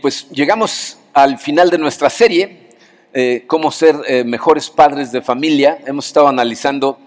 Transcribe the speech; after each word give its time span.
Pues 0.00 0.28
llegamos 0.30 0.98
al 1.12 1.38
final 1.40 1.68
de 1.68 1.76
nuestra 1.76 2.08
serie, 2.08 2.68
eh, 3.12 3.42
cómo 3.48 3.72
ser 3.72 3.96
eh, 4.06 4.22
mejores 4.22 4.70
padres 4.70 5.10
de 5.10 5.22
familia. 5.22 5.76
Hemos 5.84 6.06
estado 6.06 6.28
analizando 6.28 7.00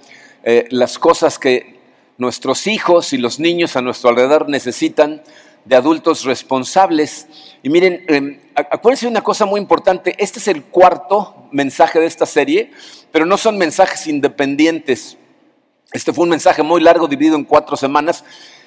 eh, 0.43 0.67
las 0.71 0.99
cosas 0.99 1.39
que 1.39 1.79
nuestros 2.17 2.67
hijos 2.67 3.13
y 3.13 3.17
los 3.17 3.39
niños 3.39 3.77
a 3.77 3.81
nuestro 3.81 4.09
alrededor 4.09 4.49
necesitan 4.49 5.23
de 5.63 5.77
adultos 5.77 6.25
responsables. 6.25 7.27
Y 7.63 7.69
miren, 7.69 8.41
acuérdense 8.53 9.05
de 9.05 9.11
una 9.11 9.23
cosa 9.23 9.45
muy 9.45 9.61
importante, 9.61 10.13
este 10.17 10.39
es 10.39 10.49
el 10.49 10.65
cuarto 10.65 11.47
mensaje 11.53 12.01
de 12.01 12.07
esta 12.07 12.25
serie, 12.25 12.71
pero 13.09 13.25
no 13.25 13.37
son 13.37 13.57
mensajes 13.57 14.05
independientes. 14.05 15.17
Este 15.93 16.11
fue 16.11 16.23
un 16.23 16.29
mensaje 16.31 16.61
muy 16.61 16.81
largo, 16.81 17.07
dividido 17.07 17.37
en 17.37 17.45
cuatro 17.45 17.77
semanas, 17.77 18.25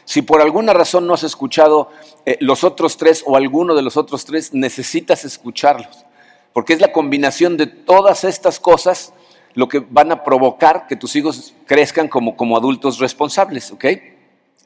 si 0.08 0.22
por 0.22 0.40
alguna 0.40 0.72
razón 0.72 1.06
no 1.06 1.12
has 1.12 1.22
escuchado 1.22 1.90
eh, 2.24 2.38
los 2.40 2.64
otros 2.64 2.96
tres 2.96 3.22
o 3.26 3.36
alguno 3.36 3.74
de 3.74 3.82
los 3.82 3.98
otros 3.98 4.24
tres, 4.24 4.54
necesitas 4.54 5.22
escucharlos, 5.26 6.06
porque 6.54 6.72
es 6.72 6.80
la 6.80 6.92
combinación 6.92 7.58
de 7.58 7.66
todas 7.66 8.24
estas 8.24 8.58
cosas 8.58 9.12
lo 9.52 9.68
que 9.68 9.80
van 9.80 10.10
a 10.10 10.24
provocar 10.24 10.86
que 10.86 10.96
tus 10.96 11.14
hijos 11.14 11.52
crezcan 11.66 12.08
como, 12.08 12.38
como 12.38 12.56
adultos 12.56 13.00
responsables, 13.00 13.70
¿ok? 13.70 13.84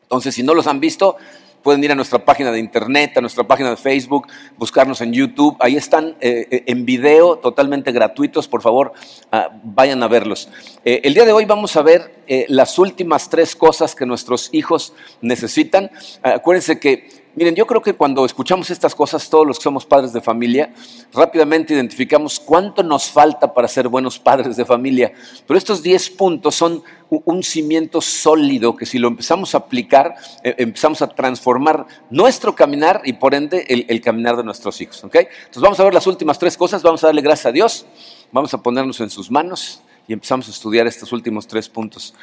Entonces, 0.03 0.33
si 0.33 0.45
no 0.45 0.55
los 0.55 0.69
han 0.69 0.79
visto, 0.79 1.17
pueden 1.63 1.83
ir 1.83 1.93
a 1.93 1.95
nuestra 1.95 2.25
página 2.25 2.51
de 2.51 2.59
internet, 2.59 3.17
a 3.17 3.21
nuestra 3.21 3.45
página 3.45 3.71
de 3.71 3.77
Facebook, 3.77 4.27
buscarnos 4.57 5.01
en 5.01 5.13
YouTube. 5.13 5.57
Ahí 5.61 5.77
están 5.77 6.17
eh, 6.21 6.47
eh, 6.51 6.65
en 6.67 6.85
video, 6.85 7.37
totalmente 7.37 7.93
gratuitos. 7.93 8.49
Por 8.49 8.63
favor, 8.63 8.93
ah, 9.31 9.49
vayan 9.63 10.03
a 10.03 10.09
verlos. 10.09 10.49
Eh, 10.85 11.01
el 11.05 11.15
día 11.15 11.25
de 11.25 11.33
hoy 11.33 11.45
vamos 11.45 11.77
a 11.77 11.83
ver 11.83 12.23
las 12.49 12.79
últimas 12.79 13.29
tres 13.29 13.55
cosas 13.55 13.95
que 13.95 14.07
nuestros 14.07 14.49
hijos 14.53 14.95
necesitan. 15.21 15.91
acuérdense 16.23 16.81
que 16.81 17.22
Miren, 17.35 17.55
yo 17.55 17.67
creo 17.67 17.81
que 17.81 17.95
cuando 17.95 18.27
escuchamos 18.27 18.69
estas 18.69 18.95
cosas, 18.95 19.31
todos 19.31 19.47
los 19.47 19.59
que 19.59 19.63
somos 19.63 19.87
padres 19.87 20.13
de 20.13 20.21
familia, 20.21 20.75
rápidamente 21.15 21.73
identificamos 21.73 22.39
cuánto 22.39 22.83
nos 22.83 23.11
falta 23.11 23.55
para 23.55 23.69
ser 23.69 23.89
buenos 23.89 24.19
padres 24.19 24.55
de 24.55 24.67
familia. 24.67 25.13
Pero 25.47 25.57
estos 25.57 25.83
10 25.83 26.11
puntos 26.11 26.55
son 26.55 26.83
un 27.09 27.43
cimiento 27.43 28.03
sólido 28.03 28.77
que 28.77 28.85
si 28.85 28.99
lo 28.99 29.09
empezamos 29.09 29.55
a 29.55 29.59
aplicar, 29.59 30.15
eh, 30.43 30.57
empezamos 30.59 31.01
a 31.01 31.09
transformar 31.09 31.87
nuestro 32.11 32.55
caminar 32.55 33.01
y 33.05 33.15
por 33.15 33.35
ende 33.35 33.65
el, 33.67 34.01
caminar 34.03 34.37
de 34.37 34.45
nuestros 34.45 34.79
hijos. 34.83 35.03
¿okay? 35.03 35.27
Entonces 35.39 35.63
vamos 35.63 35.81
a 35.81 35.85
ver 35.85 35.95
las 35.95 36.07
últimas 36.07 36.39
tres 36.39 36.59
cosas, 36.59 36.83
vamos 36.83 37.03
a 37.03 37.07
darle 37.07 37.23
gracias 37.23 37.47
a 37.47 37.53
Dios, 37.53 37.87
vamos 38.31 38.53
a 38.53 38.63
ponernos 38.63 39.01
en 39.01 39.09
sus 39.09 39.31
manos 39.31 39.81
y 40.07 40.13
empezamos 40.13 40.49
a 40.49 40.51
estudiar 40.51 40.87
estos 40.87 41.11
últimos 41.13 41.47
tres 41.47 41.67
puntos. 41.67 42.15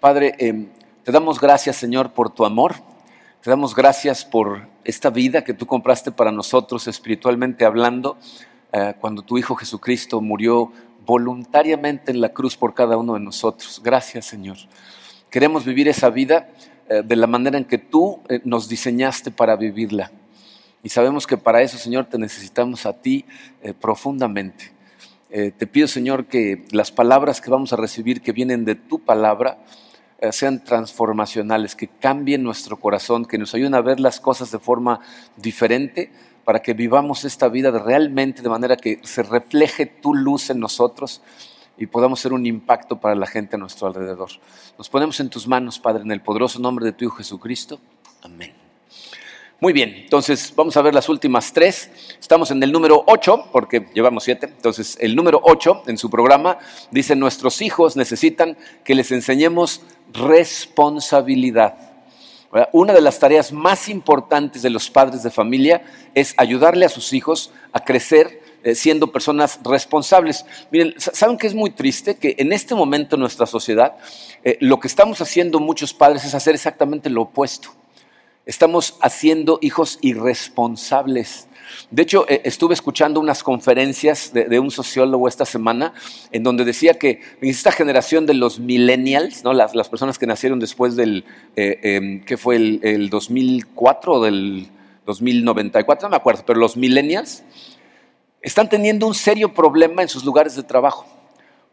Padre, 0.00 0.34
eh, 0.38 0.66
te 1.02 1.12
damos 1.12 1.40
gracias 1.40 1.76
Señor 1.76 2.12
por 2.12 2.28
tu 2.28 2.44
amor. 2.44 2.89
Te 3.42 3.48
damos 3.48 3.74
gracias 3.74 4.26
por 4.26 4.68
esta 4.84 5.08
vida 5.08 5.42
que 5.44 5.54
tú 5.54 5.64
compraste 5.64 6.12
para 6.12 6.30
nosotros 6.30 6.86
espiritualmente 6.86 7.64
hablando, 7.64 8.18
eh, 8.70 8.92
cuando 9.00 9.22
tu 9.22 9.38
Hijo 9.38 9.54
Jesucristo 9.54 10.20
murió 10.20 10.70
voluntariamente 11.06 12.10
en 12.10 12.20
la 12.20 12.34
cruz 12.34 12.58
por 12.58 12.74
cada 12.74 12.98
uno 12.98 13.14
de 13.14 13.20
nosotros. 13.20 13.80
Gracias, 13.82 14.26
Señor. 14.26 14.58
Queremos 15.30 15.64
vivir 15.64 15.88
esa 15.88 16.10
vida 16.10 16.50
eh, 16.86 17.00
de 17.02 17.16
la 17.16 17.26
manera 17.26 17.56
en 17.56 17.64
que 17.64 17.78
tú 17.78 18.20
eh, 18.28 18.42
nos 18.44 18.68
diseñaste 18.68 19.30
para 19.30 19.56
vivirla. 19.56 20.10
Y 20.82 20.90
sabemos 20.90 21.26
que 21.26 21.38
para 21.38 21.62
eso, 21.62 21.78
Señor, 21.78 22.04
te 22.04 22.18
necesitamos 22.18 22.84
a 22.84 22.92
ti 22.92 23.24
profundamente. 23.80 24.72
te 25.30 25.66
pido, 25.66 25.88
Señor, 25.88 26.26
que 26.26 26.66
las 26.72 26.90
palabras 26.90 27.40
que 27.40 27.50
vamos 27.50 27.72
a 27.72 27.76
recibir 27.76 28.20
que 28.20 28.32
vienen 28.32 28.66
de 28.66 28.74
tu 28.74 28.98
palabra, 28.98 29.58
sean 30.30 30.62
transformacionales, 30.62 31.74
que 31.74 31.88
cambien 31.88 32.42
nuestro 32.42 32.78
corazón, 32.78 33.24
que 33.24 33.38
nos 33.38 33.54
ayuden 33.54 33.74
a 33.74 33.80
ver 33.80 34.00
las 34.00 34.20
cosas 34.20 34.50
de 34.50 34.58
forma 34.58 35.00
diferente 35.36 36.12
para 36.44 36.60
que 36.60 36.74
vivamos 36.74 37.24
esta 37.24 37.48
vida 37.48 37.70
realmente 37.70 38.42
de 38.42 38.48
manera 38.48 38.76
que 38.76 39.00
se 39.02 39.22
refleje 39.22 39.86
tu 39.86 40.14
luz 40.14 40.50
en 40.50 40.60
nosotros 40.60 41.22
y 41.78 41.86
podamos 41.86 42.20
ser 42.20 42.32
un 42.32 42.44
impacto 42.44 43.00
para 43.00 43.14
la 43.14 43.26
gente 43.26 43.56
a 43.56 43.58
nuestro 43.58 43.86
alrededor. 43.86 44.30
Nos 44.76 44.88
ponemos 44.88 45.18
en 45.20 45.30
tus 45.30 45.46
manos, 45.48 45.78
Padre, 45.78 46.02
en 46.02 46.12
el 46.12 46.20
poderoso 46.20 46.58
nombre 46.58 46.84
de 46.84 46.92
tu 46.92 47.06
Hijo 47.06 47.16
Jesucristo. 47.16 47.80
Amén. 48.22 48.59
Muy 49.62 49.74
bien, 49.74 49.94
entonces 49.94 50.54
vamos 50.56 50.74
a 50.78 50.80
ver 50.80 50.94
las 50.94 51.10
últimas 51.10 51.52
tres. 51.52 51.90
Estamos 52.18 52.50
en 52.50 52.62
el 52.62 52.72
número 52.72 53.04
8, 53.06 53.48
porque 53.52 53.84
llevamos 53.92 54.24
siete. 54.24 54.46
Entonces, 54.46 54.96
el 54.98 55.14
número 55.14 55.38
8 55.44 55.82
en 55.86 55.98
su 55.98 56.08
programa 56.08 56.58
dice, 56.90 57.14
nuestros 57.14 57.60
hijos 57.60 57.94
necesitan 57.94 58.56
que 58.84 58.94
les 58.94 59.12
enseñemos 59.12 59.82
responsabilidad. 60.14 61.74
Una 62.72 62.94
de 62.94 63.02
las 63.02 63.18
tareas 63.18 63.52
más 63.52 63.90
importantes 63.90 64.62
de 64.62 64.70
los 64.70 64.88
padres 64.88 65.22
de 65.22 65.30
familia 65.30 65.82
es 66.14 66.32
ayudarle 66.38 66.86
a 66.86 66.88
sus 66.88 67.12
hijos 67.12 67.52
a 67.72 67.84
crecer 67.84 68.42
eh, 68.64 68.74
siendo 68.74 69.12
personas 69.12 69.60
responsables. 69.62 70.46
Miren, 70.70 70.94
¿saben 70.96 71.36
que 71.36 71.46
es 71.46 71.54
muy 71.54 71.68
triste? 71.68 72.16
Que 72.16 72.34
en 72.38 72.54
este 72.54 72.74
momento 72.74 73.16
en 73.16 73.20
nuestra 73.20 73.44
sociedad 73.44 73.94
eh, 74.42 74.56
lo 74.60 74.80
que 74.80 74.88
estamos 74.88 75.20
haciendo 75.20 75.60
muchos 75.60 75.92
padres 75.92 76.24
es 76.24 76.34
hacer 76.34 76.54
exactamente 76.54 77.10
lo 77.10 77.22
opuesto. 77.22 77.74
Estamos 78.50 78.96
haciendo 79.00 79.60
hijos 79.62 80.00
irresponsables. 80.02 81.46
De 81.92 82.02
hecho, 82.02 82.28
eh, 82.28 82.40
estuve 82.44 82.74
escuchando 82.74 83.20
unas 83.20 83.44
conferencias 83.44 84.32
de, 84.32 84.58
un 84.58 84.72
sociólogo 84.72 85.28
esta 85.28 85.44
semana 85.44 85.94
en 86.32 86.42
donde 86.42 86.64
decía 86.64 86.94
que 86.94 87.20
esta 87.42 87.70
generación 87.70 88.26
de 88.26 88.34
los 88.34 88.58
millennials, 88.58 89.44
¿no? 89.44 89.52
las, 89.52 89.88
personas 89.88 90.18
que 90.18 90.26
nacieron 90.26 90.58
después 90.58 90.96
del, 90.96 91.24
eh, 91.54 91.78
em, 91.80 92.24
¿qué 92.24 92.36
fue? 92.36 92.56
El, 92.56 92.80
el, 92.82 93.08
2004 93.08 94.14
o 94.14 94.24
del 94.24 94.66
2094, 95.06 96.08
no 96.08 96.10
me 96.10 96.16
acuerdo, 96.16 96.42
pero 96.44 96.58
los 96.58 96.76
millennials 96.76 97.44
están 98.42 98.68
teniendo 98.68 99.06
un 99.06 99.14
serio 99.14 99.54
problema 99.54 100.02
en 100.02 100.08
sus 100.08 100.24
lugares 100.24 100.56
de 100.56 100.64
trabajo 100.64 101.19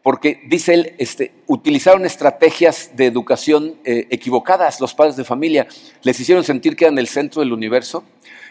porque 0.08 0.40
dice 0.46 0.72
él, 0.72 0.94
este, 0.96 1.32
utilizaron 1.46 2.06
estrategias 2.06 2.92
de 2.96 3.04
educación 3.04 3.74
eh, 3.84 4.06
equivocadas 4.08 4.80
los 4.80 4.94
padres 4.94 5.16
de 5.16 5.24
familia, 5.24 5.66
les 6.02 6.18
hicieron 6.18 6.44
sentir 6.44 6.76
que 6.76 6.86
eran 6.86 6.98
el 6.98 7.08
centro 7.08 7.42
del 7.42 7.52
universo, 7.52 8.04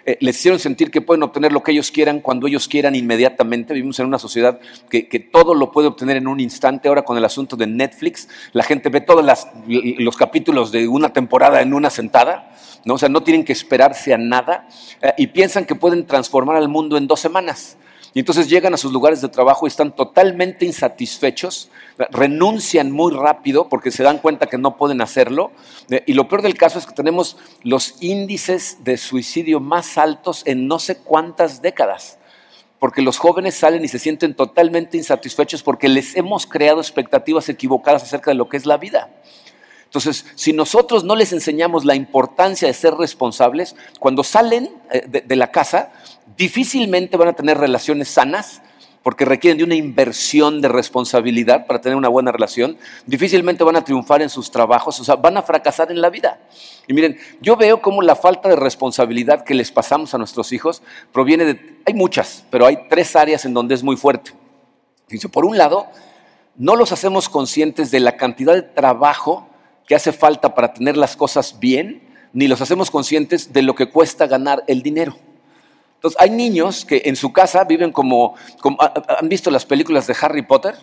eh, 0.05 0.19
les 0.21 0.37
hicieron 0.37 0.59
sentir 0.59 0.91
que 0.91 1.01
pueden 1.01 1.23
obtener 1.23 1.51
lo 1.51 1.63
que 1.63 1.71
ellos 1.71 1.89
quieran 1.89 2.19
cuando 2.19 2.45
ellos 2.45 2.67
quieran 2.67 2.93
inmediatamente. 2.93 3.73
Vivimos 3.73 3.99
en 3.99 4.05
una 4.05 4.19
sociedad 4.19 4.59
que, 4.87 5.01
todo 5.31 5.55
lo 5.55 5.71
puede 5.71 5.87
obtener 5.87 6.17
en 6.17 6.27
un 6.27 6.39
instante. 6.39 6.89
Ahora 6.89 7.01
con 7.01 7.17
el 7.17 7.25
asunto 7.25 7.55
de 7.55 7.65
Netflix, 7.65 8.29
la 8.53 8.61
gente 8.61 8.89
ve 8.89 9.01
todos 9.01 9.25
los 9.65 10.15
capítulos 10.15 10.71
de 10.71 10.87
una 10.87 11.11
temporada 11.11 11.63
en 11.63 11.73
una 11.73 11.89
sentada, 11.89 12.51
¿no? 12.85 12.93
o 12.93 12.97
sea, 12.99 13.09
no 13.09 13.23
tienen 13.23 13.43
que 13.43 13.53
esperarse 13.53 14.13
a 14.13 14.19
nada 14.19 14.67
eh, 15.01 15.11
y 15.17 15.25
piensan 15.25 15.65
que 15.65 15.73
pueden 15.73 16.05
transformar 16.05 16.57
al 16.57 16.69
mundo 16.69 16.97
en 16.97 17.07
dos 17.07 17.19
semanas. 17.19 17.77
Y 18.17 18.21
entonces 18.21 18.49
llegan 18.49 18.73
a 18.73 18.77
sus 18.77 18.91
lugares 18.91 19.21
de 19.21 19.29
trabajo 19.29 19.67
y 19.67 19.69
están 19.69 19.95
totalmente 19.95 20.65
insatisfechos, 20.65 21.69
renuncian 22.09 22.89
muy 22.89 23.13
rápido 23.13 23.69
porque 23.69 23.91
se 23.91 24.01
dan 24.01 24.17
cuenta 24.17 24.47
que 24.47 24.57
no 24.57 24.75
pueden 24.75 25.01
hacerlo. 25.01 25.51
Eh, 25.91 26.01
y 26.07 26.13
lo 26.13 26.27
peor 26.27 26.41
del 26.41 26.57
caso 26.57 26.79
es 26.79 26.87
que 26.87 26.95
tenemos 26.95 27.37
los 27.61 28.01
índices 28.01 28.79
de 28.83 28.97
suicidio 28.97 29.59
más 29.59 29.99
altos 29.99 30.41
en 30.47 30.67
no 30.67 30.79
sé 30.79 30.97
cuántas 30.97 31.61
décadas 31.61 32.17
porque 32.79 33.03
los 33.03 33.19
jóvenes 33.19 33.53
salen 33.53 33.85
y 33.85 33.87
se 33.87 33.99
sienten 33.99 34.33
totalmente 34.33 34.97
insatisfechos 34.97 35.61
porque 35.61 35.87
les 35.87 36.15
hemos 36.15 36.47
creado 36.47 36.79
expectativas 36.79 37.49
equivocadas 37.49 38.01
acerca 38.01 38.31
de 38.31 38.35
lo 38.35 38.49
que 38.49 38.57
es 38.57 38.65
la 38.65 38.77
vida. 38.77 39.11
Entonces, 39.87 40.25
si 40.35 40.51
nosotros 40.51 41.05
no 41.05 41.15
les 41.15 41.31
enseñamos 41.31 41.85
la 41.85 41.95
importancia 41.95 42.67
de 42.67 42.73
ser 42.73 42.93
responsables, 42.95 43.75
cuando 43.99 44.23
salen 44.23 44.69
eh, 44.91 45.23
de, 45.25 45.35
la 45.37 45.49
casa, 45.49 45.93
difícilmente 46.37 47.17
van 47.17 47.29
a 47.29 47.33
tener 47.33 47.57
relaciones 47.57 48.07
sanas, 48.07 48.61
porque 49.07 49.23
requieren 49.23 49.57
de 49.57 49.63
una 49.63 49.75
inversión 49.75 50.59
de 50.59 50.67
responsabilidad 50.67 51.65
para 51.65 51.79
tener 51.79 51.95
una 51.95 52.09
buena 52.09 52.31
relación, 52.31 52.77
difícilmente 53.05 53.63
van 53.63 53.77
a 53.77 53.83
triunfar 53.83 54.21
en 54.21 54.29
sus 54.29 54.51
trabajos, 54.51 54.99
o 54.99 55.03
sea, 55.05 55.15
van 55.15 55.37
a 55.37 55.41
fracasar 55.41 55.91
en 55.91 56.01
la 56.01 56.09
vida. 56.09 56.41
Y 56.87 56.93
miren, 56.93 57.17
yo 57.39 57.55
veo 57.55 57.81
cómo 57.81 58.01
la 58.01 58.17
falta 58.17 58.49
de 58.49 58.57
responsabilidad 58.57 59.45
que 59.45 59.53
les 59.53 59.71
pasamos 59.71 60.13
a 60.13 60.17
nuestros 60.17 60.51
hijos 60.51 60.83
proviene 61.13 61.45
de, 61.45 61.79
hay 61.85 61.93
muchas, 61.93 62.43
pero 62.49 62.65
hay 62.65 62.79
tres 62.89 63.15
áreas 63.15 63.45
en 63.45 63.53
donde 63.53 63.75
es 63.75 63.83
muy 63.83 63.95
fuerte. 63.95 64.31
por 65.31 65.45
un 65.45 65.57
lado, 65.57 65.87
no 66.57 66.75
los 66.75 66.91
hacemos 66.91 67.29
conscientes 67.29 67.91
de 67.91 68.01
la 68.01 68.17
cantidad 68.17 68.55
de 68.55 68.63
trabajo 68.63 69.47
que 69.87 69.95
hace 69.95 70.11
falta 70.11 70.53
para 70.53 70.73
tener 70.73 70.97
las 70.97 71.15
cosas 71.15 71.59
bien, 71.61 72.03
ni 72.33 72.49
los 72.49 72.59
hacemos 72.59 72.91
conscientes 72.91 73.53
de 73.53 73.61
lo 73.61 73.73
que 73.73 73.89
cuesta 73.89 74.27
ganar 74.27 74.65
el 74.67 74.81
dinero. 74.81 75.15
Entonces, 75.97 76.21
hay 76.21 76.29
niños 76.29 76.85
que 76.85 77.01
en 77.05 77.15
su 77.15 77.33
casa 77.33 77.63
viven 77.63 77.91
como, 77.91 78.35
¿han 79.19 79.27
visto 79.27 79.49
las 79.49 79.65
películas 79.65 80.05
de 80.05 80.15
Harry 80.21 80.43
Potter? 80.43 80.75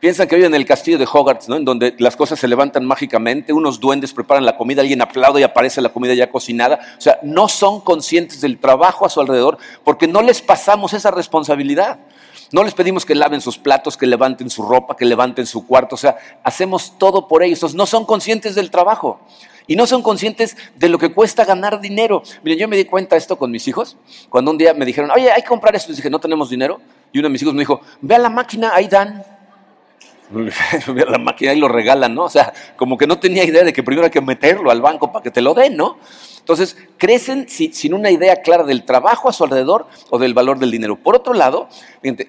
Piensan 0.00 0.26
que 0.26 0.34
viven 0.34 0.54
en 0.54 0.60
el 0.60 0.66
castillo 0.66 0.98
de 0.98 1.06
Hogarth, 1.10 1.46
¿no? 1.46 1.56
en 1.56 1.64
donde 1.64 1.94
las 1.98 2.16
cosas 2.16 2.40
se 2.40 2.48
levantan 2.48 2.84
mágicamente, 2.84 3.52
unos 3.52 3.78
duendes 3.78 4.12
preparan 4.12 4.44
la 4.44 4.56
comida, 4.56 4.80
alguien 4.80 5.02
aplaude 5.02 5.40
y 5.40 5.44
aparece 5.44 5.80
la 5.82 5.90
comida 5.90 6.14
ya 6.14 6.30
cocinada. 6.30 6.80
O 6.98 7.00
sea, 7.00 7.20
no 7.22 7.48
son 7.48 7.82
conscientes 7.82 8.40
del 8.40 8.58
trabajo 8.58 9.06
a 9.06 9.10
su 9.10 9.20
alrededor 9.20 9.58
porque 9.84 10.08
no 10.08 10.22
les 10.22 10.40
pasamos 10.40 10.94
esa 10.94 11.10
responsabilidad. 11.10 12.00
No 12.50 12.64
les 12.64 12.74
pedimos 12.74 13.06
que 13.06 13.14
laven 13.14 13.40
sus 13.40 13.58
platos, 13.58 13.96
que 13.96 14.06
levanten 14.06 14.50
su 14.50 14.62
ropa, 14.62 14.96
que 14.96 15.04
levanten 15.04 15.46
su 15.46 15.66
cuarto. 15.66 15.94
O 15.94 15.98
sea, 15.98 16.16
hacemos 16.42 16.98
todo 16.98 17.28
por 17.28 17.42
ellos. 17.42 17.74
no 17.74 17.86
son 17.86 18.04
conscientes 18.04 18.54
del 18.54 18.70
trabajo. 18.70 19.20
Y 19.66 19.76
no 19.76 19.86
son 19.86 20.02
conscientes 20.02 20.56
de 20.76 20.88
lo 20.88 20.98
que 20.98 21.12
cuesta 21.12 21.44
ganar 21.44 21.80
dinero. 21.80 22.22
Miren, 22.42 22.58
yo 22.58 22.68
me 22.68 22.76
di 22.76 22.84
cuenta 22.84 23.16
esto 23.16 23.36
con 23.36 23.50
mis 23.50 23.66
hijos. 23.68 23.96
Cuando 24.28 24.50
un 24.50 24.58
día 24.58 24.74
me 24.74 24.84
dijeron, 24.84 25.10
oye, 25.10 25.30
hay 25.30 25.42
que 25.42 25.48
comprar 25.48 25.74
esto. 25.76 25.90
Les 25.90 25.96
dije, 25.96 26.10
no 26.10 26.20
tenemos 26.20 26.50
dinero. 26.50 26.80
Y 27.12 27.18
uno 27.18 27.28
de 27.28 27.32
mis 27.32 27.42
hijos 27.42 27.54
me 27.54 27.60
dijo, 27.60 27.80
ve 28.00 28.14
a 28.14 28.18
la 28.18 28.30
máquina, 28.30 28.72
ahí 28.74 28.88
dan. 28.88 29.24
la 31.08 31.18
máquina 31.18 31.52
y 31.52 31.60
lo 31.60 31.68
regalan, 31.68 32.14
¿no? 32.14 32.24
O 32.24 32.30
sea, 32.30 32.52
como 32.76 32.96
que 32.96 33.06
no 33.06 33.18
tenía 33.18 33.44
idea 33.44 33.64
de 33.64 33.72
que 33.72 33.82
primero 33.82 34.06
hay 34.06 34.10
que 34.10 34.20
meterlo 34.20 34.70
al 34.70 34.80
banco 34.80 35.12
para 35.12 35.22
que 35.22 35.30
te 35.30 35.42
lo 35.42 35.54
den, 35.54 35.76
¿no? 35.76 35.98
Entonces, 36.38 36.76
crecen 36.98 37.48
sin 37.48 37.94
una 37.94 38.10
idea 38.10 38.42
clara 38.42 38.64
del 38.64 38.84
trabajo 38.84 39.28
a 39.28 39.32
su 39.32 39.44
alrededor 39.44 39.86
o 40.10 40.18
del 40.18 40.34
valor 40.34 40.58
del 40.58 40.72
dinero. 40.72 40.96
Por 40.96 41.14
otro 41.14 41.34
lado, 41.34 41.68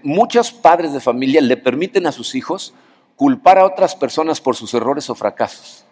muchos 0.03 0.51
padres 0.51 0.93
de 0.93 0.99
familia 0.99 1.41
le 1.41 1.57
permiten 1.57 2.05
a 2.05 2.11
sus 2.11 2.35
hijos 2.35 2.75
culpar 3.15 3.57
a 3.57 3.65
otras 3.65 3.95
personas 3.95 4.39
por 4.39 4.55
sus 4.55 4.73
errores 4.75 5.09
o 5.09 5.15
fracasos. 5.15 5.82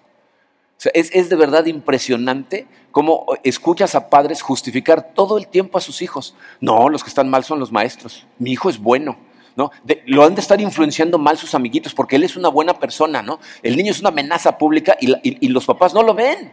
Es, 0.94 1.12
es, 1.14 1.30
de 1.30 1.36
verdad 1.36 1.66
impresionante 1.66 2.66
cómo 2.92 3.26
escuchas 3.44 3.94
a 3.96 4.10
padres 4.10 4.42
justificar 4.42 5.14
todo 5.14 5.38
el 5.38 5.48
tiempo 5.48 5.78
a 5.78 5.82
sus 5.82 6.02
hijos. 6.02 6.36
No, 6.60 6.90
los 6.90 7.04
que 7.04 7.10
están 7.10 7.30
mal 7.30 7.44
son 7.44 7.60
los 7.60 7.72
maestros. 7.72 8.26
Mi 8.40 8.52
hijo 8.52 8.70
es 8.70 8.80
bueno. 8.80 9.18
¿no? 9.56 9.72
lo 10.06 10.24
han 10.24 10.34
de 10.34 10.42
estar 10.42 10.60
influenciando 10.62 11.18
mal 11.18 11.38
sus 11.38 11.54
amiguitos 11.56 11.94
porque 11.94 12.16
él 12.16 12.24
es 12.24 12.38
una 12.38 12.50
buena 12.50 12.80
persona, 12.80 13.22
¿no? 13.22 13.40
El 13.62 13.76
niño 13.76 13.92
es 13.92 14.00
una 14.00 14.10
amenaza 14.10 14.58
pública 14.58 14.96
y, 15.00 15.48
los 15.50 15.66
papás 15.66 15.94
no 15.94 16.04
lo 16.04 16.14
ven. 16.14 16.52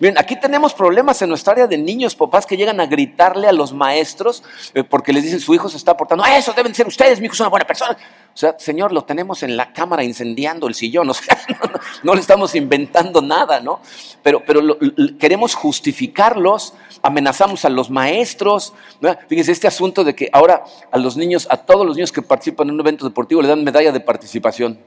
Miren, 0.00 0.16
aquí 0.16 0.36
tenemos 0.36 0.74
problemas 0.74 1.20
en 1.22 1.28
nuestra 1.28 1.54
área 1.54 1.66
de 1.66 1.76
niños, 1.76 2.14
papás 2.14 2.46
que 2.46 2.56
llegan 2.56 2.80
a 2.80 2.86
gritarle 2.86 3.48
a 3.48 3.52
los 3.52 3.72
maestros 3.72 4.44
eh, 4.72 4.84
porque 4.84 5.12
les 5.12 5.24
dicen 5.24 5.40
su 5.40 5.54
hijo 5.54 5.68
se 5.68 5.76
está 5.76 5.96
portando, 5.96 6.22
ah, 6.24 6.38
eso 6.38 6.52
deben 6.52 6.72
ser 6.72 6.86
ustedes, 6.86 7.18
mi 7.18 7.26
hijo 7.26 7.34
es 7.34 7.40
una 7.40 7.48
buena 7.48 7.66
persona. 7.66 7.96
O 8.32 8.36
sea, 8.36 8.56
señor, 8.58 8.92
lo 8.92 9.02
tenemos 9.02 9.42
en 9.42 9.56
la 9.56 9.72
cámara 9.72 10.04
incendiando 10.04 10.68
el 10.68 10.74
sillón, 10.74 11.10
o 11.10 11.14
sea, 11.14 11.36
no, 12.04 12.14
le 12.14 12.20
estamos 12.20 12.54
inventando 12.54 13.20
nada, 13.20 13.58
¿no? 13.58 13.80
Pero, 14.22 14.44
pero 14.46 14.78
queremos 15.18 15.56
justificarlos, 15.56 16.74
amenazamos 17.02 17.64
a 17.64 17.68
los 17.68 17.90
maestros. 17.90 18.74
Fíjense, 19.28 19.50
este 19.50 19.66
asunto 19.66 20.04
de 20.04 20.14
que 20.14 20.28
ahora 20.32 20.62
a 20.92 20.98
los 20.98 21.16
niños, 21.16 21.48
a 21.50 21.56
todos 21.56 21.84
los 21.84 21.96
niños 21.96 22.12
que 22.12 22.22
participan 22.22 22.68
en 22.68 22.74
un 22.74 22.80
evento 22.80 23.04
deportivo 23.04 23.42
le 23.42 23.48
dan 23.48 23.64
medalla 23.64 23.90
de 23.90 24.00
participación. 24.00 24.78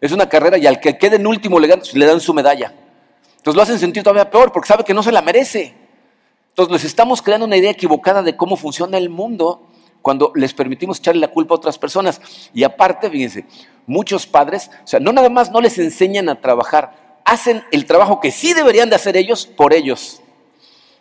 Es 0.00 0.12
una 0.12 0.28
carrera 0.28 0.56
y 0.56 0.66
al 0.66 0.80
que 0.80 0.96
quede 0.96 1.16
en 1.16 1.26
último 1.26 1.58
le 1.60 2.06
dan 2.06 2.20
su 2.20 2.32
medalla. 2.32 2.72
Entonces 3.48 3.56
lo 3.56 3.62
hacen 3.62 3.78
sentir 3.78 4.02
todavía 4.02 4.30
peor 4.30 4.52
porque 4.52 4.68
sabe 4.68 4.84
que 4.84 4.92
no 4.92 5.02
se 5.02 5.10
la 5.10 5.22
merece. 5.22 5.74
Entonces 6.50 6.70
les 6.70 6.84
estamos 6.84 7.22
creando 7.22 7.46
una 7.46 7.56
idea 7.56 7.70
equivocada 7.70 8.22
de 8.22 8.36
cómo 8.36 8.58
funciona 8.58 8.98
el 8.98 9.08
mundo 9.08 9.66
cuando 10.02 10.32
les 10.34 10.52
permitimos 10.52 10.98
echarle 10.98 11.22
la 11.22 11.28
culpa 11.28 11.54
a 11.54 11.56
otras 11.56 11.78
personas. 11.78 12.20
Y 12.52 12.62
aparte, 12.62 13.08
fíjense, 13.08 13.46
muchos 13.86 14.26
padres, 14.26 14.70
o 14.84 14.86
sea, 14.86 15.00
no 15.00 15.14
nada 15.14 15.30
más 15.30 15.50
no 15.50 15.62
les 15.62 15.78
enseñan 15.78 16.28
a 16.28 16.42
trabajar, 16.42 17.20
hacen 17.24 17.64
el 17.72 17.86
trabajo 17.86 18.20
que 18.20 18.32
sí 18.32 18.52
deberían 18.52 18.90
de 18.90 18.96
hacer 18.96 19.16
ellos 19.16 19.46
por 19.46 19.72
ellos. 19.72 20.20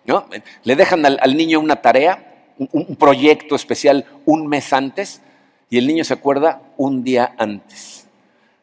¿no? 0.06 0.26
Le 0.64 0.78
dejan 0.78 1.06
al, 1.06 1.36
niño 1.36 1.60
una 1.60 1.82
tarea, 1.82 2.54
un 2.72 2.96
proyecto 2.96 3.56
especial 3.56 4.06
un 4.24 4.48
mes 4.48 4.72
antes 4.72 5.22
y 5.70 5.80
el 5.80 5.86
niño 5.86 6.06
se 6.06 6.14
acuerda 6.14 6.62
un 6.78 7.04
día 7.04 7.36
antes 7.38 7.97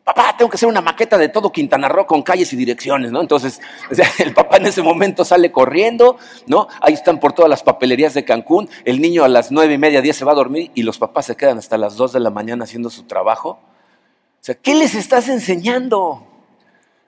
papá, 0.05 0.35
tengo 0.37 0.51
que 0.51 0.57
hacer 0.57 0.69
una 0.69 0.83
maqueta 0.83 1.17
de 1.17 1.31
todo 1.31 1.51
Quintana 1.51 1.89
Roo 1.89 2.07
con 2.07 2.23
calles 2.23 2.53
y 2.53 2.57
direcciones, 2.57 3.11
¿no? 3.11 3.21
Entonces, 3.21 3.61
el 4.19 4.35
papá 4.35 4.59
en 4.59 4.67
ese 4.67 4.83
momento 4.83 5.25
sale 5.25 5.51
corriendo, 5.51 6.19
¿no? 6.47 6.69
Ahí 6.81 6.93
están 6.93 7.19
por 7.19 7.33
todas 7.33 7.49
las 7.49 7.63
papelerías 7.63 8.13
de 8.15 8.25
Cancún, 8.25 8.69
el 8.85 9.01
niño 9.01 9.25
a 9.25 9.29
las 9.29 9.51
nueve 9.51 9.75
y 9.75 9.79
media, 9.79 10.03
diez 10.03 10.17
se 10.17 10.25
va 10.25 10.33
a 10.33 10.37
dormir 10.37 10.71
y 10.75 10.83
los 10.83 10.99
papás 10.99 11.27
se 11.27 11.37
quedan 11.37 11.59
hasta 11.59 11.79
las 11.79 11.97
dos 11.97 12.13
de 12.13 12.21
la 12.21 12.31
mañana 12.31 12.65
haciendo 12.65 12.91
su 12.91 13.05
trabajo. 13.05 13.51
O 13.51 14.45
sea, 14.45 14.55
¿qué 14.55 14.75
les 14.75 14.95
estás 14.95 15.29
enseñando? 15.29 16.27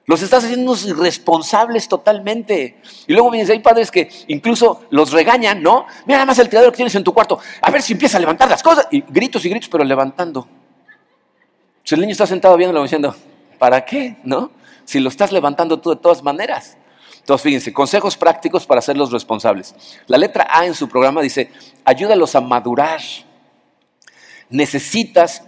Los 0.06 0.22
estás 0.22 0.44
haciendo 0.44 0.70
unos 0.70 0.86
irresponsables 0.86 1.88
totalmente. 1.88 2.80
Y 3.06 3.12
luego 3.12 3.30
vienes, 3.30 3.50
hay 3.50 3.58
padres 3.58 3.90
que 3.90 4.08
incluso 4.28 4.82
los 4.90 5.12
regañan, 5.12 5.62
¿no? 5.62 5.84
Mira 6.06 6.18
nada 6.18 6.26
más 6.26 6.38
el 6.38 6.48
tirador 6.48 6.70
que 6.70 6.76
tienes 6.76 6.94
en 6.94 7.04
tu 7.04 7.12
cuarto, 7.12 7.38
a 7.60 7.70
ver 7.70 7.82
si 7.82 7.92
empieza 7.92 8.16
a 8.16 8.20
levantar 8.20 8.48
las 8.48 8.62
cosas. 8.62 8.86
Y 8.90 9.02
gritos 9.02 9.44
y 9.44 9.50
gritos, 9.50 9.68
pero 9.68 9.84
levantando. 9.84 10.48
Si 11.86 11.94
el 11.94 12.00
niño 12.00 12.10
está 12.10 12.26
sentado 12.26 12.56
viéndolo 12.56 12.82
diciendo, 12.82 13.14
¿para 13.60 13.84
qué? 13.84 14.16
¿No? 14.24 14.50
Si 14.84 14.98
lo 14.98 15.08
estás 15.08 15.30
levantando 15.30 15.78
tú 15.78 15.90
de 15.90 15.96
todas 15.96 16.20
maneras. 16.20 16.76
Entonces, 17.20 17.44
fíjense, 17.44 17.72
consejos 17.72 18.16
prácticos 18.16 18.66
para 18.66 18.80
hacerlos 18.80 19.12
responsables. 19.12 19.72
La 20.08 20.18
letra 20.18 20.48
A 20.50 20.66
en 20.66 20.74
su 20.74 20.88
programa 20.88 21.22
dice, 21.22 21.52
ayúdalos 21.84 22.34
a 22.34 22.40
madurar. 22.40 23.00
Necesitas 24.50 25.44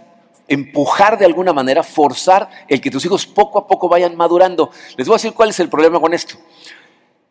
empujar 0.47 1.17
de 1.17 1.25
alguna 1.25 1.51
manera, 1.51 1.83
forzar 1.83 2.49
el 2.69 2.79
que 2.79 2.89
tus 2.89 3.03
hijos 3.03 3.25
poco 3.25 3.59
a 3.59 3.67
poco 3.67 3.89
vayan 3.89 4.15
madurando. 4.15 4.71
Les 4.95 5.07
voy 5.07 5.15
a 5.15 5.17
decir 5.17 5.33
cuál 5.33 5.49
es 5.49 5.59
el 5.59 5.67
problema 5.67 5.99
con 5.99 6.13
esto. 6.13 6.35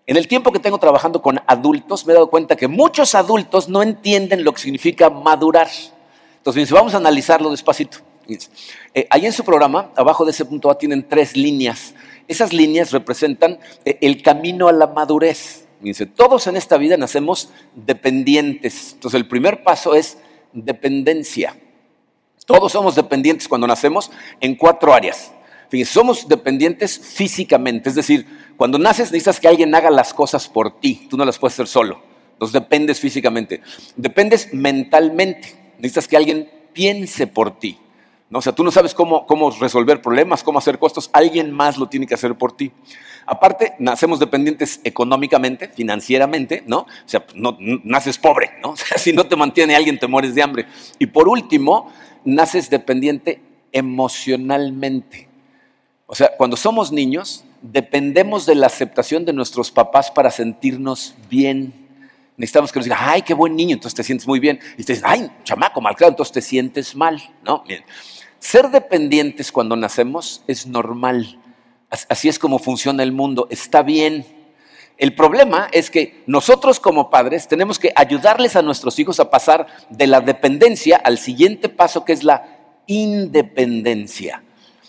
En 0.06 0.19
el 0.19 0.28
tiempo 0.28 0.52
que 0.52 0.58
tengo 0.58 0.76
trabajando 0.76 1.22
con 1.22 1.40
adultos, 1.46 2.04
me 2.04 2.12
he 2.12 2.14
dado 2.14 2.28
cuenta 2.28 2.56
que 2.56 2.69
muchos 2.69 3.14
adultos 3.14 3.70
no 3.70 3.82
entienden 3.82 4.44
lo 4.44 4.52
que 4.52 4.61
significa 4.61 5.08
madurar. 5.08 5.69
Entonces, 6.37 6.70
vamos 6.70 6.93
a 6.93 6.99
analizarlo 6.99 7.50
despacito. 7.50 8.07
Eh, 8.28 9.06
ahí 9.10 9.26
en 9.26 9.32
su 9.32 9.44
programa, 9.44 9.90
abajo 9.96 10.25
de 10.25 10.32
ese 10.32 10.44
punto 10.44 10.70
A, 10.70 10.78
tienen 10.78 11.08
tres 11.08 11.36
líneas. 11.36 11.94
Esas 12.26 12.52
líneas 12.52 12.92
representan 12.92 13.58
eh, 13.84 13.98
el 14.02 14.22
camino 14.22 14.69
a 14.69 14.72
la 14.72 14.86
madurez. 14.86 15.64
Todos 16.14 16.46
en 16.46 16.56
esta 16.56 16.76
vida 16.76 16.96
nacemos 16.96 17.50
dependientes. 17.75 18.92
Entonces, 18.94 19.19
el 19.19 19.28
primer 19.28 19.62
paso 19.62 19.94
es 19.94 20.19
dependencia. 20.52 21.56
Todos 22.46 22.72
somos 22.72 22.94
dependientes 22.94 23.48
cuando 23.48 23.66
nacemos 23.66 24.10
en 24.40 24.56
cuatro 24.56 24.92
áreas. 24.92 25.32
Somos 25.84 26.26
dependientes 26.26 26.98
físicamente, 26.98 27.90
es 27.90 27.94
decir, 27.94 28.26
cuando 28.56 28.78
naces 28.78 29.12
necesitas 29.12 29.38
que 29.38 29.48
alguien 29.48 29.75
haga 29.75 29.90
las 29.90 30.14
cosas 30.14 30.48
por 30.48 30.80
ti, 30.80 31.06
tú 31.10 31.19
no 31.19 31.26
las 31.26 31.38
puedes 31.38 31.54
hacer 31.54 31.66
solo. 31.66 32.02
Entonces 32.32 32.54
dependes 32.54 33.00
físicamente. 33.00 33.60
Dependes 33.94 34.54
mentalmente, 34.54 35.54
necesitas 35.76 36.08
que 36.08 36.16
alguien 36.16 36.50
piense 36.72 37.26
por 37.26 37.58
ti. 37.58 37.78
¿No? 38.30 38.38
O 38.40 38.42
sea, 38.42 38.52
tú 38.52 38.62
no 38.64 38.70
sabes 38.70 38.94
cómo, 38.94 39.26
cómo 39.26 39.50
resolver 39.50 40.02
problemas, 40.02 40.42
cómo 40.42 40.58
hacer 40.58 40.78
costos, 40.78 41.10
alguien 41.12 41.52
más 41.52 41.78
lo 41.78 41.88
tiene 41.88 42.06
que 42.06 42.14
hacer 42.14 42.36
por 42.36 42.56
ti. 42.56 42.72
Aparte, 43.26 43.75
nacemos 43.78 44.19
dependientes 44.19 44.80
económicamente, 44.84 45.69
financieramente, 45.69 46.62
¿no? 46.66 46.80
O 46.80 46.86
sea, 47.04 47.26
no, 47.34 47.56
naces 47.84 48.19
pobre, 48.19 48.52
¿no? 48.62 48.70
O 48.72 48.76
sea, 48.76 48.98
si 48.98 49.12
no 49.12 49.26
te 49.26 49.36
mantiene 49.36 49.76
alguien, 49.76 49.98
te 49.98 50.06
mueres 50.06 50.34
de 50.34 50.42
hambre. 50.42 50.66
Y 50.98 51.06
por 51.06 51.28
último, 51.28 51.92
naces 52.25 52.70
dependiente 52.70 53.42
emocionalmente. 53.72 55.28
O 56.06 56.14
sea, 56.14 56.30
cuando 56.36 56.56
somos 56.56 56.90
niños, 56.90 57.44
dependemos 57.60 58.46
de 58.46 58.54
la 58.54 58.66
aceptación 58.66 59.25
de 59.25 59.32
nuestros 59.32 59.70
papás 59.70 60.10
para 60.10 60.30
sentirnos 60.30 61.14
bien. 61.28 61.72
Necesitamos 62.38 62.72
que 62.72 62.78
nos 62.78 62.84
digan, 62.84 63.00
ay, 63.02 63.22
qué 63.22 63.34
buen 63.34 63.56
niño, 63.56 63.75
entonces 63.75 63.96
te 63.96 64.04
sientes 64.04 64.26
muy 64.26 64.40
bien. 64.40 64.58
Y 64.78 64.84
te 64.84 64.94
dicen, 64.94 65.04
ay, 65.06 65.30
chamaco, 65.44 65.80
mal 65.80 65.96
claro, 65.96 66.12
entonces 66.12 66.32
te 66.32 66.40
sientes 66.40 66.94
mal, 66.94 67.20
¿no? 67.42 67.62
Bien. 67.66 67.85
Ser 68.38 68.71
dependientes 68.71 69.50
cuando 69.50 69.76
nacemos 69.76 70.42
es 70.47 70.66
normal. 70.66 71.38
Así 71.90 72.28
es 72.28 72.38
como 72.38 72.59
funciona 72.59 73.02
el 73.02 73.12
mundo. 73.12 73.49
Está 73.50 73.83
bien. 73.83 74.25
El 74.97 75.14
problema 75.14 75.68
es 75.73 75.90
que 75.90 76.23
nosotros 76.26 76.80
como 76.80 77.11
padres 77.11 77.47
tenemos 77.49 77.78
que 77.78 77.92
ayudarles 77.95 78.57
a 78.57 78.62
nuestros 78.62 78.99
hijos 78.99 79.21
a 79.21 79.30
pasar 79.30 79.66
de 79.90 80.07
la 80.07 80.21
dependencia 80.21 80.97
al 80.97 81.18
siguiente 81.18 81.68
paso 81.68 82.04
que 82.04 82.12
es 82.12 82.25
la 82.25 82.59
independencia. 82.87 84.42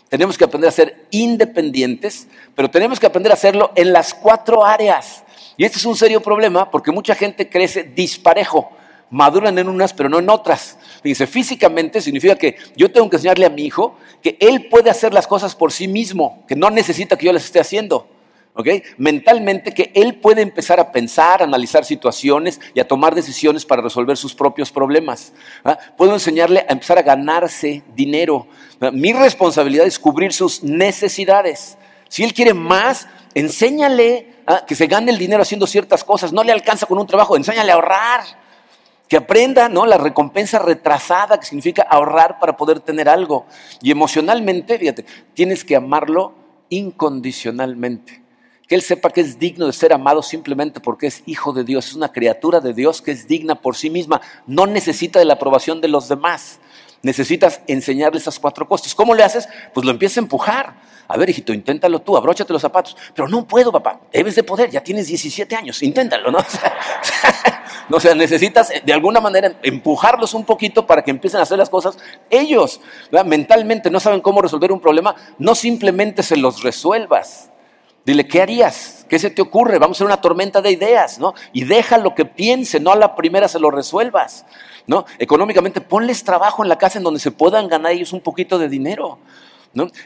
Tenemos 0.10 0.38
que 0.38 0.46
aprender 0.46 0.70
a 0.70 0.72
ser 0.72 1.06
independientes, 1.12 2.28
pero 2.56 2.70
tenemos 2.70 3.00
que 3.00 3.06
aprender 3.06 3.32
a 3.32 3.36
hacerlo 3.36 3.72
en 3.76 3.94
las 3.94 4.16
cuatro 4.16 4.66
áreas. 4.66 5.24
Y 5.56 5.66
este 5.66 5.78
es 5.78 5.86
un 5.86 5.96
serio 5.96 6.22
problema 6.22 6.72
porque 6.72 6.92
mucha 6.92 7.14
gente 7.14 7.48
crece 7.48 7.84
disparejo 7.84 8.72
maduran 9.10 9.58
en 9.58 9.68
unas, 9.68 9.94
pero 9.94 10.10
no 10.10 10.20
en 10.20 10.30
otras. 10.30 10.78
Fíjense, 11.02 11.28
físicamente 11.28 12.02
significa 12.02 12.36
que 12.36 12.58
yo 12.76 12.92
tengo 12.92 13.10
que 13.10 13.18
enseñarle 13.18 13.46
a 13.46 13.50
mi 13.50 13.64
hijo 13.64 13.98
que 14.22 14.38
él 14.40 14.68
puede 14.70 14.90
hacer 14.90 15.14
las 15.14 15.28
cosas 15.28 15.56
por 15.56 15.72
sí 15.72 15.88
mismo, 15.88 16.44
que 16.48 16.56
no 16.56 16.70
necesita 16.70 17.18
que 17.18 17.26
yo 17.26 17.34
las 17.34 17.46
esté 17.46 17.60
haciendo. 17.60 18.08
Mentalmente 18.98 19.74
que 19.74 19.92
él 19.96 20.16
puede 20.16 20.42
empezar 20.42 20.80
a 20.80 20.92
pensar, 20.92 21.42
a 21.42 21.46
analizar 21.46 21.86
situaciones 21.86 22.60
y 22.74 22.80
a 22.80 22.88
tomar 22.88 23.16
decisiones 23.16 23.66
para 23.66 23.82
resolver 23.82 24.18
sus 24.18 24.36
propios 24.36 24.72
problemas. 24.72 25.32
¿ah? 25.64 25.78
Puedo 25.98 26.14
enseñarle 26.14 26.66
a 26.68 26.74
empezar 26.74 26.98
a 26.98 27.04
ganarse 27.04 27.84
dinero. 27.96 28.48
Mi 28.92 29.14
responsabilidad 29.14 29.86
es 29.86 29.98
cubrir 29.98 30.34
sus 30.34 30.64
necesidades. 30.64 31.78
Si 32.10 32.24
él 32.24 32.34
quiere 32.34 32.54
más, 32.54 33.08
enséñale 33.34 34.28
¿ah? 34.46 34.66
que 34.68 34.76
se 34.76 34.88
gane 34.88 35.12
el 35.12 35.18
dinero 35.18 35.42
haciendo 35.42 35.66
ciertas 35.66 36.04
cosas. 36.04 36.34
No 36.34 36.44
le 36.44 36.52
alcanza 36.52 36.86
con 36.86 37.00
un 37.00 37.08
trabajo, 37.08 37.38
enséñale 37.38 37.72
a 37.72 37.76
ahorrar. 37.76 38.22
Que 39.10 39.18
aprenda, 39.18 39.68
¿no? 39.68 39.86
La 39.86 39.98
recompensa 39.98 40.60
retrasada, 40.60 41.38
que 41.40 41.46
significa 41.46 41.82
ahorrar 41.82 42.40
para 42.40 42.56
poder 42.56 42.80
tener 42.80 43.10
algo. 43.10 43.46
Y 43.82 43.92
emocionalmente, 43.92 44.80
fíjate, 44.80 45.06
tienes 45.34 45.66
que 45.66 45.76
amarlo 45.76 46.34
incondicionalmente. 46.70 48.24
Que 48.68 48.76
él 48.76 48.84
sepa 48.84 49.10
que 49.10 49.22
es 49.22 49.40
digno 49.40 49.66
de 49.66 49.74
ser 49.74 49.94
amado 49.94 50.22
simplemente 50.22 50.80
porque 50.80 51.08
es 51.08 51.24
hijo 51.26 51.54
de 51.54 51.64
Dios, 51.64 51.88
es 51.88 51.96
una 51.96 52.12
criatura 52.12 52.60
de 52.60 52.74
Dios 52.74 53.02
que 53.02 53.12
es 53.12 53.28
digna 53.28 53.56
por 53.56 53.76
sí 53.76 53.90
misma. 53.90 54.22
No 54.46 54.68
necesita 54.68 55.18
de 55.18 55.26
la 55.26 55.34
aprobación 55.34 55.82
de 55.82 55.88
los 55.88 56.08
demás. 56.08 56.60
Necesitas 57.02 57.62
enseñarle 57.66 58.20
esas 58.20 58.40
cuatro 58.40 58.68
cosas. 58.68 58.94
¿Cómo 58.94 59.16
le 59.16 59.24
haces? 59.24 59.50
Pues 59.74 59.86
lo 59.86 59.92
empieza 59.92 60.20
a 60.20 60.24
empujar. 60.24 60.76
A 61.12 61.18
ver, 61.18 61.28
hijito, 61.32 61.52
inténtalo 61.54 62.00
tú, 62.02 62.16
abróchate 62.16 62.54
los 62.54 62.62
zapatos. 62.62 62.96
Pero 63.16 63.28
no 63.28 63.44
puedo, 63.46 63.72
papá. 63.72 64.00
Debes 64.14 64.36
de 64.36 64.44
poder, 64.44 64.70
ya 64.70 64.84
tienes 64.84 65.08
17 65.08 65.56
años, 65.56 65.82
inténtalo, 65.82 66.32
¿no? 66.32 66.40
O 67.92 68.00
sea, 68.00 68.14
necesitas 68.14 68.72
de 68.86 68.94
alguna 68.94 69.20
manera 69.20 69.56
empujarlos 69.64 70.36
un 70.36 70.46
poquito 70.46 70.86
para 70.86 71.02
que 71.02 71.10
empiecen 71.10 71.40
a 71.40 71.44
hacer 71.44 71.58
las 71.58 71.72
cosas 71.72 71.98
ellos. 72.30 72.80
Mentalmente 73.26 73.90
no 73.90 74.00
saben 74.00 74.22
cómo 74.22 74.44
resolver 74.44 74.72
un 74.72 74.80
problema, 74.80 75.16
no 75.40 75.56
simplemente 75.56 76.22
se 76.22 76.38
los 76.38 76.62
resuelvas. 76.62 77.50
Dile, 78.06 78.28
¿qué 78.28 78.44
harías? 78.44 79.08
¿Qué 79.10 79.18
se 79.18 79.32
te 79.32 79.42
ocurre? 79.42 79.80
Vamos 79.80 79.96
a 79.96 79.98
hacer 79.98 80.06
una 80.06 80.22
tormenta 80.22 80.62
de 80.62 80.70
ideas, 80.70 81.18
¿no? 81.18 81.34
Y 81.52 81.64
deja 81.64 81.98
lo 81.98 82.14
que 82.14 82.26
piense, 82.26 82.80
no 82.80 82.92
a 82.92 82.96
la 82.96 83.16
primera 83.16 83.48
se 83.48 83.60
lo 83.60 83.72
resuelvas, 83.72 84.46
¿no? 84.86 85.06
Económicamente, 85.18 85.82
ponles 85.82 86.24
trabajo 86.24 86.62
en 86.62 86.70
la 86.70 86.78
casa 86.78 87.00
en 87.00 87.04
donde 87.04 87.20
se 87.20 87.32
puedan 87.32 87.68
ganar 87.68 87.94
ellos 87.94 88.14
un 88.14 88.22
poquito 88.22 88.60
de 88.60 88.70
dinero. 88.70 89.18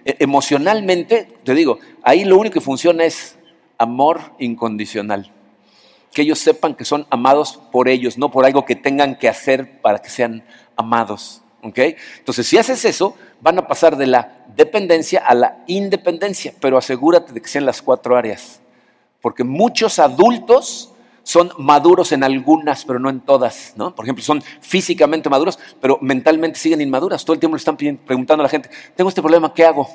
E, 0.06 0.18
emocionalmente, 0.20 1.28
te 1.44 1.54
digo, 1.54 1.80
ahí 2.04 2.26
lo 2.26 2.38
único 2.38 2.54
que 2.54 2.62
funciona 2.62 3.06
es 3.06 3.38
amor 3.78 4.22
incondicional. 4.40 5.32
Que 6.14 6.22
ellos 6.22 6.40
sepan 6.40 6.76
que 6.76 6.86
son 6.86 7.08
amados 7.10 7.60
por 7.72 7.88
ellos, 7.88 8.18
no 8.18 8.30
por 8.30 8.46
algo 8.46 8.66
que 8.66 8.76
tengan 8.76 9.18
que 9.18 9.30
hacer 9.30 9.82
para 9.82 10.00
que 10.00 10.10
sean 10.10 10.44
amados. 10.76 11.44
Entonces, 11.64 12.46
si 12.46 12.58
haces 12.58 12.84
eso, 12.84 13.16
van 13.40 13.58
a 13.58 13.68
pasar 13.68 13.96
de 13.96 14.08
la 14.08 14.46
dependencia 14.56 15.20
a 15.26 15.34
la 15.34 15.64
independencia, 15.68 16.54
pero 16.60 16.78
asegúrate 16.78 17.32
de 17.32 17.42
que 17.42 17.48
sean 17.48 17.66
las 17.66 17.82
cuatro 17.82 18.18
áreas. 18.18 18.60
Porque 19.22 19.46
muchos 19.46 20.00
adultos 20.00 20.93
son 21.24 21.52
maduros 21.58 22.12
en 22.12 22.24
algunas, 22.24 22.86
pero 22.86 23.00
no 23.00 23.10
en 23.10 23.22
todas, 23.22 23.74
¿no? 23.78 23.96
Por 23.96 24.06
ejemplo, 24.06 24.24
son 24.24 24.42
físicamente 24.62 25.30
maduros, 25.30 25.58
pero 25.82 25.98
mentalmente 26.02 26.60
siguen 26.60 26.82
inmaduras. 26.82 27.24
Todo 27.24 27.34
el 27.34 27.40
tiempo 27.40 27.56
le 27.56 27.60
están 27.60 27.78
preguntando 27.78 28.42
a 28.42 28.44
la 28.44 28.50
gente, 28.50 28.70
tengo 28.96 29.10
este 29.10 29.22
problema, 29.22 29.54
¿qué 29.54 29.66
hago? 29.66 29.88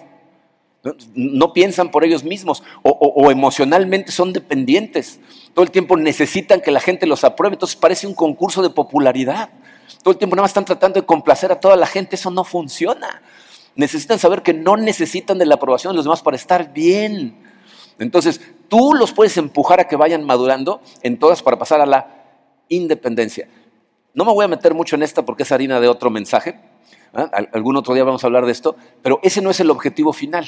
No, 1.15 1.53
piensan 1.53 1.91
por 1.91 2.05
ellos 2.05 2.25
mismos 2.25 2.63
o, 2.83 3.31
emocionalmente 3.31 4.11
son 4.11 4.33
dependientes. 4.33 5.21
Todo 5.53 5.65
el 5.65 5.71
tiempo 5.71 5.97
necesitan 5.97 6.61
que 6.61 6.71
la 6.71 6.81
gente 6.81 7.07
los 7.07 7.25
apruebe, 7.25 7.55
entonces 7.55 7.77
parece 7.77 8.07
un 8.07 8.15
concurso 8.15 8.63
de 8.63 8.71
popularidad. 8.71 9.51
Todo 10.03 10.13
el 10.13 10.19
tiempo 10.19 10.37
nada 10.37 10.45
más 10.45 10.51
están 10.51 10.65
tratando 10.65 11.01
de 11.01 11.07
complacer 11.07 11.53
a 11.53 11.61
toda 11.61 11.77
la 11.77 11.87
gente, 11.87 12.17
eso 12.17 12.31
no 12.31 12.45
funciona. 12.45 13.23
Necesitan 13.75 14.19
saber 14.19 14.43
que 14.43 14.55
no 14.55 14.77
necesitan 14.77 15.39
de 15.39 15.47
la 15.47 15.57
aprobación 15.57 15.93
de 15.93 15.97
los 15.97 16.05
demás 16.05 16.23
para 16.23 16.37
estar 16.37 16.73
bien. 16.73 17.37
Entonces, 17.99 18.41
tú 18.69 18.95
los 18.95 19.13
puedes 19.13 19.37
empujar 19.37 19.81
a 19.81 19.89
que 19.89 19.97
vayan 19.97 20.25
madurando 20.25 20.81
en 21.03 21.19
todas 21.19 21.43
para 21.43 21.59
pasar 21.59 21.81
a 21.81 21.87
la 21.87 22.19
independencia. 22.69 23.49
No 24.15 24.25
me 24.25 24.33
voy 24.33 24.45
a 24.45 24.49
meter 24.49 24.75
mucho 24.75 24.97
en 24.97 25.03
esta 25.03 25.25
porque 25.25 25.45
es 25.45 25.53
harina 25.53 25.79
de 25.81 25.89
otro 25.89 26.11
mensaje. 26.11 26.61
¿ah? 27.15 27.31
Algún 27.53 27.77
otro 27.77 27.95
día 27.95 28.05
vamos 28.05 28.25
a 28.25 28.27
hablar 28.27 28.47
de 28.47 28.53
esto, 28.53 28.77
pero 29.03 29.21
ese 29.23 29.43
no 29.43 29.51
es 29.51 29.61
el 29.61 29.71
objetivo 29.71 30.13
final. 30.13 30.47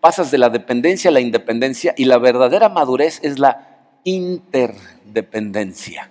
Pasas 0.00 0.30
de 0.30 0.38
la 0.38 0.50
dependencia 0.50 1.10
a 1.10 1.12
la 1.12 1.20
independencia 1.20 1.94
y 1.96 2.04
la 2.04 2.18
verdadera 2.18 2.68
madurez 2.68 3.20
es 3.22 3.38
la 3.38 3.78
interdependencia. 4.04 6.10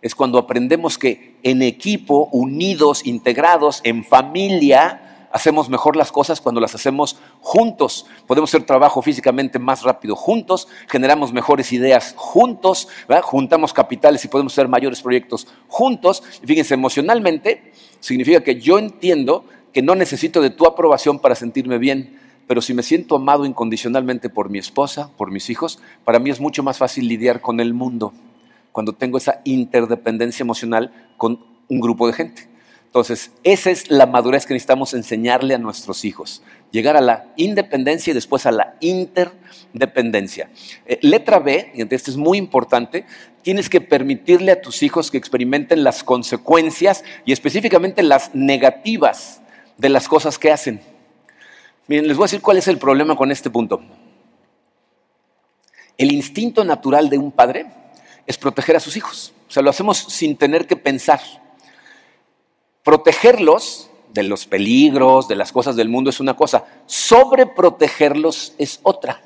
Es 0.00 0.14
cuando 0.14 0.38
aprendemos 0.38 0.98
que 0.98 1.38
en 1.42 1.62
equipo, 1.62 2.28
unidos, 2.30 3.04
integrados, 3.06 3.80
en 3.84 4.04
familia, 4.04 5.13
hacemos 5.34 5.68
mejor 5.68 5.96
las 5.96 6.12
cosas 6.12 6.40
cuando 6.40 6.60
las 6.60 6.76
hacemos 6.76 7.18
juntos. 7.40 8.06
Podemos 8.28 8.50
hacer 8.50 8.64
trabajo 8.64 9.02
físicamente 9.02 9.58
más 9.58 9.82
rápido 9.82 10.14
juntos, 10.14 10.68
generamos 10.88 11.32
mejores 11.32 11.72
ideas 11.72 12.14
juntos, 12.16 12.86
juntamos 13.24 13.72
capitales 13.72 14.24
y 14.24 14.28
podemos 14.28 14.52
hacer 14.54 14.68
mayores 14.68 15.02
proyectos 15.02 15.48
juntos. 15.66 16.22
Y 16.40 16.46
fíjense, 16.46 16.74
emocionalmente 16.74 17.72
significa 17.98 18.44
que 18.44 18.60
yo 18.60 18.78
entiendo 18.78 19.44
que 19.72 19.82
no 19.82 19.96
necesito 19.96 20.40
de 20.40 20.50
tu 20.50 20.66
aprobación 20.66 21.18
para 21.18 21.34
sentirme 21.34 21.78
bien, 21.78 22.16
pero 22.46 22.62
si 22.62 22.72
me 22.72 22.84
siento 22.84 23.16
amado 23.16 23.44
incondicionalmente 23.44 24.30
por 24.30 24.50
mi 24.50 24.60
esposa, 24.60 25.10
por 25.16 25.32
mis 25.32 25.50
hijos, 25.50 25.80
para 26.04 26.20
mí 26.20 26.30
es 26.30 26.38
mucho 26.38 26.62
más 26.62 26.78
fácil 26.78 27.08
lidiar 27.08 27.40
con 27.40 27.58
el 27.58 27.74
mundo 27.74 28.12
cuando 28.70 28.92
tengo 28.92 29.18
esa 29.18 29.40
interdependencia 29.42 30.44
emocional 30.44 30.92
con 31.16 31.44
un 31.68 31.80
grupo 31.80 32.06
de 32.06 32.12
gente. 32.12 32.53
Entonces, 32.94 33.32
esa 33.42 33.72
es 33.72 33.90
la 33.90 34.06
madurez 34.06 34.46
que 34.46 34.54
necesitamos 34.54 34.94
enseñarle 34.94 35.56
a 35.56 35.58
nuestros 35.58 36.04
hijos. 36.04 36.44
Llegar 36.70 36.96
a 36.96 37.00
la 37.00 37.26
independencia 37.34 38.12
y 38.12 38.14
después 38.14 38.46
a 38.46 38.52
la 38.52 38.76
interdependencia. 38.78 40.48
Eh, 40.86 41.00
letra 41.02 41.40
B, 41.40 41.72
y 41.74 41.92
esto 41.92 42.12
es 42.12 42.16
muy 42.16 42.38
importante, 42.38 43.04
tienes 43.42 43.68
que 43.68 43.80
permitirle 43.80 44.52
a 44.52 44.60
tus 44.60 44.84
hijos 44.84 45.10
que 45.10 45.18
experimenten 45.18 45.82
las 45.82 46.04
consecuencias 46.04 47.02
y 47.24 47.32
específicamente 47.32 48.04
las 48.04 48.32
negativas 48.32 49.40
de 49.76 49.88
las 49.88 50.06
cosas 50.06 50.38
que 50.38 50.52
hacen. 50.52 50.80
Miren, 51.88 52.06
les 52.06 52.16
voy 52.16 52.26
a 52.26 52.26
decir 52.26 52.42
cuál 52.42 52.58
es 52.58 52.68
el 52.68 52.78
problema 52.78 53.16
con 53.16 53.32
este 53.32 53.50
punto. 53.50 53.82
El 55.98 56.12
instinto 56.12 56.64
natural 56.64 57.10
de 57.10 57.18
un 57.18 57.32
padre 57.32 57.66
es 58.24 58.38
proteger 58.38 58.76
a 58.76 58.80
sus 58.80 58.96
hijos. 58.96 59.34
O 59.48 59.50
sea, 59.50 59.64
lo 59.64 59.70
hacemos 59.70 59.98
sin 59.98 60.36
tener 60.36 60.68
que 60.68 60.76
pensar. 60.76 61.18
Protegerlos 62.84 63.90
de 64.12 64.22
los 64.22 64.46
peligros, 64.46 65.26
de 65.26 65.34
las 65.34 65.50
cosas 65.50 65.74
del 65.74 65.88
mundo 65.88 66.10
es 66.10 66.20
una 66.20 66.36
cosa, 66.36 66.64
sobreprotegerlos 66.86 68.54
es 68.58 68.78
otra. 68.84 69.20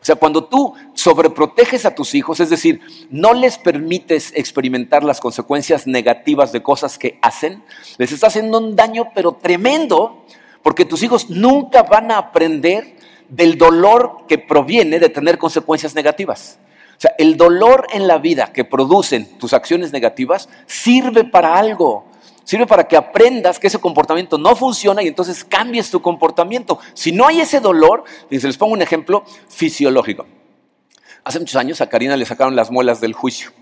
O 0.00 0.04
sea, 0.04 0.16
cuando 0.16 0.44
tú 0.44 0.74
sobreproteges 0.94 1.84
a 1.84 1.94
tus 1.94 2.14
hijos, 2.14 2.40
es 2.40 2.50
decir, 2.50 2.80
no 3.10 3.34
les 3.34 3.58
permites 3.58 4.32
experimentar 4.34 5.04
las 5.04 5.20
consecuencias 5.20 5.86
negativas 5.86 6.52
de 6.52 6.62
cosas 6.62 6.98
que 6.98 7.18
hacen, 7.22 7.62
les 7.98 8.10
estás 8.10 8.28
haciendo 8.28 8.58
un 8.58 8.76
daño 8.76 9.10
pero 9.14 9.32
tremendo, 9.32 10.24
porque 10.62 10.84
tus 10.84 11.02
hijos 11.02 11.30
nunca 11.30 11.82
van 11.82 12.10
a 12.10 12.18
aprender 12.18 12.96
del 13.28 13.56
dolor 13.56 14.26
que 14.26 14.38
proviene 14.38 14.98
de 14.98 15.10
tener 15.10 15.38
consecuencias 15.38 15.94
negativas. 15.94 16.58
O 16.96 17.00
sea, 17.00 17.14
el 17.18 17.36
dolor 17.36 17.86
en 17.92 18.06
la 18.06 18.18
vida 18.18 18.52
que 18.52 18.64
producen 18.64 19.38
tus 19.38 19.52
acciones 19.52 19.92
negativas 19.92 20.48
sirve 20.66 21.24
para 21.24 21.58
algo. 21.58 22.09
Sirve 22.50 22.66
para 22.66 22.88
que 22.88 22.96
aprendas 22.96 23.60
que 23.60 23.68
ese 23.68 23.78
comportamiento 23.78 24.36
no 24.36 24.56
funciona 24.56 25.04
y 25.04 25.06
entonces 25.06 25.44
cambies 25.44 25.88
tu 25.88 26.02
comportamiento. 26.02 26.80
Si 26.94 27.12
no 27.12 27.28
hay 27.28 27.40
ese 27.40 27.60
dolor, 27.60 28.02
les 28.28 28.56
pongo 28.56 28.72
un 28.72 28.82
ejemplo 28.82 29.22
fisiológico. 29.48 30.26
Hace 31.22 31.38
muchos 31.38 31.54
años 31.54 31.80
a 31.80 31.88
Karina 31.88 32.16
le 32.16 32.24
sacaron 32.24 32.56
las 32.56 32.72
muelas 32.72 33.00
del 33.00 33.12
juicio. 33.12 33.52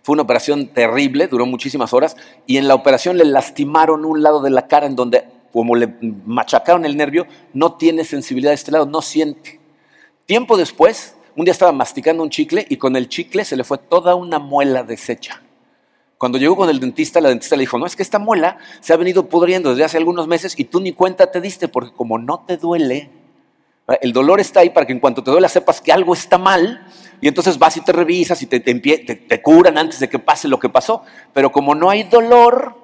Fue 0.00 0.14
una 0.14 0.22
operación 0.22 0.68
terrible, 0.68 1.26
duró 1.26 1.44
muchísimas 1.44 1.92
horas 1.92 2.16
y 2.46 2.56
en 2.56 2.66
la 2.66 2.74
operación 2.74 3.18
le 3.18 3.26
lastimaron 3.26 4.06
un 4.06 4.22
lado 4.22 4.40
de 4.40 4.48
la 4.48 4.68
cara 4.68 4.86
en 4.86 4.96
donde, 4.96 5.28
como 5.52 5.76
le 5.76 5.94
machacaron 6.24 6.86
el 6.86 6.96
nervio, 6.96 7.26
no 7.52 7.74
tiene 7.74 8.04
sensibilidad 8.06 8.52
de 8.52 8.54
este 8.54 8.72
lado, 8.72 8.86
no 8.86 9.02
siente. 9.02 9.60
Tiempo 10.24 10.56
después, 10.56 11.14
un 11.36 11.44
día 11.44 11.52
estaba 11.52 11.72
masticando 11.72 12.22
un 12.22 12.30
chicle 12.30 12.64
y 12.70 12.78
con 12.78 12.96
el 12.96 13.10
chicle 13.10 13.44
se 13.44 13.56
le 13.56 13.64
fue 13.64 13.76
toda 13.76 14.14
una 14.14 14.38
muela 14.38 14.82
deshecha. 14.82 15.42
Cuando 16.20 16.36
llegó 16.36 16.54
con 16.54 16.68
el 16.68 16.80
dentista, 16.80 17.18
la 17.22 17.30
dentista 17.30 17.56
le 17.56 17.62
dijo, 17.62 17.78
no, 17.78 17.86
es 17.86 17.96
que 17.96 18.02
esta 18.02 18.18
muela 18.18 18.58
se 18.80 18.92
ha 18.92 18.96
venido 18.98 19.30
pudriendo 19.30 19.70
desde 19.70 19.84
hace 19.84 19.96
algunos 19.96 20.26
meses 20.26 20.52
y 20.58 20.64
tú 20.64 20.78
ni 20.78 20.92
cuenta 20.92 21.30
te 21.30 21.40
diste, 21.40 21.66
porque 21.66 21.94
como 21.94 22.18
no 22.18 22.40
te 22.40 22.58
duele, 22.58 23.08
el 24.02 24.12
dolor 24.12 24.38
está 24.38 24.60
ahí 24.60 24.68
para 24.68 24.86
que 24.86 24.92
en 24.92 25.00
cuanto 25.00 25.24
te 25.24 25.30
duele 25.30 25.48
sepas 25.48 25.80
que 25.80 25.92
algo 25.92 26.12
está 26.12 26.36
mal 26.36 26.86
y 27.22 27.28
entonces 27.28 27.58
vas 27.58 27.78
y 27.78 27.80
te 27.80 27.92
revisas 27.92 28.42
y 28.42 28.46
te, 28.46 28.60
te, 28.60 29.42
curan 29.42 29.78
antes 29.78 29.98
de 29.98 30.10
que 30.10 30.18
pase 30.18 30.46
lo 30.46 30.58
que 30.58 30.68
pasó. 30.68 31.04
Pero 31.32 31.50
como 31.52 31.74
no 31.74 31.88
hay 31.88 32.02
dolor, 32.02 32.76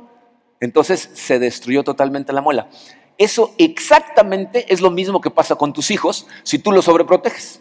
entonces 0.59 1.11
se 1.13 1.39
destruyó 1.39 1.85
totalmente 1.85 2.33
la 2.33 2.41
muela. 2.41 2.71
Eso 3.19 3.55
exactamente 3.59 4.65
es 4.73 4.81
lo 4.81 4.91
mismo 4.91 5.21
que 5.21 5.31
pasa 5.31 5.57
con 5.57 5.75
tus 5.75 5.91
hijos 5.91 6.27
si 6.43 6.59
tú 6.59 6.73
los 6.73 6.87
sobreproteges. 6.87 7.61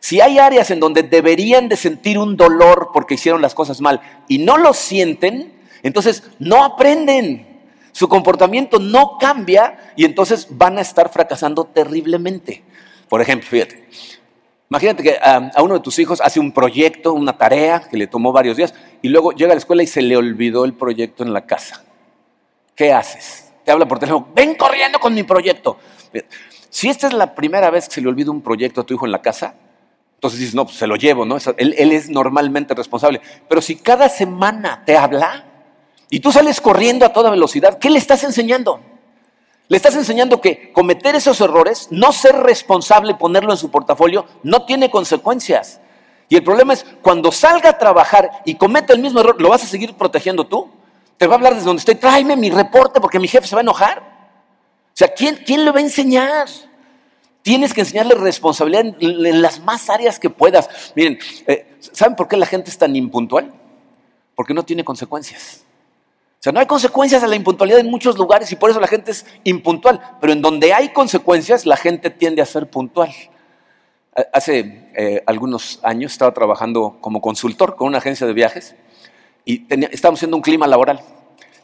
Si 0.00 0.20
hay 0.20 0.38
áreas 0.38 0.70
en 0.70 0.80
donde 0.80 1.02
deberían 1.02 1.68
de 1.68 1.76
sentir 1.76 2.18
un 2.18 2.36
dolor 2.36 2.90
porque 2.92 3.14
hicieron 3.14 3.42
las 3.42 3.54
cosas 3.54 3.80
mal 3.80 4.00
y 4.28 4.38
no 4.38 4.56
lo 4.56 4.72
sienten, 4.72 5.52
entonces 5.82 6.22
no 6.38 6.64
aprenden. 6.64 7.46
Su 7.92 8.08
comportamiento 8.08 8.78
no 8.78 9.18
cambia 9.18 9.92
y 9.96 10.04
entonces 10.04 10.46
van 10.50 10.78
a 10.78 10.82
estar 10.82 11.10
fracasando 11.10 11.64
terriblemente. 11.64 12.62
Por 13.08 13.20
ejemplo, 13.20 13.48
fíjate, 13.48 13.88
imagínate 14.70 15.02
que 15.02 15.18
a, 15.20 15.50
uno 15.62 15.74
de 15.74 15.80
tus 15.80 15.98
hijos 15.98 16.20
hace 16.20 16.38
un 16.38 16.52
proyecto, 16.52 17.12
una 17.12 17.36
tarea 17.36 17.80
que 17.80 17.96
le 17.96 18.06
tomó 18.06 18.32
varios 18.32 18.56
días 18.56 18.74
y 19.02 19.08
luego 19.08 19.32
llega 19.32 19.52
a 19.52 19.54
la 19.54 19.58
escuela 19.58 19.82
y 19.82 19.86
se 19.86 20.02
le 20.02 20.16
olvidó 20.16 20.64
el 20.64 20.74
proyecto 20.74 21.24
en 21.24 21.32
la 21.32 21.44
casa. 21.46 21.82
¿Qué 22.76 22.92
haces? 22.92 23.52
Te 23.64 23.72
habla 23.72 23.88
por 23.88 23.98
teléfono, 23.98 24.28
ven 24.32 24.54
corriendo 24.54 25.00
con 25.00 25.12
mi 25.12 25.24
proyecto. 25.24 25.78
Si 26.70 26.88
esta 26.88 27.08
es 27.08 27.14
la 27.14 27.34
primera 27.34 27.70
vez 27.70 27.88
que 27.88 27.96
se 27.96 28.00
le 28.00 28.08
olvida 28.08 28.30
un 28.30 28.42
proyecto 28.42 28.82
a 28.82 28.84
tu 28.84 28.94
hijo 28.94 29.06
en 29.06 29.12
la 29.12 29.22
casa, 29.22 29.54
entonces 30.18 30.40
dices, 30.40 30.54
no, 30.56 30.64
pues 30.64 30.76
se 30.76 30.88
lo 30.88 30.96
llevo, 30.96 31.24
¿no? 31.24 31.36
Él, 31.58 31.92
es 31.92 32.10
normalmente 32.10 32.74
responsable. 32.74 33.20
Pero 33.48 33.62
si 33.62 33.76
cada 33.76 34.08
semana 34.08 34.82
te 34.84 34.96
habla, 34.96 35.44
y 36.10 36.18
tú 36.18 36.32
sales 36.32 36.60
corriendo 36.60 37.06
a 37.06 37.12
toda 37.12 37.30
velocidad, 37.30 37.78
¿qué 37.78 37.88
le 37.88 38.00
estás 38.00 38.24
enseñando? 38.24 38.80
Le 39.68 39.76
estás 39.76 39.94
enseñando 39.94 40.40
que 40.40 40.72
cometer 40.72 41.14
esos 41.14 41.40
errores, 41.40 41.86
no 41.92 42.10
ser 42.10 42.34
responsable, 42.34 43.14
ponerlo 43.14 43.52
en 43.52 43.58
su 43.58 43.70
portafolio, 43.70 44.26
no 44.42 44.64
tiene 44.64 44.90
consecuencias. 44.90 45.80
Y 46.28 46.34
el 46.34 46.42
problema 46.42 46.72
es, 46.72 46.84
cuando 47.00 47.30
salga 47.30 47.70
a 47.70 47.78
trabajar 47.78 48.42
y 48.44 48.56
cometa 48.56 48.92
el 48.94 48.98
mismo 48.98 49.20
error, 49.20 49.40
¿lo 49.40 49.50
vas 49.50 49.62
a 49.62 49.68
seguir 49.68 49.94
protegiendo 49.94 50.48
tú? 50.48 50.68
Te 51.16 51.28
va 51.28 51.34
a 51.34 51.36
hablar 51.36 51.54
desde 51.54 51.66
donde 51.66 51.78
estoy, 51.78 51.94
tráeme 51.94 52.34
mi 52.34 52.50
reporte 52.50 53.00
porque 53.00 53.20
mi 53.20 53.28
jefe 53.28 53.46
se 53.46 53.54
va 53.54 53.60
a 53.60 53.62
enojar. 53.62 54.00
O 54.00 54.96
sea, 54.98 55.14
¿quién, 55.14 55.36
quién 55.46 55.64
le 55.64 55.70
va 55.70 55.78
a 55.78 55.82
enseñar? 55.82 56.48
Tienes 57.42 57.72
que 57.72 57.80
enseñarle 57.80 58.14
responsabilidad 58.14 58.94
en, 59.00 59.42
las 59.42 59.60
más 59.60 59.88
áreas 59.88 60.18
que 60.18 60.30
puedas. 60.30 60.68
Miren, 60.94 61.18
eh, 61.46 61.66
¿saben 61.80 62.16
por 62.16 62.28
qué 62.28 62.36
la 62.36 62.46
gente 62.46 62.70
es 62.70 62.78
tan 62.78 62.94
impuntual? 62.94 63.52
Porque 64.34 64.54
no 64.54 64.64
tiene 64.64 64.84
consecuencias. 64.84 65.64
O 66.38 66.42
sea, 66.42 66.52
no 66.52 66.60
hay 66.60 66.66
consecuencias 66.66 67.22
a 67.22 67.26
la 67.26 67.36
impuntualidad 67.36 67.80
en 67.80 67.90
muchos 67.90 68.16
lugares 68.16 68.52
y 68.52 68.56
por 68.56 68.70
eso 68.70 68.78
la 68.78 68.86
gente 68.86 69.10
es 69.10 69.26
impuntual. 69.44 70.00
Pero 70.20 70.32
en 70.32 70.42
donde 70.42 70.72
hay 70.72 70.90
consecuencias, 70.90 71.66
la 71.66 71.76
gente 71.76 72.10
tiende 72.10 72.42
a 72.42 72.46
ser 72.46 72.68
puntual. 72.70 73.12
Hace 74.32 74.90
eh, 74.96 75.22
algunos 75.26 75.80
años 75.82 76.12
estaba 76.12 76.32
trabajando 76.34 76.98
como 77.00 77.20
consultor 77.20 77.76
con 77.76 77.88
una 77.88 77.98
agencia 77.98 78.26
de 78.26 78.32
viajes 78.32 78.74
y 79.44 79.64
estábamos 79.92 80.18
haciendo 80.18 80.36
un 80.36 80.42
clima 80.42 80.66
laboral. 80.66 81.00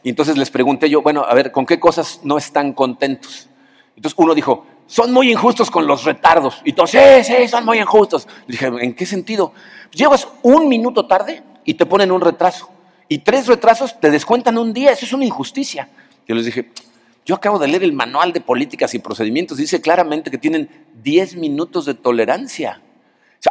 Y 0.03 0.09
entonces 0.09 0.37
les 0.37 0.49
pregunté 0.49 0.89
yo, 0.89 1.01
bueno, 1.01 1.23
a 1.23 1.33
ver, 1.33 1.51
¿con 1.51 1.65
qué 1.65 1.79
cosas 1.79 2.21
no 2.23 2.37
están 2.37 2.73
contentos? 2.73 3.47
Entonces 3.95 4.17
uno 4.17 4.33
dijo, 4.35 4.65
son 4.87 5.11
muy 5.11 5.31
injustos 5.31 5.71
con 5.71 5.87
los 5.87 6.03
retardos. 6.03 6.61
Y 6.63 6.73
todos, 6.73 6.91
sí, 6.91 6.99
sí, 7.23 7.47
son 7.47 7.65
muy 7.65 7.79
injustos. 7.79 8.27
Le 8.47 8.53
dije, 8.53 8.67
¿en 8.67 8.93
qué 8.93 9.05
sentido? 9.05 9.53
Llegas 9.91 10.27
un 10.43 10.67
minuto 10.67 11.07
tarde 11.07 11.43
y 11.63 11.73
te 11.73 11.85
ponen 11.85 12.11
un 12.11 12.21
retraso. 12.21 12.69
Y 13.07 13.19
tres 13.19 13.47
retrasos 13.47 13.99
te 13.99 14.09
descuentan 14.09 14.57
un 14.57 14.73
día. 14.73 14.91
Eso 14.91 15.05
es 15.05 15.13
una 15.13 15.25
injusticia. 15.25 15.89
Yo 16.27 16.35
les 16.35 16.45
dije, 16.45 16.71
yo 17.25 17.35
acabo 17.35 17.57
de 17.57 17.67
leer 17.67 17.83
el 17.83 17.93
manual 17.93 18.33
de 18.33 18.41
políticas 18.41 18.93
y 18.93 18.99
procedimientos. 18.99 19.57
Dice 19.57 19.81
claramente 19.81 20.29
que 20.29 20.37
tienen 20.37 20.69
10 21.01 21.35
minutos 21.37 21.85
de 21.85 21.95
tolerancia. 21.95 22.81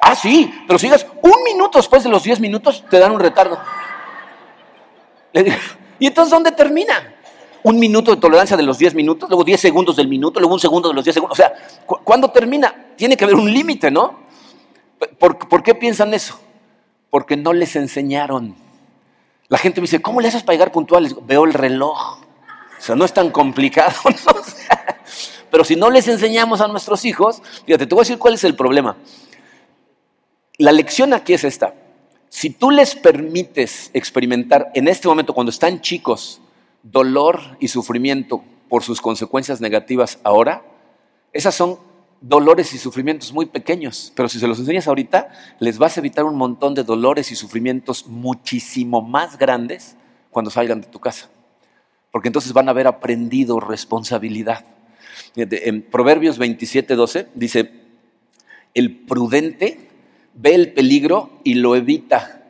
ah, 0.00 0.14
sí, 0.14 0.52
pero 0.66 0.78
si 0.78 0.86
llegas 0.86 1.06
un 1.22 1.42
minuto 1.44 1.78
después 1.78 2.04
de 2.04 2.10
los 2.10 2.22
10 2.22 2.40
minutos, 2.40 2.84
te 2.88 2.98
dan 2.98 3.12
un 3.12 3.20
retardo. 3.20 3.58
¿y 5.98 6.06
entonces 6.06 6.30
dónde 6.30 6.52
termina? 6.52 7.13
Un 7.64 7.78
minuto 7.78 8.14
de 8.14 8.21
tolerancia 8.21 8.56
de 8.59 8.62
los 8.62 8.78
10 8.78 8.94
minutos, 8.94 9.28
luego 9.28 9.42
10 9.42 9.59
segundos 9.59 9.97
del 9.97 10.06
minuto, 10.06 10.38
luego 10.38 10.54
un 10.54 10.61
segundo 10.61 10.90
de 10.90 10.94
los 10.94 11.02
10 11.02 11.14
segundos. 11.14 11.38
O 11.38 11.42
sea, 11.42 11.54
¿cuándo 11.87 12.30
termina? 12.30 12.92
Tiene 12.94 13.16
que 13.16 13.25
haber 13.25 13.37
un 13.37 13.50
límite, 13.50 13.90
¿no? 13.90 14.21
¿Por, 15.18 15.62
qué 15.62 15.75
piensan 15.75 16.12
eso? 16.12 16.38
Porque 17.09 17.38
no 17.38 17.54
les 17.54 17.75
enseñaron. 17.75 18.54
La 19.49 19.56
gente 19.56 19.80
me 19.80 19.87
dice, 19.87 20.02
¿cómo 20.02 20.21
le 20.21 20.28
haces 20.28 20.42
para 20.42 20.54
llegar 20.54 20.73
puntual? 20.73 21.16
Veo 21.23 21.47
el 21.47 21.54
reloj. 21.54 22.18
O 22.78 22.80
sea, 22.80 22.97
no 22.97 23.04
es 23.06 23.14
tan 23.14 23.30
complicado, 23.30 23.94
¿no? 24.04 24.35
pero 25.50 25.64
si 25.64 25.75
no 25.75 25.88
les 25.88 26.06
enseñamos 26.06 26.61
a 26.61 26.68
nuestros 26.68 27.06
hijos, 27.06 27.40
fíjate, 27.64 27.87
te 27.87 27.94
voy 27.94 28.02
a 28.02 28.04
decir 28.04 28.18
cuál 28.18 28.35
es 28.35 28.44
el 28.44 28.56
problema. 28.56 28.99
La 30.59 30.71
lección 30.71 31.14
aquí 31.14 31.33
es 31.33 31.44
esta. 31.44 31.73
Si 32.28 32.50
tú 32.50 32.71
les 32.71 32.94
permites 32.94 33.90
experimentar 33.94 34.71
en 34.75 34.87
este 34.87 35.09
momento, 35.09 35.33
cuando 35.33 35.50
están 35.50 35.80
chicos, 35.80 36.42
dolor 36.84 37.40
y 37.58 37.68
sufrimiento 37.68 38.44
por 38.68 38.84
sus 38.84 39.00
consecuencias 39.00 39.60
negativas 39.60 40.20
ahora, 40.22 40.62
esas 41.32 41.54
son 41.54 41.78
dolores 42.20 42.72
y 42.72 42.78
sufrimientos 42.78 43.32
muy 43.32 43.46
pequeños, 43.46 44.12
pero 44.14 44.28
si 44.28 44.38
se 44.38 44.46
los 44.46 44.58
enseñas 44.58 44.86
ahorita, 44.86 45.28
les 45.58 45.78
vas 45.78 45.96
a 45.96 46.00
evitar 46.00 46.24
un 46.24 46.36
montón 46.36 46.74
de 46.74 46.84
dolores 46.84 47.30
y 47.32 47.36
sufrimientos 47.36 48.06
muchísimo 48.06 49.02
más 49.02 49.36
grandes 49.36 49.96
cuando 50.30 50.50
salgan 50.50 50.80
de 50.80 50.86
tu 50.86 51.00
casa, 51.00 51.28
porque 52.10 52.28
entonces 52.28 52.52
van 52.52 52.68
a 52.68 52.70
haber 52.70 52.86
aprendido 52.86 53.60
responsabilidad. 53.60 54.64
En 55.36 55.82
Proverbios 55.82 56.38
27, 56.38 56.94
12 56.94 57.28
dice, 57.34 57.72
el 58.74 58.96
prudente 58.96 59.88
ve 60.34 60.54
el 60.54 60.72
peligro 60.72 61.40
y 61.44 61.54
lo 61.54 61.76
evita. 61.76 62.42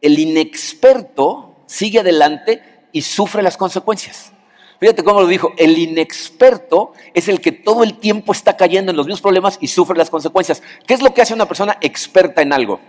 El 0.00 0.18
inexperto 0.18 1.56
sigue 1.66 2.00
adelante 2.00 2.62
y 2.96 3.02
sufre 3.02 3.42
las 3.42 3.58
consecuencias. 3.58 4.32
Fíjate 4.80 5.04
cómo 5.04 5.20
lo 5.20 5.26
dijo, 5.26 5.52
el 5.58 5.76
inexperto 5.76 6.94
es 7.12 7.28
el 7.28 7.42
que 7.42 7.52
todo 7.52 7.82
el 7.82 7.98
tiempo 7.98 8.32
está 8.32 8.56
cayendo 8.56 8.90
en 8.90 8.96
los 8.96 9.04
mismos 9.04 9.20
problemas 9.20 9.58
y 9.60 9.66
sufre 9.66 9.98
las 9.98 10.08
consecuencias. 10.08 10.62
¿Qué 10.86 10.94
es 10.94 11.02
lo 11.02 11.12
que 11.12 11.20
hace 11.20 11.34
una 11.34 11.44
persona 11.44 11.76
experta 11.82 12.40
en 12.40 12.54
algo? 12.54 12.80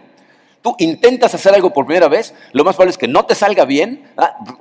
Tú 0.62 0.78
intentas 0.80 1.36
hacer 1.36 1.54
algo 1.54 1.74
por 1.74 1.86
primera 1.86 2.08
vez, 2.08 2.34
lo 2.54 2.64
más 2.64 2.76
probable 2.76 2.92
es 2.92 2.98
que 2.98 3.10
no 3.10 3.26
te 3.26 3.36
salga 3.36 3.66
bien, 3.66 4.10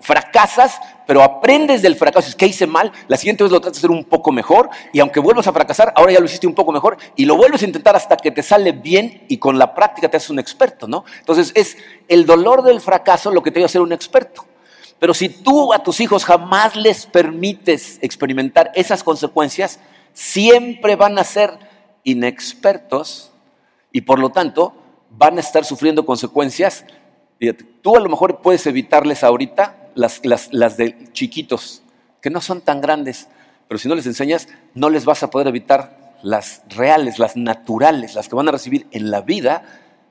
fracasas, 0.01 0.81
pero 1.07 1.23
aprendes 1.23 1.81
del 1.81 1.95
fracaso. 1.95 2.29
Es 2.29 2.35
que 2.35 2.47
hice 2.47 2.67
mal, 2.67 2.91
la 3.07 3.17
siguiente 3.17 3.45
vez 3.45 3.53
lo 3.53 3.61
tratas 3.61 3.77
de 3.77 3.87
hacer 3.87 3.91
un 3.93 4.05
poco 4.05 4.33
mejor 4.33 4.69
y 4.93 4.99
aunque 4.99 5.21
vuelvas 5.21 5.47
a 5.47 5.53
fracasar, 5.53 5.93
ahora 5.95 6.13
ya 6.13 6.19
lo 6.19 6.27
hiciste 6.27 6.49
un 6.49 6.57
poco 6.57 6.73
mejor 6.73 6.97
y 7.15 7.25
lo 7.25 7.37
vuelves 7.37 7.63
a 7.63 7.67
intentar 7.67 7.95
hasta 7.95 8.17
que 8.17 8.33
te 8.33 8.43
sale 8.43 8.73
bien 8.73 9.23
y 9.29 9.39
con 9.39 9.61
la 9.61 9.77
práctica 9.77 10.09
te 10.09 10.17
haces 10.17 10.31
un 10.31 10.41
experto, 10.41 10.89
¿no? 10.89 11.05
Entonces 11.21 11.53
es 11.55 11.77
el 12.09 12.27
dolor 12.27 12.63
del 12.63 12.81
fracaso 12.81 13.31
lo 13.31 13.45
que 13.45 13.53
te 13.53 13.63
a 13.65 13.69
ser 13.69 13.81
un 13.81 13.93
experto. 13.93 14.45
Pero 14.99 15.13
si 15.15 15.29
tú 15.29 15.73
a 15.73 15.83
tus 15.83 16.01
hijos 16.01 16.25
jamás 16.25 16.75
les 16.77 17.07
permites 17.07 17.99
experimentar 18.01 18.71
esas 18.75 19.03
consecuencias, 19.03 19.79
siempre 20.13 20.97
van 20.97 21.19
a 21.19 21.25
ser 21.25 21.51
inexpertos 22.05 23.33
y 23.93 24.03
por 24.03 24.19
lo 24.19 24.31
tanto 24.31 24.75
van 25.11 25.37
a 25.37 25.41
estar 25.41 25.65
sufriendo 25.65 26.07
consecuencias. 26.07 26.85
Tú 27.83 27.97
a 27.97 28.01
lo 28.01 28.09
mejor 28.09 28.41
puedes 28.41 28.67
evitarles 28.67 29.23
ahorita 29.23 29.91
las, 29.95 30.21
las 30.25 30.77
de 30.77 31.13
chiquitos, 31.13 31.83
que 32.23 32.31
no 32.31 32.41
son 32.41 32.63
tan 32.63 32.81
grandes, 32.81 33.29
pero 33.69 33.79
si 33.79 33.89
no 33.89 33.95
les 33.95 34.07
enseñas, 34.07 34.49
no 34.75 34.89
les 34.89 35.05
vas 35.05 35.23
a 35.23 35.31
poder 35.31 35.49
evitar 35.49 36.17
las 36.23 36.63
reales, 36.71 37.19
las 37.19 37.37
naturales, 37.37 38.15
las 38.15 38.29
que 38.29 38.35
van 38.37 38.49
a 38.49 38.53
recibir 38.53 38.87
en 38.91 39.11
la 39.11 39.21
vida 39.21 39.63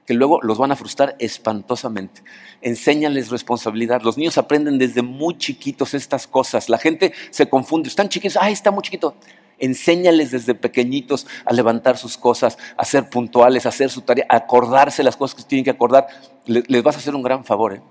que 0.05 0.13
luego 0.13 0.39
los 0.41 0.57
van 0.57 0.71
a 0.71 0.75
frustrar 0.75 1.15
espantosamente. 1.19 2.21
Enséñales 2.61 3.29
responsabilidad. 3.29 4.01
Los 4.03 4.17
niños 4.17 4.37
aprenden 4.37 4.77
desde 4.77 5.01
muy 5.01 5.37
chiquitos 5.37 5.93
estas 5.93 6.27
cosas. 6.27 6.69
La 6.69 6.77
gente 6.77 7.13
se 7.31 7.49
confunde. 7.49 7.89
Están 7.89 8.09
chiquitos, 8.09 8.37
ay, 8.39 8.53
está 8.53 8.69
muy 8.71 8.83
chiquito. 8.83 9.15
Enséñales 9.57 10.31
desde 10.31 10.53
pequeñitos 10.53 11.25
a 11.43 11.53
levantar 11.53 11.97
sus 11.97 12.17
cosas, 12.17 12.57
a 12.77 12.85
ser 12.85 13.09
puntuales, 13.09 13.65
a 13.65 13.69
hacer 13.69 13.89
su 13.89 14.01
tarea, 14.01 14.25
a 14.29 14.35
acordarse 14.35 15.01
las 15.01 15.15
cosas 15.15 15.35
que 15.35 15.43
tienen 15.43 15.63
que 15.63 15.71
acordar. 15.71 16.07
Les, 16.45 16.83
vas 16.83 16.95
a 16.95 16.99
hacer 16.99 17.15
un 17.15 17.23
gran 17.23 17.43
favor. 17.43 17.73
¿eh? 17.73 17.81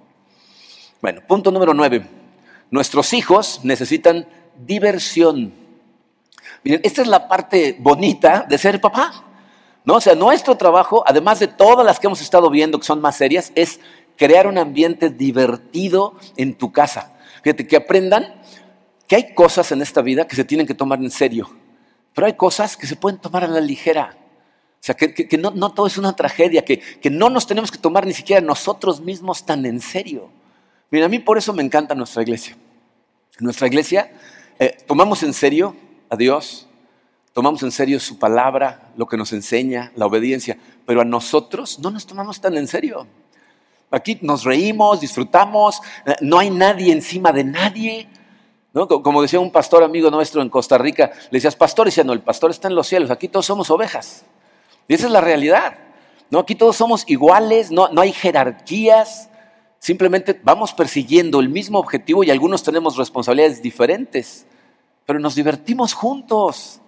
Bueno, 1.03 1.21
punto 1.27 1.51
número 1.51 1.75
nueve. 1.75 2.07
Nuestros 2.71 3.13
hijos 3.13 3.61
necesitan 3.65 4.27
diversión. 4.65 5.53
Miren, 6.63 6.81
esta 6.85 7.03
es 7.03 7.09
la 7.09 7.27
parte 7.29 7.77
bonita 7.79 8.47
de 8.49 8.57
ser 8.57 8.81
papá. 8.81 9.34
¿No? 9.85 9.95
O 9.95 10.01
sea, 10.01 10.15
nuestro 10.15 10.57
trabajo, 10.57 11.05
además 11.07 11.41
de 11.41 11.49
todas 11.49 11.85
las 11.85 12.01
que 12.01 12.07
hemos 12.07 12.21
estado 12.21 12.51
viendo 12.51 12.79
que 12.79 12.87
son 12.87 13.01
más 13.01 13.17
serias, 13.17 13.53
es 13.55 13.81
crear 14.17 14.47
un 14.47 14.59
ambiente 14.59 15.11
divertido 15.11 16.15
en 16.37 16.55
tu 16.55 16.73
casa. 16.73 17.13
Fíjate, 17.43 17.67
que 17.67 17.77
aprendan 17.77 18.41
que 19.07 19.17
hay 19.17 19.35
cosas 19.35 19.71
en 19.73 19.83
esta 19.83 20.03
vida 20.03 20.27
que 20.27 20.37
se 20.37 20.45
tienen 20.45 20.67
que 20.67 20.75
tomar 20.75 20.99
en 21.01 21.11
serio, 21.11 21.51
pero 22.15 22.27
hay 22.27 22.35
cosas 22.35 22.77
que 22.77 22.87
se 22.87 22.97
pueden 22.97 23.21
tomar 23.21 23.45
a 23.45 23.49
la 23.49 23.61
ligera. 23.61 24.17
O 24.17 24.87
sea, 24.87 24.95
que, 24.95 25.39
no, 25.39 25.51
no, 25.51 25.73
todo 25.73 25.87
es 25.87 25.97
una 25.97 26.15
tragedia, 26.15 26.63
que, 26.63 26.79
que, 26.79 27.09
no 27.09 27.31
nos 27.31 27.47
tenemos 27.47 27.71
que 27.71 27.79
tomar 27.79 28.07
ni 28.07 28.13
siquiera 28.13 28.43
nosotros 28.43 29.01
mismos 29.01 29.47
tan 29.47 29.65
en 29.65 29.81
serio. 29.81 30.29
Mira, 30.91 31.07
a 31.07 31.09
mí 31.09 31.19
por 31.19 31.39
eso 31.39 31.55
me 31.55 31.63
encanta 31.63 31.95
nuestra 31.95 32.23
iglesia. 32.23 32.57
Nuestra 33.41 33.67
iglesia 33.67 34.13
eh, 34.59 34.77
tomamos 34.87 35.23
en 35.23 35.33
serio 35.33 35.75
a 36.09 36.17
Dios, 36.17 36.69
tomamos 37.35 37.63
en 37.65 37.73
serio 37.73 37.99
su 38.01 38.19
palabra, 38.19 38.93
lo 38.97 39.07
que 39.07 39.17
nos 39.17 39.33
enseña, 39.33 39.93
la 39.97 40.07
obediencia, 40.07 40.57
pero 40.87 41.01
a 41.01 41.05
nosotros 41.05 41.81
no 41.81 41.91
nos 41.91 42.07
tomamos 42.07 42.41
tan 42.41 42.57
en 42.57 42.69
serio. 42.69 43.07
Aquí 43.91 44.19
nos 44.23 44.45
reímos, 44.45 45.01
disfrutamos, 45.01 45.81
eh, 46.07 46.15
no 46.21 46.39
hay 46.39 46.51
nadie 46.51 46.93
encima 46.93 47.33
de 47.33 47.45
nadie. 47.45 48.09
Como 48.73 49.21
decía 49.21 49.41
un 49.41 49.51
pastor 49.51 49.83
amigo 49.83 50.11
nuestro 50.11 50.43
en 50.43 50.49
Costa 50.49 50.79
Rica, 50.79 51.11
le 51.31 51.39
decías, 51.39 51.57
pastor, 51.57 51.87
y 51.87 51.91
decía, 51.91 52.05
no, 52.05 52.13
el 52.13 52.23
pastor 52.23 52.51
está 52.51 52.69
en 52.69 52.77
los 52.77 52.87
cielos, 52.87 53.11
aquí 53.11 53.29
todos 53.29 53.47
somos 53.47 53.69
ovejas. 53.69 54.25
Y 54.87 54.95
esa 54.95 55.07
es 55.07 55.13
la 55.13 55.21
realidad. 55.21 55.75
¿no? 56.31 56.39
Aquí 56.39 56.55
todos 56.55 56.77
somos 56.77 57.05
iguales, 57.09 57.71
no, 57.73 57.89
no 57.89 58.01
hay 58.01 58.13
jerarquías, 58.13 59.29
simplemente 59.81 60.41
vamos 60.43 60.73
persiguiendo 60.73 61.41
el 61.41 61.49
mismo 61.49 61.81
objetivo 61.81 62.23
y 62.23 62.31
algunos 62.31 62.63
tenemos 62.63 62.97
responsabilidades 62.97 63.61
diferentes, 63.61 64.47
pero 65.05 65.19
nos 65.19 65.35
divertimos 65.35 65.95
juntos. 65.95 66.81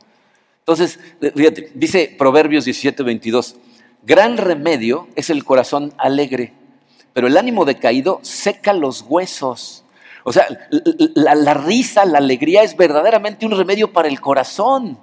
Entonces, 0.66 0.98
fíjate, 1.20 1.70
dice 1.74 2.12
Proverbios 2.18 2.64
17, 2.64 3.05
22, 3.05 3.55
gran 4.02 4.37
remedio 4.37 5.07
es 5.14 5.31
el 5.31 5.44
corazón 5.44 5.94
alegre, 5.96 6.55
pero 7.12 7.29
el 7.29 7.37
ánimo 7.37 7.64
decaído 7.64 8.18
seca 8.22 8.72
los 8.72 9.02
huesos. 9.02 9.85
O 10.24 10.33
sea, 10.33 10.48
la, 11.14 11.55
risa, 11.55 12.05
la 12.05 12.18
alegría 12.18 12.64
es 12.64 12.76
verdaderamente 12.76 13.46
un 13.46 13.57
remedio 13.57 13.92
para 13.92 14.09
el 14.09 14.20
corazón. 14.20 14.98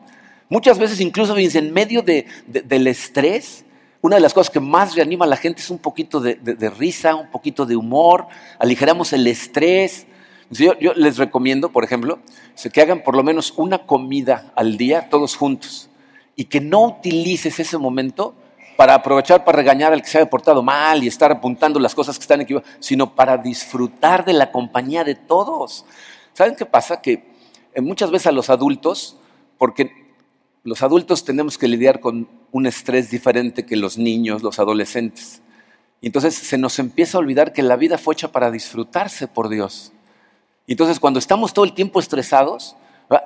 Muchas 0.49 0.78
veces 0.78 0.99
incluso 0.99 1.38
en 1.38 1.71
medio 1.71 2.02
del 2.02 2.88
estrés, 2.88 3.63
una 4.02 4.17
de 4.17 4.21
las 4.21 4.34
cosas 4.34 4.52
que 4.52 4.60
más 4.60 4.95
reanima 4.95 5.23
a 5.23 5.30
la 5.30 5.38
gente 5.38 5.62
es 5.62 5.69
un 5.69 5.80
poquito 5.80 6.19
de, 6.19 6.69
risa, 6.78 7.15
un 7.15 7.32
poquito 7.32 7.65
de 7.65 7.78
humor, 7.78 8.28
aligeramos 8.60 9.13
el 9.13 9.26
estrés. 9.28 10.08
Yo, 10.54 10.78
yo 10.80 10.94
les 10.94 11.18
recomiendo, 11.18 11.70
por 11.70 11.84
ejemplo, 11.84 12.20
que 12.72 12.82
hagan 12.82 13.04
por 13.04 13.16
lo 13.16 13.24
menos 13.24 13.54
una 13.58 13.80
comida 13.80 14.52
al 14.56 14.78
día 14.78 15.10
todos 15.10 15.36
juntos 15.36 15.89
y 16.36 16.46
que 16.46 16.62
no 16.62 16.86
utilices 16.86 17.60
ese 17.60 17.78
momento 17.78 18.36
para 18.76 18.96
aprovechar 18.96 19.44
para 19.46 19.58
regañar 19.58 19.94
al 19.94 20.02
que 20.02 20.08
se 20.08 20.18
haya 20.18 20.30
portado 20.30 20.63
mal 20.63 21.04
y 21.04 21.08
estar 21.08 21.32
apuntando 21.32 21.80
las 21.80 21.94
cosas 21.94 22.18
que 22.18 22.24
están 22.24 22.42
equivocadas, 22.42 22.76
sino 22.80 23.16
para 23.16 23.38
disfrutar 23.38 24.26
de 24.26 24.34
la 24.34 24.52
compañía 24.52 25.04
de 25.04 25.16
todos. 25.16 25.86
¿Saben 26.34 26.56
qué 26.56 26.66
pasa? 26.66 27.02
Que 27.02 27.26
eh, 27.74 27.82
muchas 27.82 28.12
veces 28.12 28.28
a 28.28 28.32
los 28.32 28.50
adultos, 28.50 29.18
porque 29.58 29.92
los 30.63 30.82
adultos 30.82 31.24
tenemos 31.24 31.58
que 31.58 31.68
lidiar 31.68 32.00
con 32.00 32.28
un 32.52 32.66
estrés 32.66 33.10
diferente 33.10 33.66
que 33.66 33.76
los 33.76 33.98
niños, 33.98 34.44
los 34.44 34.60
adolescentes. 34.60 35.42
Y 36.02 36.08
entonces 36.08 36.36
se 36.36 36.58
nos 36.58 36.80
empieza 36.80 37.18
a 37.18 37.22
olvidar 37.22 37.54
que 37.54 37.63
la 37.63 37.76
vida 37.76 37.98
fue 37.98 38.13
hecha 38.13 38.32
para 38.32 38.52
disfrutarse 38.52 39.28
por 39.28 39.50
Dios. 39.50 39.94
Entonces 40.67 40.99
cuando 40.99 41.19
estamos 41.19 41.54
todo 41.54 41.65
el 41.65 41.73
tiempo 41.73 41.99
estresados, 41.99 42.76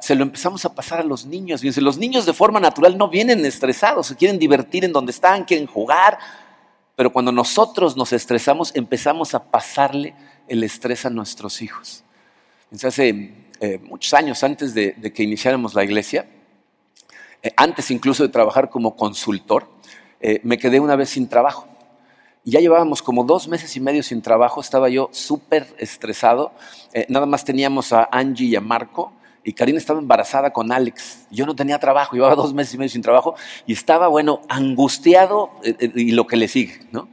se 0.02 0.15
lo 0.15 0.23
empezamos 0.23 0.65
a 0.65 0.73
pasar 0.73 1.00
a 1.00 1.04
los 1.04 1.26
niños. 1.26 1.63
Los 1.63 1.97
niños 1.97 2.26
de 2.26 2.34
forma 2.34 2.60
natural 2.60 2.97
no 2.97 3.10
vienen 3.10 3.45
estresados, 3.45 4.08
se 4.08 4.15
quieren 4.15 4.39
divertir 4.39 4.84
en 4.84 4.91
donde 4.91 5.12
están, 5.12 5.45
quieren 5.45 5.67
jugar. 5.67 6.17
Pero 6.95 7.12
cuando 7.12 7.32
nosotros 7.32 7.95
nos 7.95 8.12
estresamos, 8.12 8.76
empezamos 8.76 9.36
a 9.36 9.43
pasarle 9.43 10.15
el 10.47 10.63
estrés 10.63 11.06
a 11.06 11.10
nuestros 11.10 11.62
hijos. 11.62 12.04
hace 12.84 13.34
eh, 13.60 13.80
muchos 13.84 14.13
años 14.13 14.43
antes 14.43 14.73
de, 14.73 14.95
que 15.13 15.23
iniciáramos 15.23 15.73
la 15.73 15.84
iglesia, 15.84 16.28
eh, 17.43 17.52
antes 17.56 17.91
incluso 17.91 18.23
de 18.23 18.30
trabajar 18.30 18.69
como 18.69 18.95
consultor, 18.95 19.67
eh, 20.19 20.39
me 20.43 20.58
quedé 20.58 20.80
una 20.80 20.95
vez 20.95 21.10
sin 21.10 21.28
trabajo. 21.30 21.67
Ya 22.50 22.60
llevábamos 22.60 23.02
como 23.02 23.24
dos 23.24 23.48
meses 23.48 23.76
y 23.76 23.80
medio 23.80 24.04
sin 24.04 24.22
trabajo, 24.22 24.62
estaba 24.62 24.90
yo 24.90 25.10
súper 25.12 25.68
estresado. 25.78 26.54
nada 27.10 27.26
más 27.26 27.44
teníamos 27.44 27.92
a 27.94 28.08
Angie 28.12 28.48
y 28.48 28.56
a 28.56 28.62
Marco 28.62 29.12
y 29.48 29.54
Karina 29.54 29.78
estaba 29.78 30.00
embarazada 30.00 30.52
con 30.52 30.74
Alex. 30.74 31.26
Yo 31.32 31.46
no 31.46 31.56
tenía 31.56 31.80
trabajo, 31.80 32.16
llevaba 32.16 32.36
dos 32.36 32.54
meses 32.54 32.74
y 32.74 32.78
medio 32.78 32.90
sin 32.90 33.02
trabajo 33.02 33.36
y 33.66 33.72
estaba, 33.72 34.10
bueno, 34.10 34.42
angustiado 34.50 35.52
eh, 35.64 35.74
eh, 35.80 35.92
y 35.96 36.12
lo 36.12 36.28
que 36.28 36.36
le 36.36 36.50
sigue, 36.50 36.82
¿no? 36.92 37.08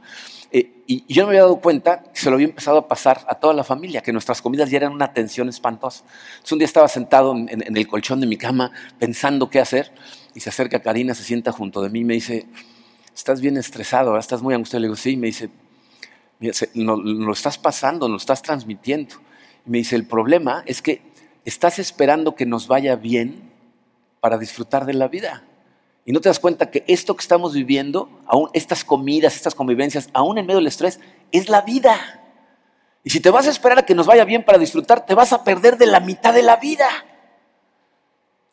Eh, 0.51 0.83
y 0.85 1.05
yo 1.07 1.23
no 1.23 1.27
me 1.27 1.31
había 1.31 1.43
dado 1.43 1.61
cuenta 1.61 2.03
se 2.11 2.29
lo 2.29 2.35
había 2.35 2.47
empezado 2.47 2.77
a 2.77 2.87
pasar 2.89 3.25
a 3.29 3.35
toda 3.35 3.53
la 3.53 3.63
familia, 3.63 4.01
que 4.01 4.11
nuestras 4.11 4.41
comidas 4.41 4.69
ya 4.69 4.77
eran 4.77 4.91
una 4.91 5.13
tensión 5.13 5.47
espantosa. 5.47 6.03
Entonces 6.33 6.51
un 6.51 6.59
día 6.59 6.65
estaba 6.65 6.89
sentado 6.89 7.33
en, 7.33 7.77
el 7.77 7.87
colchón 7.87 8.19
de 8.19 8.27
mi 8.27 8.35
cama 8.35 8.69
pensando 8.99 9.49
qué 9.49 9.61
hacer 9.61 9.93
y 10.33 10.41
se 10.41 10.49
acerca 10.49 10.81
Karina, 10.81 11.15
se 11.15 11.23
sienta 11.23 11.53
junto 11.53 11.81
de 11.81 11.89
mí 11.89 12.01
y 12.01 12.03
me 12.03 12.15
dice, 12.15 12.47
estás 13.15 13.41
bien 13.41 13.57
estresado, 13.57 14.17
estás 14.17 14.41
muy 14.41 14.53
angustiado. 14.53 14.81
Le 14.81 14.87
digo, 14.87 14.95
sí, 14.95 15.15
me 15.17 15.27
dice, 15.27 15.49
no, 16.73 16.97
lo 16.97 17.33
estás 17.33 17.57
pasando, 17.57 18.07
lo 18.07 18.17
estás 18.17 18.41
transmitiendo. 18.41 19.15
Y 19.65 19.69
me 19.69 19.77
dice, 19.79 19.95
el 19.95 20.05
problema 20.05 20.63
es 20.65 20.81
que 20.81 21.01
estás 21.45 21.79
esperando 21.79 22.35
que 22.35 22.45
nos 22.45 22.67
vaya 22.67 22.95
bien 22.95 23.51
para 24.19 24.37
disfrutar 24.37 24.85
de 24.85 24.93
la 24.93 25.07
vida. 25.07 25.43
Y 26.03 26.11
no 26.11 26.21
te 26.21 26.29
das 26.29 26.39
cuenta 26.39 26.69
que 26.69 26.83
esto 26.87 27.15
que 27.15 27.21
estamos 27.21 27.53
viviendo, 27.53 28.09
aún 28.27 28.49
estas 28.53 28.83
comidas, 28.83 29.35
estas 29.35 29.55
convivencias, 29.55 30.09
aún 30.13 30.37
en 30.37 30.45
medio 30.45 30.57
del 30.57 30.67
estrés, 30.67 30.99
es 31.31 31.49
la 31.49 31.61
vida. 31.61 32.21
Y 33.03 33.09
si 33.09 33.19
te 33.19 33.31
vas 33.31 33.47
a 33.47 33.49
esperar 33.49 33.79
a 33.79 33.85
que 33.85 33.95
nos 33.95 34.05
vaya 34.05 34.25
bien 34.25 34.43
para 34.43 34.57
disfrutar, 34.57 35.05
te 35.05 35.15
vas 35.15 35.33
a 35.33 35.43
perder 35.43 35.77
de 35.77 35.87
la 35.87 35.99
mitad 35.99 36.33
de 36.33 36.43
la 36.43 36.57
vida. 36.57 36.87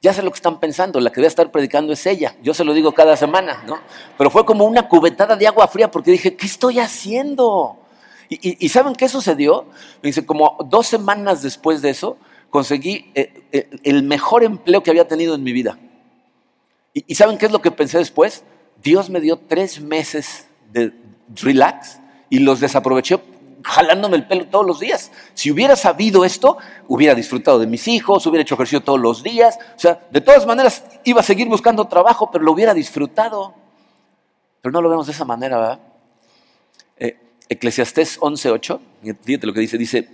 Ya 0.03 0.13
sé 0.13 0.21
lo 0.21 0.33
que 0.33 0.37
están 0.37 0.59
pensando, 0.59 0.99
la 0.99 1.13
que 1.13 1.21
voy 1.21 1.27
a 1.27 1.29
estar 1.29 1.53
predicando 1.53 1.93
es 1.93 2.05
ella. 2.07 2.35
Yo 2.43 2.55
se 2.55 2.65
lo 2.65 2.75
digo 2.75 2.93
cada 2.93 3.17
semana, 3.17 3.63
¿no? 3.69 3.79
Pero 4.19 4.31
fue 4.31 4.45
como 4.45 4.65
una 4.65 4.89
cubetada 4.89 5.37
de 5.37 5.47
agua 5.47 5.69
fría 5.69 5.93
porque 5.93 6.11
dije, 6.11 6.35
¿qué 6.35 6.45
estoy 6.45 6.81
haciendo? 6.81 7.79
¿Y, 8.29 8.69
saben 8.71 8.95
qué 8.95 9.09
sucedió? 9.09 9.67
Me 10.03 10.09
dice, 10.09 10.27
como 10.27 10.57
dos 10.69 10.89
semanas 10.89 11.43
después 11.43 11.83
de 11.83 11.91
eso, 11.91 12.17
conseguí 12.51 13.13
eh, 13.15 13.45
eh, 13.53 13.71
el 13.85 14.03
mejor 14.03 14.43
empleo 14.43 14.83
que 14.83 14.91
había 14.91 15.07
tenido 15.07 15.37
en 15.37 15.45
mi 15.45 15.53
vida. 15.53 15.79
¿Y, 16.95 17.15
saben 17.15 17.39
qué 17.39 17.47
es 17.47 17.53
lo 17.53 17.63
que 17.63 17.71
pensé 17.71 17.99
después? 17.99 18.43
Dios 18.83 19.09
me 19.09 19.21
dio 19.21 19.37
tres 19.39 19.81
meses 19.81 20.49
de 20.73 20.93
relax 21.37 22.01
y 22.29 22.41
los 22.41 22.59
desaproveché 22.59 23.21
jalándome 23.73 24.19
el 24.19 24.27
pelo 24.27 24.47
todos 24.47 24.67
los 24.67 24.81
días. 24.81 25.11
Si 25.35 25.51
hubiera 25.51 25.77
sabido 25.77 26.25
esto, 26.25 26.59
hubiera 26.89 27.15
disfrutado 27.15 27.59
de 27.59 27.67
mis 27.67 27.89
hijos, 27.89 28.27
hubiera 28.27 28.43
hecho 28.43 28.55
ejercicio 28.55 28.83
todos 28.83 29.01
los 29.01 29.23
días. 29.23 29.59
O 29.77 29.79
sea, 29.79 30.01
de 30.11 30.21
todas 30.21 30.47
maneras 30.47 30.85
iba 31.05 31.21
a 31.21 31.25
seguir 31.25 31.49
buscando 31.49 31.87
trabajo, 31.87 32.31
pero 32.31 32.45
lo 32.45 32.53
hubiera 32.53 32.75
disfrutado. 32.75 33.55
Pero 34.61 34.73
no 34.73 34.83
lo 34.83 34.91
vemos 34.91 35.07
de 35.07 35.13
esa 35.13 35.25
manera, 35.25 35.59
¿verdad? 35.59 35.81
Eh, 36.99 37.17
Eclesiastés 37.49 38.21
11.8, 38.21 38.79
fíjate 39.23 39.47
lo 39.47 39.55
que 39.55 39.61
dice, 39.61 39.79
dice, 39.79 40.09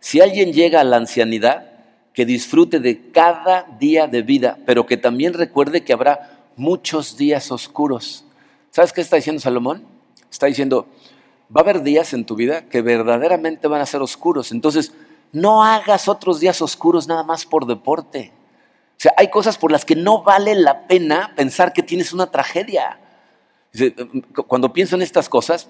si 0.00 0.20
alguien 0.20 0.52
llega 0.52 0.80
a 0.80 0.84
la 0.84 0.96
ancianidad, 0.96 1.76
que 2.12 2.24
disfrute 2.24 2.80
de 2.80 3.10
cada 3.12 3.66
día 3.78 4.06
de 4.06 4.22
vida, 4.22 4.58
pero 4.64 4.86
que 4.86 4.96
también 4.96 5.34
recuerde 5.34 5.84
que 5.84 5.92
habrá 5.92 6.30
muchos 6.56 7.18
días 7.18 7.52
oscuros. 7.52 8.24
¿Sabes 8.70 8.94
qué 8.94 9.02
está 9.02 9.16
diciendo 9.16 9.40
Salomón? 9.40 9.84
Está 10.30 10.46
diciendo, 10.46 10.86
va 11.54 11.60
a 11.60 11.64
haber 11.64 11.82
días 11.82 12.12
en 12.12 12.24
tu 12.24 12.34
vida 12.34 12.68
que 12.68 12.82
verdaderamente 12.82 13.68
van 13.68 13.80
a 13.80 13.86
ser 13.86 14.02
oscuros. 14.02 14.52
Entonces, 14.52 14.92
no 15.32 15.64
hagas 15.64 16.08
otros 16.08 16.40
días 16.40 16.60
oscuros 16.62 17.06
nada 17.08 17.22
más 17.22 17.44
por 17.44 17.66
deporte. 17.66 18.32
O 18.92 19.00
sea, 19.00 19.12
hay 19.16 19.28
cosas 19.28 19.58
por 19.58 19.70
las 19.70 19.84
que 19.84 19.94
no 19.94 20.22
vale 20.22 20.54
la 20.54 20.86
pena 20.86 21.32
pensar 21.36 21.72
que 21.72 21.82
tienes 21.82 22.12
una 22.12 22.30
tragedia. 22.30 22.98
Cuando 24.46 24.72
pienso 24.72 24.96
en 24.96 25.02
estas 25.02 25.28
cosas, 25.28 25.68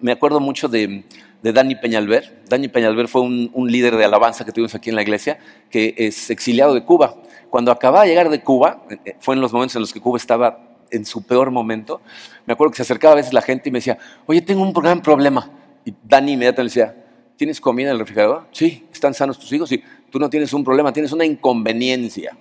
me 0.00 0.12
acuerdo 0.12 0.40
mucho 0.40 0.68
de, 0.68 1.04
de 1.42 1.52
Dani 1.52 1.76
Peñalver. 1.76 2.42
Dani 2.48 2.68
Peñalver 2.68 3.08
fue 3.08 3.22
un, 3.22 3.70
líder 3.70 3.96
de 3.96 4.04
alabanza 4.04 4.44
que 4.44 4.52
tuvimos 4.52 4.74
aquí 4.74 4.90
en 4.90 4.96
la 4.96 5.02
iglesia, 5.02 5.38
que 5.70 5.94
es 5.96 6.30
exiliado 6.30 6.74
de 6.74 6.84
Cuba. 6.84 7.16
Cuando 7.50 7.70
acababa 7.70 8.02
de 8.02 8.10
llegar 8.10 8.30
de 8.30 8.42
Cuba, 8.42 8.84
eh, 9.04 9.16
fue 9.20 9.34
en 9.34 9.40
los 9.40 9.52
momentos 9.52 9.76
en 9.76 9.82
los 9.82 9.92
que 9.92 10.00
Cuba 10.00 10.18
estaba 10.18 10.65
en 10.90 11.04
su 11.04 11.22
peor 11.22 11.50
momento, 11.50 12.00
me 12.46 12.52
acuerdo 12.52 12.72
que 12.72 12.76
se 12.76 12.82
acercaba 12.82 13.12
a 13.12 13.16
veces 13.16 13.32
la 13.32 13.42
gente 13.42 13.68
y 13.68 13.72
me 13.72 13.78
decía, 13.78 13.98
oye, 14.26 14.40
tengo 14.40 14.62
un 14.62 14.72
gran 14.72 15.02
problema. 15.02 15.50
Y 15.84 15.94
Dani 16.02 16.32
inmediatamente 16.32 16.80
decía, 16.80 17.04
¿tienes 17.36 17.60
comida 17.60 17.88
en 17.88 17.94
el 17.94 17.98
refrigerador? 17.98 18.46
Sí, 18.52 18.86
¿están 18.92 19.14
sanos 19.14 19.38
tus 19.38 19.52
hijos? 19.52 19.68
Sí, 19.68 19.82
tú 20.10 20.18
no 20.18 20.30
tienes 20.30 20.52
un 20.52 20.64
problema, 20.64 20.92
tienes 20.92 21.12
una 21.12 21.24
inconveniencia. 21.24 22.36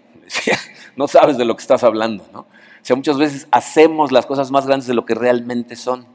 no 0.96 1.08
sabes 1.08 1.38
de 1.38 1.46
lo 1.46 1.56
que 1.56 1.62
estás 1.62 1.84
hablando, 1.84 2.26
¿no? 2.34 2.40
O 2.42 2.88
sea, 2.88 2.96
muchas 2.96 3.18
veces 3.18 3.48
hacemos 3.50 4.12
las 4.12 4.28
cosas 4.28 4.52
más 4.52 4.68
grandes 4.68 4.88
de 4.88 4.94
lo 4.94 5.06
que 5.06 5.16
realmente 5.16 5.76
son. 5.76 6.06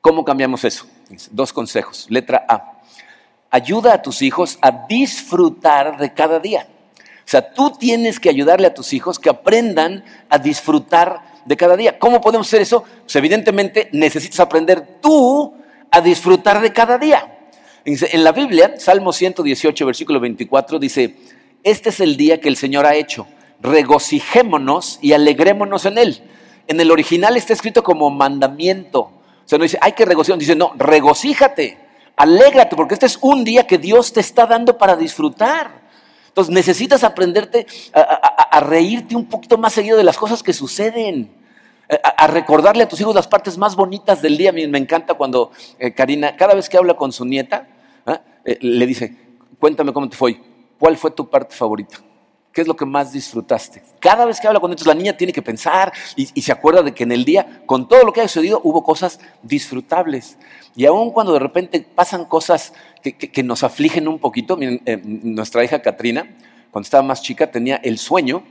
¿Cómo 0.00 0.24
cambiamos 0.24 0.64
eso? 0.64 0.86
Dos 1.30 1.52
consejos. 1.52 2.06
Letra 2.08 2.44
A. 2.48 2.80
Ayuda 3.50 3.94
a 3.94 4.02
tus 4.02 4.20
hijos 4.20 4.58
a 4.60 4.86
disfrutar 4.88 5.98
de 5.98 6.12
cada 6.12 6.40
día. 6.40 6.66
O 7.24 7.28
sea, 7.32 7.52
tú 7.52 7.70
tienes 7.70 8.20
que 8.20 8.28
ayudarle 8.28 8.66
a 8.66 8.74
tus 8.74 8.92
hijos 8.92 9.18
que 9.18 9.30
aprendan 9.30 10.04
a 10.28 10.38
disfrutar 10.38 11.32
de 11.44 11.56
cada 11.56 11.76
día. 11.76 11.98
¿Cómo 11.98 12.20
podemos 12.20 12.46
hacer 12.46 12.62
eso? 12.62 12.84
Pues 13.02 13.16
evidentemente 13.16 13.88
necesitas 13.92 14.40
aprender 14.40 14.98
tú 15.00 15.54
a 15.90 16.00
disfrutar 16.00 16.60
de 16.60 16.72
cada 16.72 16.98
día. 16.98 17.38
En 17.84 18.24
la 18.24 18.32
Biblia, 18.32 18.74
Salmo 18.78 19.12
118, 19.12 19.86
versículo 19.86 20.20
24, 20.20 20.78
dice, 20.78 21.16
este 21.64 21.88
es 21.88 22.00
el 22.00 22.16
día 22.16 22.40
que 22.40 22.48
el 22.48 22.56
Señor 22.56 22.86
ha 22.86 22.94
hecho, 22.94 23.26
regocijémonos 23.60 24.98
y 25.02 25.12
alegrémonos 25.14 25.84
en 25.86 25.98
él. 25.98 26.22
En 26.68 26.80
el 26.80 26.92
original 26.92 27.36
está 27.36 27.52
escrito 27.52 27.82
como 27.82 28.08
mandamiento, 28.08 29.00
o 29.00 29.48
sea, 29.48 29.58
no 29.58 29.64
dice, 29.64 29.78
hay 29.80 29.92
que 29.92 30.04
regocijar, 30.04 30.38
dice, 30.38 30.54
no, 30.54 30.72
regocíjate, 30.76 31.76
alégrate, 32.16 32.76
porque 32.76 32.94
este 32.94 33.06
es 33.06 33.18
un 33.20 33.42
día 33.42 33.66
que 33.66 33.78
Dios 33.78 34.12
te 34.12 34.20
está 34.20 34.46
dando 34.46 34.78
para 34.78 34.94
disfrutar. 34.94 35.81
Entonces 36.32 36.54
necesitas 36.54 37.04
aprenderte 37.04 37.66
a, 37.92 38.60
reírte 38.60 39.14
un 39.14 39.26
poquito 39.26 39.58
más 39.58 39.74
seguido 39.74 39.98
de 39.98 40.02
las 40.02 40.16
cosas 40.16 40.42
que 40.42 40.54
suceden, 40.54 41.30
a, 42.02 42.26
recordarle 42.26 42.84
a 42.84 42.88
tus 42.88 42.98
hijos 43.02 43.14
las 43.14 43.28
partes 43.28 43.58
más 43.58 43.76
bonitas 43.76 44.22
del 44.22 44.38
día. 44.38 44.48
A 44.48 44.52
mí 44.54 44.66
me 44.66 44.78
encanta 44.78 45.12
cuando 45.12 45.50
eh, 45.78 45.92
Karina, 45.92 46.34
cada 46.34 46.54
vez 46.54 46.70
que 46.70 46.78
habla 46.78 46.94
con 46.94 47.12
su 47.12 47.26
nieta, 47.26 47.68
¿ah? 48.06 48.22
eh, 48.46 48.56
le 48.62 48.86
dice, 48.86 49.14
cuéntame 49.58 49.92
cómo 49.92 50.08
te 50.08 50.16
fue, 50.16 50.40
¿cuál 50.78 50.96
fue 50.96 51.10
tu 51.10 51.28
parte 51.28 51.54
favorita? 51.54 51.98
¿Qué 52.52 52.60
es 52.60 52.68
lo 52.68 52.76
que 52.76 52.84
más 52.84 53.12
disfrutaste? 53.12 53.82
Cada 53.98 54.26
vez 54.26 54.38
que 54.38 54.46
habla 54.46 54.60
con 54.60 54.70
ellos, 54.70 54.86
la 54.86 54.94
niña 54.94 55.16
tiene 55.16 55.32
que 55.32 55.40
pensar 55.40 55.90
y, 56.16 56.26
se 56.26 56.52
acuerda 56.52 56.82
de 56.82 56.92
que 56.92 57.04
en 57.04 57.12
el 57.12 57.24
día, 57.24 57.62
con 57.64 57.88
todo 57.88 58.04
lo 58.04 58.12
que 58.12 58.20
ha 58.20 58.28
sucedido, 58.28 58.60
hubo 58.62 58.84
cosas 58.84 59.20
disfrutables. 59.42 60.36
Y 60.76 60.84
aun 60.84 61.12
cuando 61.12 61.32
de 61.32 61.38
repente 61.38 61.80
pasan 61.80 62.26
cosas 62.26 62.74
que, 63.02 63.42
nos 63.42 63.62
afligen 63.62 64.06
un 64.06 64.18
poquito, 64.18 64.58
miren, 64.58 64.82
eh, 64.84 65.00
nuestra 65.02 65.64
hija 65.64 65.80
Katrina, 65.80 66.28
cuando 66.70 66.84
estaba 66.84 67.02
más 67.02 67.22
chica, 67.22 67.50
tenía 67.50 67.76
el 67.76 67.98
sueño 67.98 68.42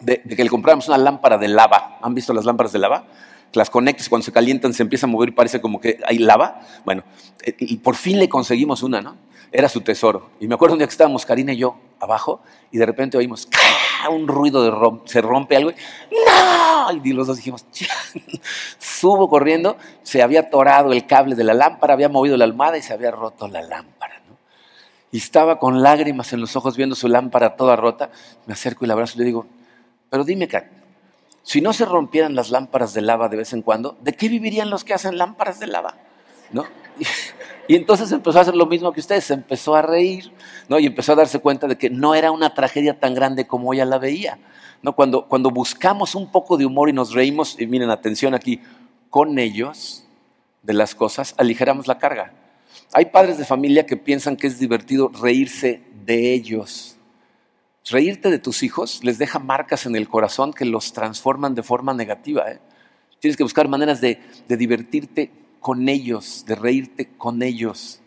de, 0.00 0.22
que 0.22 0.44
le 0.44 0.50
compráramos 0.50 0.86
una 0.86 0.98
lámpara 0.98 1.36
de 1.36 1.48
lava. 1.48 1.98
¿Han 2.02 2.14
visto 2.14 2.32
las 2.32 2.44
lámparas 2.44 2.72
de 2.72 2.78
lava? 2.78 3.06
Las 3.52 3.68
conectas 3.68 4.08
cuando 4.08 4.24
se 4.24 4.32
calientan 4.32 4.72
se 4.74 4.82
empieza 4.84 5.06
a 5.06 5.08
mover 5.08 5.30
y 5.30 5.32
parece 5.32 5.60
como 5.60 5.80
que 5.80 5.98
hay 6.06 6.18
lava. 6.18 6.60
Bueno, 6.84 7.02
eh, 7.42 7.54
y 7.58 7.78
por 7.78 7.96
fin 7.96 8.20
le 8.20 8.28
conseguimos 8.28 8.84
una, 8.84 9.00
¿no? 9.00 9.16
Era 9.50 9.68
su 9.68 9.80
tesoro. 9.80 10.30
Y 10.40 10.46
me 10.46 10.54
acuerdo 10.54 10.74
un 10.74 10.78
día 10.78 10.86
que 10.86 10.92
estábamos 10.92 11.26
Karina 11.26 11.52
y 11.52 11.56
yo 11.56 11.76
abajo 12.04 12.40
y 12.70 12.78
de 12.78 12.86
repente 12.86 13.16
oímos 13.18 13.48
un 14.10 14.28
ruido 14.28 14.62
de 14.62 14.70
rompe, 14.70 15.08
se 15.08 15.20
rompe 15.20 15.56
algo 15.56 15.70
y 15.70 15.74
¡No! 16.26 16.92
Y 17.04 17.12
los 17.12 17.26
dos 17.26 17.36
dijimos, 17.36 17.66
subo 18.78 19.28
corriendo, 19.28 19.76
se 20.02 20.22
había 20.22 20.40
atorado 20.40 20.92
el 20.92 21.06
cable 21.06 21.34
de 21.34 21.44
la 21.44 21.54
lámpara, 21.54 21.94
había 21.94 22.08
movido 22.08 22.36
la 22.36 22.44
almada 22.44 22.76
y 22.78 22.82
se 22.82 22.92
había 22.92 23.10
roto 23.10 23.48
la 23.48 23.62
lámpara. 23.62 24.20
y 25.10 25.18
estaba 25.18 25.58
con 25.58 25.82
lágrimas 25.82 26.32
en 26.32 26.40
los 26.40 26.56
ojos 26.56 26.76
viendo 26.76 26.94
su 26.94 27.08
lámpara 27.08 27.56
toda 27.56 27.76
rota. 27.76 28.10
Me 28.46 28.52
acerco 28.52 28.84
y 28.84 28.88
la 28.88 28.94
abrazo 28.94 29.14
y 29.16 29.18
le 29.20 29.24
digo, 29.24 29.46
pero 30.10 30.24
dime, 30.24 30.48
Kat, 30.48 30.66
si 31.42 31.60
no 31.60 31.72
se 31.72 31.84
rompieran 31.84 32.34
las 32.34 32.50
lámparas 32.50 32.94
de 32.94 33.02
lava 33.02 33.28
de 33.28 33.36
vez 33.36 33.52
en 33.52 33.62
cuando, 33.62 33.96
¿de 34.00 34.14
qué 34.14 34.28
vivirían 34.28 34.70
los 34.70 34.82
que 34.82 34.94
hacen 34.94 35.18
lámparas 35.18 35.60
de 35.60 35.66
lava? 35.66 35.94
¿No? 36.54 36.64
Y, 37.66 37.76
entonces 37.76 38.12
empezó 38.12 38.38
a 38.38 38.42
hacer 38.42 38.54
lo 38.54 38.66
mismo 38.66 38.92
que 38.92 39.00
ustedes, 39.00 39.30
empezó 39.30 39.74
a 39.74 39.80
reír, 39.80 40.30
¿no? 40.68 40.78
Y 40.78 40.84
empezó 40.84 41.12
a 41.12 41.14
darse 41.14 41.38
cuenta 41.38 41.66
de 41.66 41.78
que 41.78 41.88
no 41.88 42.14
era 42.14 42.30
una 42.30 42.52
tragedia 42.52 43.00
tan 43.00 43.14
grande 43.14 43.46
como 43.46 43.72
ella 43.72 43.86
la 43.86 43.96
veía. 43.96 44.38
¿no? 44.82 44.94
Cuando, 44.94 45.26
cuando 45.26 45.50
buscamos 45.50 46.14
un 46.14 46.30
poco 46.30 46.58
de 46.58 46.66
humor 46.66 46.90
y 46.90 46.92
nos 46.92 47.14
reímos, 47.14 47.58
y 47.58 47.66
miren, 47.66 47.88
atención 47.88 48.34
aquí, 48.34 48.60
con 49.08 49.38
ellos 49.38 50.04
de 50.62 50.74
las 50.74 50.94
cosas, 50.94 51.34
aligeramos 51.38 51.86
la 51.86 51.96
carga. 51.96 52.34
Hay 52.92 53.06
padres 53.06 53.38
de 53.38 53.46
familia 53.46 53.86
que 53.86 53.96
piensan 53.96 54.36
que 54.36 54.46
es 54.46 54.58
divertido 54.58 55.10
reírse 55.20 55.82
de 56.04 56.34
ellos. 56.34 56.96
Reírte 57.86 58.30
de 58.30 58.38
tus 58.38 58.62
hijos 58.62 59.02
les 59.02 59.18
deja 59.18 59.38
marcas 59.38 59.86
en 59.86 59.96
el 59.96 60.08
corazón 60.08 60.52
que 60.52 60.64
los 60.64 60.92
transforman 60.92 61.54
de 61.54 61.62
forma 61.62 61.94
negativa. 61.94 62.50
¿eh? 62.50 62.58
Tienes 63.20 63.36
que 63.36 63.42
buscar 63.42 63.68
maneras 63.68 64.00
de, 64.00 64.20
divertirte 64.48 65.30
con 65.64 65.88
ellos, 65.88 66.44
de 66.46 66.56
reírte 66.56 67.08
con 67.16 67.42
ellos. 67.42 68.00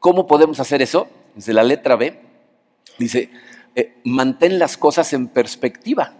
¿Cómo 0.00 0.26
podemos 0.26 0.60
hacer 0.60 0.82
eso? 0.82 1.08
Desde 1.34 1.54
la 1.54 1.62
letra 1.62 1.96
B 1.96 2.20
dice, 2.98 3.30
eh, 3.74 3.94
mantén 4.04 4.58
las 4.58 4.76
cosas 4.76 5.14
en 5.14 5.28
perspectiva. 5.28 6.12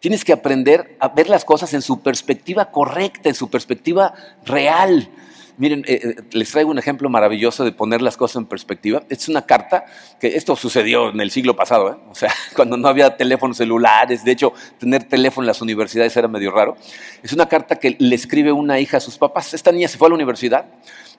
Tienes 0.00 0.24
que 0.24 0.32
aprender 0.32 0.96
a 0.98 1.08
ver 1.08 1.28
las 1.28 1.44
cosas 1.44 1.74
en 1.74 1.82
su 1.82 2.00
perspectiva 2.00 2.70
correcta, 2.70 3.28
en 3.28 3.34
su 3.34 3.50
perspectiva 3.50 4.14
real. 4.46 5.10
Miren, 5.58 5.84
eh, 5.88 6.00
eh, 6.02 6.22
les 6.30 6.52
traigo 6.52 6.70
un 6.70 6.78
ejemplo 6.78 7.10
maravilloso 7.10 7.64
de 7.64 7.72
poner 7.72 8.00
las 8.00 8.16
cosas 8.16 8.36
en 8.36 8.46
perspectiva. 8.46 9.02
Es 9.08 9.28
una 9.28 9.44
carta 9.44 9.86
que 10.20 10.36
esto 10.36 10.54
sucedió 10.54 11.10
en 11.10 11.20
el 11.20 11.32
siglo 11.32 11.56
pasado, 11.56 11.90
¿eh? 11.90 11.96
o 12.08 12.14
sea, 12.14 12.32
cuando 12.56 12.76
no 12.76 12.86
había 12.86 13.16
teléfonos 13.16 13.56
celulares. 13.56 14.24
De 14.24 14.30
hecho, 14.30 14.52
tener 14.78 15.04
teléfono 15.04 15.42
en 15.44 15.48
las 15.48 15.60
universidades 15.60 16.16
era 16.16 16.28
medio 16.28 16.52
raro. 16.52 16.76
Es 17.24 17.32
una 17.32 17.48
carta 17.48 17.76
que 17.76 17.96
le 17.98 18.14
escribe 18.14 18.52
una 18.52 18.78
hija 18.78 18.98
a 18.98 19.00
sus 19.00 19.18
papás. 19.18 19.52
Esta 19.52 19.72
niña 19.72 19.88
se 19.88 19.98
fue 19.98 20.06
a 20.06 20.10
la 20.10 20.14
universidad 20.14 20.66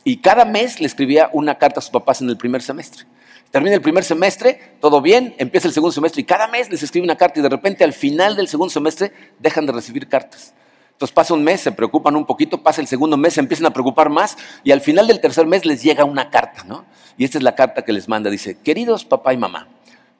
y 0.06 0.18
cada 0.18 0.46
mes 0.46 0.80
le 0.80 0.88
escribía 0.88 1.30
una 1.34 1.58
carta 1.58 1.80
a 1.80 1.82
sus 1.82 1.92
papás 1.92 2.22
en 2.22 2.30
el 2.30 2.38
primer 2.38 2.62
semestre. 2.62 3.04
Termina 3.52 3.76
el 3.76 3.82
primer 3.82 4.06
semestre, 4.06 4.76
todo 4.80 5.02
bien, 5.02 5.36
empieza 5.38 5.68
el 5.68 5.74
segundo 5.74 5.92
semestre 5.92 6.22
y 6.22 6.24
cada 6.24 6.48
mes 6.48 6.70
les 6.70 6.82
escribe 6.84 7.04
una 7.04 7.18
carta 7.18 7.40
y 7.40 7.44
de 7.44 7.50
repente 7.50 7.84
al 7.84 7.94
final 7.94 8.38
del 8.38 8.48
segundo 8.48 8.72
semestre 8.72 9.12
dejan 9.40 9.66
de 9.66 9.74
recibir 9.74 10.08
cartas. 10.08 10.54
Entonces 11.00 11.16
pasa 11.16 11.34
un 11.34 11.46
mes, 11.46 11.62
se 11.62 11.72
preocupan 11.72 12.18
un 12.18 12.26
poquito, 12.26 12.62
pasa 12.62 12.82
el 12.82 12.88
segundo 12.88 13.16
mes, 13.16 13.36
se 13.36 13.40
empiezan 13.40 13.68
a 13.68 13.70
preocupar 13.72 14.10
más 14.10 14.38
y 14.66 14.72
al 14.72 14.82
final 14.82 15.08
del 15.08 15.22
tercer 15.22 15.48
mes 15.48 15.64
les 15.66 15.82
llega 15.82 16.04
una 16.04 16.30
carta, 16.30 16.66
¿no? 16.66 16.84
Y 17.18 17.24
esta 17.24 17.38
es 17.38 17.44
la 17.46 17.56
carta 17.56 17.84
que 17.84 17.94
les 17.94 18.10
manda, 18.10 18.30
dice, 18.30 18.58
queridos 18.62 19.06
papá 19.06 19.34
y 19.34 19.38
mamá, 19.38 19.70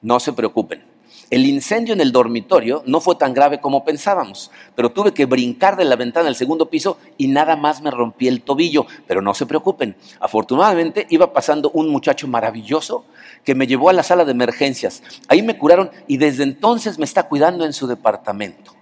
no 0.00 0.18
se 0.20 0.32
preocupen. 0.32 0.82
El 1.28 1.44
incendio 1.44 1.92
en 1.92 2.00
el 2.00 2.12
dormitorio 2.12 2.82
no 2.86 3.02
fue 3.02 3.16
tan 3.16 3.34
grave 3.34 3.60
como 3.60 3.84
pensábamos, 3.84 4.50
pero 4.74 4.90
tuve 4.90 5.12
que 5.12 5.26
brincar 5.26 5.76
de 5.76 5.84
la 5.84 5.96
ventana 5.96 6.24
del 6.24 6.34
segundo 6.34 6.70
piso 6.70 6.96
y 7.18 7.28
nada 7.28 7.56
más 7.56 7.82
me 7.82 7.90
rompí 7.90 8.26
el 8.26 8.40
tobillo. 8.40 8.86
Pero 9.06 9.20
no 9.20 9.34
se 9.34 9.44
preocupen, 9.44 9.96
afortunadamente 10.18 11.06
iba 11.10 11.34
pasando 11.34 11.70
un 11.74 11.90
muchacho 11.90 12.26
maravilloso 12.26 13.04
que 13.44 13.54
me 13.54 13.66
llevó 13.66 13.90
a 13.90 13.92
la 13.92 14.02
sala 14.02 14.24
de 14.24 14.32
emergencias. 14.32 15.02
Ahí 15.28 15.42
me 15.42 15.58
curaron 15.58 15.90
y 16.08 16.16
desde 16.16 16.42
entonces 16.42 16.98
me 16.98 17.04
está 17.04 17.24
cuidando 17.24 17.66
en 17.66 17.74
su 17.74 17.86
departamento. 17.86 18.79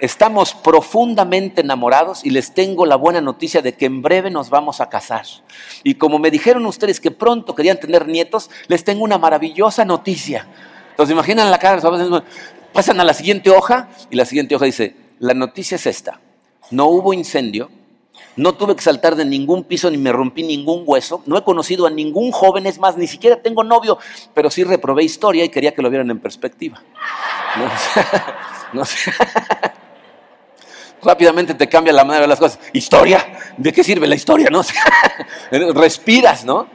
Estamos 0.00 0.54
profundamente 0.54 1.60
enamorados 1.60 2.24
y 2.24 2.30
les 2.30 2.54
tengo 2.54 2.86
la 2.86 2.96
buena 2.96 3.20
noticia 3.20 3.60
de 3.60 3.74
que 3.74 3.84
en 3.84 4.00
breve 4.00 4.30
nos 4.30 4.48
vamos 4.48 4.80
a 4.80 4.88
casar. 4.88 5.26
Y 5.84 5.94
como 5.94 6.18
me 6.18 6.30
dijeron 6.30 6.64
ustedes 6.64 7.00
que 7.00 7.10
pronto 7.10 7.54
querían 7.54 7.78
tener 7.78 8.08
nietos, 8.08 8.50
les 8.66 8.82
tengo 8.82 9.04
una 9.04 9.18
maravillosa 9.18 9.84
noticia. 9.84 10.48
Entonces 10.90 11.12
imaginan 11.12 11.50
la 11.50 11.58
cara, 11.58 11.82
pasan 12.72 13.00
a 13.00 13.04
la 13.04 13.14
siguiente 13.14 13.50
hoja 13.50 13.88
y 14.10 14.16
la 14.16 14.24
siguiente 14.24 14.54
hoja 14.54 14.64
dice, 14.64 14.96
la 15.18 15.34
noticia 15.34 15.74
es 15.74 15.86
esta, 15.86 16.20
no 16.70 16.86
hubo 16.86 17.12
incendio, 17.12 17.70
no 18.36 18.54
tuve 18.54 18.76
que 18.76 18.82
saltar 18.82 19.16
de 19.16 19.24
ningún 19.24 19.64
piso 19.64 19.90
ni 19.90 19.98
me 19.98 20.12
rompí 20.12 20.42
ningún 20.42 20.84
hueso, 20.86 21.22
no 21.26 21.36
he 21.36 21.44
conocido 21.44 21.86
a 21.86 21.90
ningún 21.90 22.32
joven, 22.32 22.66
es 22.66 22.78
más, 22.78 22.96
ni 22.96 23.06
siquiera 23.06 23.40
tengo 23.42 23.64
novio, 23.64 23.98
pero 24.34 24.50
sí 24.50 24.64
reprobé 24.64 25.04
historia 25.04 25.44
y 25.44 25.48
quería 25.48 25.74
que 25.74 25.82
lo 25.82 25.90
vieran 25.90 26.10
en 26.10 26.20
perspectiva. 26.20 26.82
No, 28.72 28.84
sé. 28.84 29.12
Rápidamente 31.02 31.54
te 31.54 31.68
cambia 31.68 31.92
la 31.92 32.04
manera 32.04 32.22
de 32.22 32.28
las 32.28 32.38
cosas. 32.38 32.58
Historia, 32.72 33.54
¿de 33.56 33.72
qué 33.72 33.84
sirve 33.84 34.06
la 34.06 34.14
historia? 34.14 34.48
No? 34.50 34.62
Respiras, 35.74 36.44
¿no? 36.44 36.66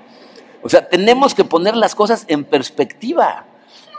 O 0.61 0.69
sea, 0.69 0.87
tenemos 0.87 1.35
que 1.35 1.43
poner 1.43 1.75
las 1.75 1.93
cosas 1.93 2.25
en 2.27 2.43
perspectiva. 2.43 3.45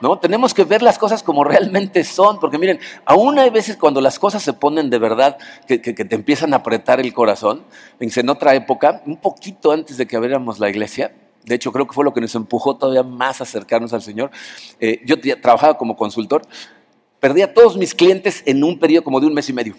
¿No? 0.02 0.18
Tenemos 0.18 0.52
que 0.52 0.64
ver 0.64 0.82
las 0.82 0.98
cosas 0.98 1.22
como 1.22 1.42
realmente 1.42 2.04
son, 2.04 2.38
porque 2.38 2.58
miren, 2.58 2.78
aún 3.06 3.38
hay 3.38 3.48
veces 3.48 3.78
cuando 3.78 4.02
las 4.02 4.18
cosas 4.18 4.42
se 4.42 4.52
ponen 4.52 4.90
de 4.90 4.98
verdad, 4.98 5.38
que, 5.66 5.78
te 5.78 6.14
empiezan 6.14 6.52
a 6.52 6.58
apretar 6.58 7.00
el 7.00 7.14
corazón. 7.14 7.64
En 7.98 8.28
otra 8.28 8.54
época, 8.54 9.02
un 9.06 9.16
poquito 9.16 9.72
antes 9.72 9.96
de 9.96 10.06
que 10.06 10.16
abriéramos 10.16 10.58
la 10.58 10.68
iglesia, 10.68 11.14
de 11.44 11.54
hecho 11.54 11.72
creo 11.72 11.86
que 11.86 11.94
fue 11.94 12.04
lo 12.04 12.12
que 12.12 12.20
nos 12.20 12.34
empujó 12.34 12.76
todavía 12.76 13.04
más 13.04 13.40
a 13.40 13.44
acercarnos 13.44 13.94
al 13.94 14.02
Señor, 14.02 14.30
eh, 14.80 15.00
yo 15.06 15.18
trabajaba 15.40 15.78
como 15.78 15.96
consultor, 15.96 16.42
perdí 17.18 17.40
a 17.40 17.54
todos 17.54 17.78
mis 17.78 17.94
clientes 17.94 18.42
en 18.44 18.64
un 18.64 18.78
periodo 18.78 19.04
como 19.04 19.18
de 19.18 19.26
un 19.28 19.32
mes 19.32 19.48
y 19.48 19.54
medio. 19.54 19.74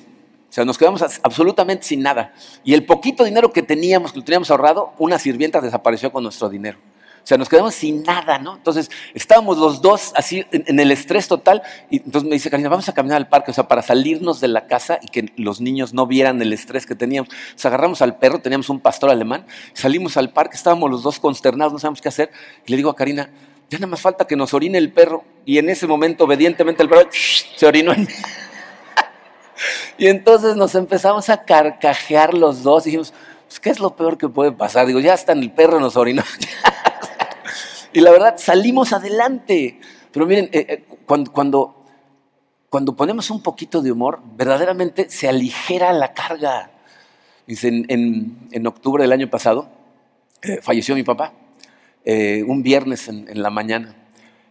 O 0.50 0.54
sea, 0.54 0.66
nos 0.66 0.78
quedamos 0.78 1.02
absolutamente 1.02 1.86
sin 1.86 2.02
nada. 2.02 2.34
Y 2.64 2.74
el 2.74 2.86
poquito 2.86 3.24
dinero 3.24 3.52
que 3.52 3.62
teníamos, 3.62 4.14
que 4.14 4.20
lo 4.20 4.26
teníamos 4.26 4.50
ahorrado, 4.50 4.94
una 4.98 5.20
sirvienta 5.20 5.62
desapareció 5.62 6.12
con 6.12 6.24
nuestro 6.24 6.50
dinero. 6.50 6.78
O 7.24 7.28
sea, 7.28 7.38
nos 7.38 7.50
quedamos 7.50 7.76
sin 7.76 8.04
nada, 8.04 8.40
¿no? 8.40 8.56
Entonces, 8.56 8.90
estábamos 9.14 9.58
los 9.58 9.82
dos 9.82 10.14
así 10.16 10.46
en, 10.50 10.80
el 10.80 10.92
estrés 10.92 11.28
total. 11.28 11.62
Y 11.90 11.98
entonces 11.98 12.24
me 12.24 12.36
dice, 12.36 12.50
Karina, 12.50 12.70
vamos 12.70 12.88
a 12.88 12.94
caminar 12.94 13.18
al 13.18 13.28
parque, 13.28 13.52
o 13.52 13.54
sea, 13.54 13.68
para 13.68 13.82
salirnos 13.82 14.40
de 14.40 14.48
la 14.48 14.66
casa 14.66 14.98
y 15.02 15.08
que 15.08 15.34
los 15.36 15.60
niños 15.60 15.94
no 15.94 16.08
vieran 16.08 16.42
el 16.42 16.54
estrés 16.54 16.86
que 16.86 16.96
teníamos. 16.96 17.30
Nos 17.52 17.66
agarramos 17.66 18.02
al 18.02 18.16
perro, 18.16 18.40
teníamos 18.40 18.70
un 18.70 18.80
pastor 18.80 19.10
alemán, 19.10 19.46
salimos 19.74 20.16
al 20.16 20.32
parque, 20.32 20.56
estábamos 20.56 20.90
los 20.90 21.04
dos 21.04 21.20
consternados, 21.20 21.74
no 21.74 21.80
sabemos 21.80 22.00
qué 22.00 22.08
hacer. 22.08 22.32
Y 22.66 22.72
le 22.72 22.78
digo 22.78 22.90
a 22.90 22.96
Karina, 22.96 23.30
ya 23.70 23.78
nada 23.78 23.88
más 23.88 24.00
falta 24.00 24.26
que 24.26 24.38
nos 24.38 24.54
orine 24.54 24.78
el 24.78 24.94
perro. 24.94 25.26
Y 25.46 25.58
en 25.58 25.70
ese 25.70 25.86
momento, 25.86 26.24
obedientemente, 26.24 26.82
el 26.82 26.88
perro 26.88 27.10
se 27.12 27.66
orinó 27.66 27.92
en 27.92 28.06
mí. 28.06 28.14
Y 29.98 30.08
entonces 30.08 30.56
nos 30.56 30.76
empezamos 30.76 31.30
a 31.30 31.44
carcajear 31.44 32.34
los 32.34 32.64
dos 32.64 32.86
y 32.86 32.90
dijimos, 32.90 33.14
pues, 33.48 33.60
¿qué 33.60 33.70
es 33.70 33.80
lo 33.80 33.96
peor 33.96 34.18
que 34.18 34.30
puede 34.30 34.52
pasar? 34.52 34.86
Digo, 34.88 35.00
ya 35.00 35.14
está 35.14 35.32
en 35.32 35.40
el 35.40 35.52
perro, 35.52 35.80
nos 35.80 35.96
orinó. 35.96 36.24
y 37.94 38.02
la 38.02 38.12
verdad, 38.12 38.36
salimos 38.38 38.94
adelante. 38.94 39.80
Pero 40.12 40.26
miren, 40.26 40.50
eh, 40.52 40.66
eh, 40.70 40.86
cuando, 41.06 41.32
cuando, 42.70 42.96
ponemos 42.96 43.30
un 43.30 43.42
poquito 43.42 43.82
de 43.82 43.92
humor, 43.92 44.20
verdaderamente 44.36 45.10
se 45.10 45.28
aligera 45.28 45.94
la 45.94 46.14
carga. 46.14 46.72
Dice, 47.46 47.70
en, 47.70 48.68
octubre 48.68 49.04
del 49.04 49.14
año 49.14 49.30
pasado, 49.30 49.70
eh, 50.42 50.60
falleció 50.62 50.96
mi 50.96 51.04
papá, 51.04 51.34
un 52.06 52.64
viernes 52.64 53.08
en 53.08 53.42
la 53.42 53.50
mañana. 53.50 53.96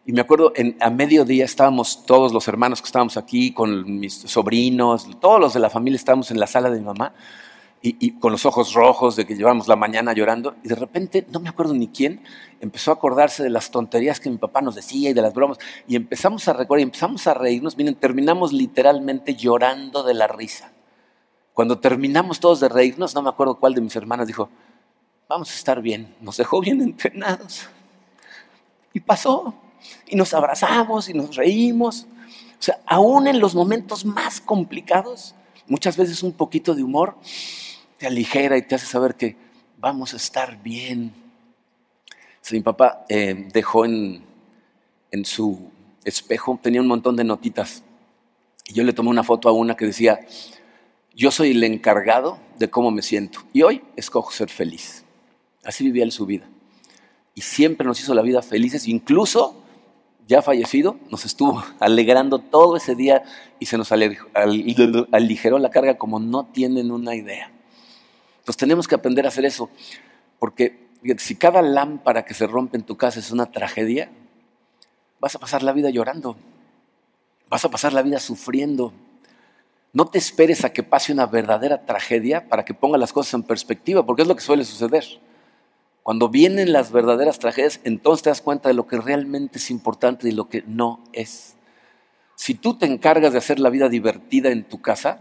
Y 0.08 0.12
me 0.12 0.20
acuerdo, 0.20 0.52
en, 0.54 0.76
a 0.80 0.88
mediodía 0.88 1.44
estábamos 1.44 2.06
todos 2.06 2.32
los 2.32 2.46
hermanos 2.46 2.80
que 2.80 2.86
estábamos 2.86 3.16
aquí, 3.16 3.52
con 3.52 3.98
mis 3.98 4.14
sobrinos, 4.14 5.08
todos 5.20 5.40
los 5.40 5.52
de 5.52 5.58
la 5.58 5.68
familia 5.68 5.96
estábamos 5.96 6.30
en 6.30 6.38
la 6.38 6.46
sala 6.46 6.70
de 6.70 6.78
mi 6.78 6.84
mamá, 6.84 7.12
y, 7.82 8.12
con 8.18 8.32
los 8.32 8.46
ojos 8.46 8.72
rojos 8.72 9.14
de 9.14 9.26
que 9.26 9.36
llevábamos 9.36 9.66
la 9.66 9.74
mañana 9.74 10.12
llorando, 10.12 10.54
y 10.62 10.68
de 10.68 10.76
repente, 10.76 11.26
no 11.30 11.40
me 11.40 11.48
acuerdo 11.48 11.74
ni 11.74 11.88
quién, 11.88 12.22
empezó 12.60 12.92
a 12.92 12.94
acordarse 12.94 13.42
de 13.42 13.50
las 13.50 13.72
tonterías 13.72 14.20
que 14.20 14.30
mi 14.30 14.38
papá 14.38 14.60
nos 14.60 14.76
decía 14.76 15.10
y 15.10 15.12
de 15.12 15.22
las 15.22 15.34
bromas, 15.34 15.58
y 15.88 15.96
empezamos 15.96 16.46
a 16.46 16.52
recordar, 16.52 16.80
y 16.80 16.84
empezamos 16.84 17.26
a 17.26 17.34
reírnos, 17.34 17.76
miren, 17.76 17.96
terminamos 17.96 18.52
literalmente 18.52 19.34
llorando 19.34 20.04
de 20.04 20.14
la 20.14 20.28
risa. 20.28 20.70
Cuando 21.52 21.80
terminamos 21.80 22.38
todos 22.38 22.60
de 22.60 22.68
reírnos, 22.68 23.12
no 23.14 23.22
me 23.22 23.28
acuerdo 23.28 23.56
cuál 23.56 23.74
de 23.74 23.80
mis 23.80 23.96
hermanas 23.96 24.28
dijo, 24.28 24.50
vamos 25.28 25.50
a 25.50 25.54
estar 25.54 25.82
bien, 25.82 26.14
nos 26.20 26.36
dejó 26.36 26.60
bien 26.60 26.80
entrenados. 26.80 27.68
Y 28.92 29.00
pasó 29.00 29.54
y 30.08 30.16
nos 30.16 30.34
abrazamos 30.34 31.08
y 31.08 31.14
nos 31.14 31.36
reímos. 31.36 32.06
O 32.58 32.62
sea, 32.62 32.80
aún 32.86 33.26
en 33.26 33.40
los 33.40 33.54
momentos 33.54 34.04
más 34.04 34.40
complicados, 34.40 35.34
muchas 35.66 35.96
veces 35.96 36.22
un 36.22 36.32
poquito 36.32 36.74
de 36.74 36.82
humor 36.82 37.16
te 37.98 38.06
aligera 38.06 38.56
y 38.56 38.62
te 38.62 38.74
hace 38.74 38.86
saber 38.86 39.14
que 39.14 39.36
vamos 39.78 40.14
a 40.14 40.16
estar 40.16 40.62
bien. 40.62 41.12
mi 42.50 42.60
papá 42.60 43.04
eh, 43.08 43.48
dejó 43.52 43.84
en, 43.84 44.24
en 45.10 45.24
su 45.24 45.70
espejo, 46.04 46.58
tenía 46.62 46.80
un 46.80 46.86
montón 46.86 47.16
de 47.16 47.24
notitas. 47.24 47.82
Y 48.68 48.74
yo 48.74 48.84
le 48.84 48.92
tomé 48.92 49.10
una 49.10 49.22
foto 49.22 49.48
a 49.48 49.52
una 49.52 49.76
que 49.76 49.86
decía, 49.86 50.20
yo 51.14 51.30
soy 51.30 51.52
el 51.52 51.64
encargado 51.64 52.38
de 52.58 52.68
cómo 52.68 52.90
me 52.90 53.02
siento. 53.02 53.40
Y 53.52 53.62
hoy 53.62 53.82
escojo 53.96 54.30
ser 54.32 54.50
feliz. 54.50 55.04
Así 55.64 55.84
vivía 55.84 56.04
él 56.04 56.12
su 56.12 56.26
vida. 56.26 56.48
Y 57.34 57.42
siempre 57.42 57.86
nos 57.86 58.00
hizo 58.00 58.14
la 58.14 58.22
vida 58.22 58.42
felices, 58.42 58.88
incluso 58.88 59.62
ya 60.26 60.42
fallecido, 60.42 60.98
nos 61.10 61.24
estuvo 61.24 61.62
alegrando 61.80 62.38
todo 62.38 62.76
ese 62.76 62.94
día 62.94 63.22
y 63.58 63.66
se 63.66 63.78
nos 63.78 63.92
aligeró 63.92 65.58
la 65.58 65.70
carga 65.70 65.96
como 65.96 66.18
no 66.18 66.46
tienen 66.46 66.90
una 66.90 67.14
idea. 67.14 67.50
Entonces 68.38 68.56
tenemos 68.56 68.86
que 68.86 68.94
aprender 68.94 69.24
a 69.24 69.28
hacer 69.28 69.44
eso, 69.44 69.70
porque 70.38 70.86
si 71.18 71.36
cada 71.36 71.62
lámpara 71.62 72.24
que 72.24 72.34
se 72.34 72.46
rompe 72.46 72.76
en 72.76 72.84
tu 72.84 72.96
casa 72.96 73.20
es 73.20 73.30
una 73.30 73.46
tragedia, 73.46 74.10
vas 75.20 75.34
a 75.34 75.38
pasar 75.38 75.62
la 75.62 75.72
vida 75.72 75.90
llorando, 75.90 76.36
vas 77.48 77.64
a 77.64 77.70
pasar 77.70 77.92
la 77.92 78.02
vida 78.02 78.18
sufriendo. 78.20 78.92
No 79.92 80.06
te 80.06 80.18
esperes 80.18 80.64
a 80.64 80.72
que 80.72 80.82
pase 80.82 81.12
una 81.12 81.26
verdadera 81.26 81.86
tragedia 81.86 82.48
para 82.48 82.64
que 82.64 82.74
ponga 82.74 82.98
las 82.98 83.12
cosas 83.12 83.34
en 83.34 83.42
perspectiva, 83.42 84.04
porque 84.04 84.22
es 84.22 84.28
lo 84.28 84.36
que 84.36 84.42
suele 84.42 84.64
suceder. 84.64 85.04
Cuando 86.06 86.28
vienen 86.28 86.72
las 86.72 86.92
verdaderas 86.92 87.40
tragedias, 87.40 87.80
entonces 87.82 88.22
te 88.22 88.30
das 88.30 88.40
cuenta 88.40 88.68
de 88.68 88.76
lo 88.76 88.86
que 88.86 88.96
realmente 88.96 89.58
es 89.58 89.72
importante 89.72 90.28
y 90.28 90.30
lo 90.30 90.48
que 90.48 90.62
no 90.64 91.02
es. 91.12 91.56
Si 92.36 92.54
tú 92.54 92.74
te 92.74 92.86
encargas 92.86 93.32
de 93.32 93.38
hacer 93.38 93.58
la 93.58 93.70
vida 93.70 93.88
divertida 93.88 94.50
en 94.50 94.62
tu 94.62 94.80
casa, 94.80 95.18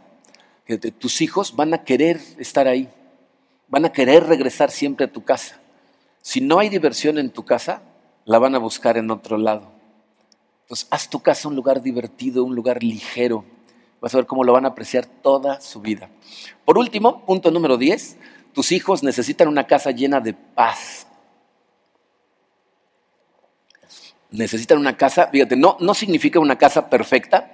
tus 0.99 1.21
hijos 1.21 1.55
van 1.55 1.73
a 1.73 1.83
querer 1.83 2.21
estar 2.37 2.67
ahí, 2.67 2.87
van 3.67 3.85
a 3.85 3.91
querer 3.91 4.27
regresar 4.27 4.69
siempre 4.69 5.07
a 5.07 5.11
tu 5.11 5.23
casa. 5.23 5.59
Si 6.21 6.39
no 6.39 6.59
hay 6.59 6.69
diversión 6.69 7.17
en 7.17 7.31
tu 7.31 7.43
casa, 7.43 7.81
la 8.25 8.37
van 8.37 8.53
a 8.53 8.59
buscar 8.59 8.95
en 8.95 9.09
otro 9.09 9.39
lado. 9.39 9.71
Entonces, 10.65 10.87
haz 10.91 11.09
tu 11.09 11.19
casa 11.19 11.47
un 11.47 11.55
lugar 11.55 11.81
divertido, 11.81 12.43
un 12.43 12.53
lugar 12.53 12.83
ligero. 12.83 13.43
Vas 14.01 14.13
a 14.13 14.17
ver 14.17 14.27
cómo 14.27 14.43
lo 14.43 14.53
van 14.53 14.65
a 14.65 14.69
apreciar 14.69 15.07
toda 15.07 15.61
su 15.61 15.81
vida. 15.81 16.11
Por 16.63 16.77
último, 16.77 17.25
punto 17.25 17.49
número 17.49 17.75
10, 17.75 18.17
tus 18.55 18.71
hijos 18.71 19.03
necesitan 19.03 19.49
una 19.49 19.67
casa 19.67 19.91
llena 19.91 20.21
de 20.21 20.33
paz. 20.33 21.05
Necesitan 24.31 24.77
una 24.77 24.95
casa, 24.95 25.27
fíjate, 25.27 25.57
no, 25.57 25.75
no 25.81 25.93
significa 25.93 26.39
una 26.39 26.57
casa 26.57 26.89
perfecta, 26.89 27.51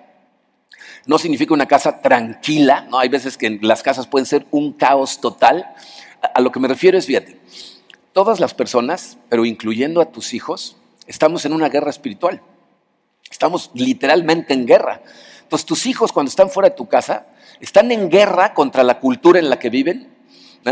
no 1.08 1.18
significa 1.18 1.56
una 1.56 1.66
casa 1.66 2.02
tranquila, 2.02 2.86
¿no? 2.90 3.00
Hay 3.00 3.10
veces 3.10 3.36
que 3.36 3.58
las 3.64 3.82
casas 3.82 4.06
pueden 4.06 4.28
ser 4.28 4.46
un 4.52 4.74
caos 4.74 5.20
total. 5.20 5.74
A 6.36 6.40
lo 6.40 6.52
que 6.52 6.60
me 6.60 6.68
refiero 6.68 7.00
es, 7.00 7.08
fíjate, 7.08 7.40
todas 8.14 8.40
las 8.40 8.54
personas, 8.54 9.18
pero 9.28 9.44
incluyendo 9.44 10.02
a 10.02 10.12
tus 10.12 10.36
hijos, 10.36 10.78
estamos 11.08 11.46
en 11.46 11.54
una 11.54 11.70
guerra 11.70 11.90
espiritual. 11.90 12.42
Estamos 13.30 13.72
literalmente 13.74 14.54
en 14.54 14.68
guerra. 14.68 15.02
Entonces 15.42 15.66
tus 15.66 15.88
hijos 15.88 16.12
cuando 16.12 16.30
están 16.30 16.52
fuera 16.52 16.70
de 16.70 16.76
tu 16.76 16.88
casa 16.88 17.26
están 17.60 17.92
en 17.92 18.10
guerra 18.10 18.54
contra 18.54 18.84
la 18.84 19.00
cultura 19.00 19.40
en 19.40 19.50
la 19.50 19.58
que 19.58 19.72
viven, 19.72 20.21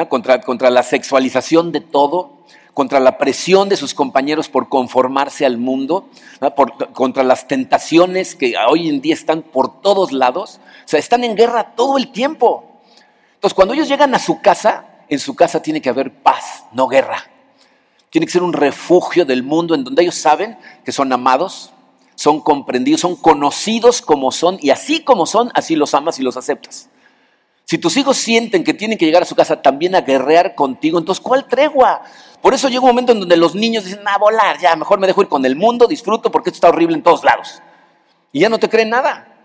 contra, 0.08 0.41
contra 0.41 0.69
la 0.69 0.84
sexualización 0.84 1.71
de 1.71 1.82
todo, 1.82 2.39
contra 2.73 2.99
la 2.99 3.17
presión 3.17 3.67
de 3.69 3.75
sus 3.75 3.93
compañeros 3.93 4.47
por 4.47 4.69
conformarse 4.69 5.45
al 5.45 5.58
mundo, 5.58 6.08
contra 6.93 7.23
las 7.23 7.47
tentaciones 7.47 8.36
que 8.36 8.56
hoy 8.69 8.88
en 8.88 9.02
día 9.02 9.13
están 9.13 9.41
por 9.41 9.82
todos 9.82 10.12
lados. 10.12 10.60
O 10.86 10.88
sea, 10.88 10.99
están 10.99 11.23
en 11.23 11.36
guerra 11.36 11.75
todo 11.75 11.97
el 11.97 12.12
tiempo. 12.12 12.63
Entonces 13.34 13.54
cuando 13.54 13.73
ellos 13.73 13.88
llegan 13.89 14.13
a 14.15 14.19
su 14.19 14.41
casa, 14.41 14.86
en 15.10 15.19
su 15.19 15.36
casa 15.36 15.62
tiene 15.62 15.82
que 15.82 15.89
haber 15.89 16.13
paz, 16.13 16.65
no 16.71 16.88
guerra. 16.88 17.23
Tiene 18.10 18.25
que 18.25 18.34
ser 18.34 18.43
un 18.43 18.54
refugio 18.54 19.25
del 19.25 19.43
mundo 19.43 19.75
en 19.75 19.84
donde 19.84 20.02
ellos 20.02 20.15
saben 20.15 20.58
que 20.84 20.91
son 20.91 21.12
amados, 21.12 21.71
son 22.15 22.41
comprendidos, 22.41 23.02
son 23.02 23.15
conocidos 23.15 24.02
como 24.02 24.32
son 24.32 24.58
y 24.62 24.71
así 24.71 25.04
como 25.04 25.25
son, 25.25 25.52
así 25.54 25.75
los 25.75 25.93
amas 25.93 26.19
y 26.19 26.23
los 26.23 26.38
aceptas. 26.38 26.89
Si 27.69 27.77
tus 27.77 27.95
hijos 27.97 28.17
sienten 28.17 28.63
que 28.63 28.73
tienen 28.73 28.97
que 28.97 29.05
llegar 29.05 29.21
a 29.21 29.27
su 29.27 29.36
casa 29.36 29.62
también 29.62 29.93
a 29.93 30.01
guerrear 30.01 30.55
contigo, 30.55 30.97
entonces 30.97 31.23
¿cuál 31.23 31.45
tregua? 31.45 32.01
Por 32.41 32.55
eso 32.55 32.67
llega 32.67 32.82
un 32.82 32.88
momento 32.88 33.12
en 33.12 33.19
donde 33.19 33.38
los 33.38 33.53
niños 33.53 33.84
dicen, 33.84 33.99
a 34.08 34.17
volar, 34.17 34.58
ya, 34.58 34.75
mejor 34.75 34.99
me 34.99 35.05
dejo 35.05 35.21
ir 35.21 35.27
con 35.27 35.45
el 35.45 35.55
mundo, 35.55 35.86
disfruto 35.86 36.32
porque 36.32 36.49
esto 36.49 36.58
está 36.58 36.69
horrible 36.69 36.95
en 36.95 37.03
todos 37.03 37.23
lados. 37.23 37.62
Y 38.32 38.39
ya 38.39 38.49
no 38.49 38.58
te 38.58 38.69
creen 38.69 38.89
nada. 38.89 39.38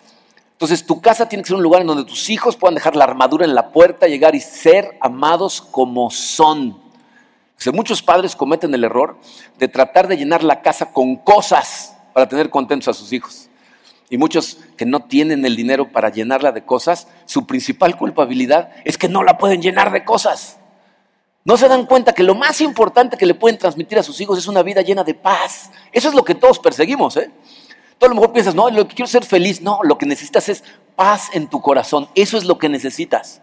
Entonces 0.52 0.86
tu 0.86 1.02
casa 1.02 1.28
tiene 1.28 1.42
que 1.42 1.48
ser 1.48 1.58
un 1.58 1.62
lugar 1.62 1.82
en 1.82 1.86
donde 1.86 2.06
tus 2.06 2.30
hijos 2.30 2.56
puedan 2.56 2.76
dejar 2.76 2.96
la 2.96 3.04
armadura 3.04 3.44
en 3.44 3.54
la 3.54 3.68
puerta, 3.72 4.06
llegar 4.06 4.34
y 4.34 4.40
ser 4.40 4.96
amados 5.02 5.60
como 5.60 6.10
son. 6.10 6.80
muchos 7.74 8.02
padres 8.02 8.34
cometen 8.34 8.72
el 8.72 8.84
error 8.84 9.18
de 9.58 9.68
tratar 9.68 10.08
de 10.08 10.16
llenar 10.16 10.42
la 10.42 10.62
casa 10.62 10.92
con 10.92 11.16
cosas 11.16 11.94
para 12.14 12.26
tener 12.26 12.48
contentos 12.48 12.88
a 12.88 12.94
sus 12.94 13.12
hijos. 13.12 13.50
Y 14.08 14.16
muchos 14.16 14.60
que 14.78 14.86
no 14.86 15.00
tienen 15.00 15.44
el 15.44 15.56
dinero 15.56 15.92
para 15.92 16.08
llenarla 16.08 16.52
de 16.52 16.64
cosas, 16.64 17.06
su 17.26 17.46
principal 17.46 17.96
culpabilidad 17.96 18.70
es 18.84 18.98
que 18.98 19.08
no 19.08 19.22
la 19.22 19.38
pueden 19.38 19.62
llenar 19.62 19.92
de 19.92 20.04
cosas. 20.04 20.58
No 21.44 21.58
se 21.58 21.68
dan 21.68 21.84
cuenta 21.84 22.14
que 22.14 22.22
lo 22.22 22.34
más 22.34 22.60
importante 22.62 23.18
que 23.18 23.26
le 23.26 23.34
pueden 23.34 23.58
transmitir 23.58 23.98
a 23.98 24.02
sus 24.02 24.20
hijos 24.20 24.38
es 24.38 24.46
una 24.46 24.62
vida 24.62 24.80
llena 24.80 25.04
de 25.04 25.14
paz. 25.14 25.70
Eso 25.92 26.08
es 26.08 26.14
lo 26.14 26.24
que 26.24 26.34
todos 26.34 26.58
perseguimos. 26.58 27.16
¿eh? 27.18 27.30
Tú 27.98 28.06
a 28.06 28.08
lo 28.08 28.14
mejor 28.14 28.32
piensas, 28.32 28.54
no, 28.54 28.70
lo 28.70 28.88
que 28.88 28.94
quiero 28.94 29.08
ser 29.08 29.24
feliz. 29.24 29.60
No, 29.60 29.80
lo 29.82 29.98
que 29.98 30.06
necesitas 30.06 30.48
es 30.48 30.64
paz 30.96 31.28
en 31.34 31.48
tu 31.48 31.60
corazón. 31.60 32.08
Eso 32.14 32.38
es 32.38 32.44
lo 32.44 32.58
que 32.58 32.70
necesitas. 32.70 33.42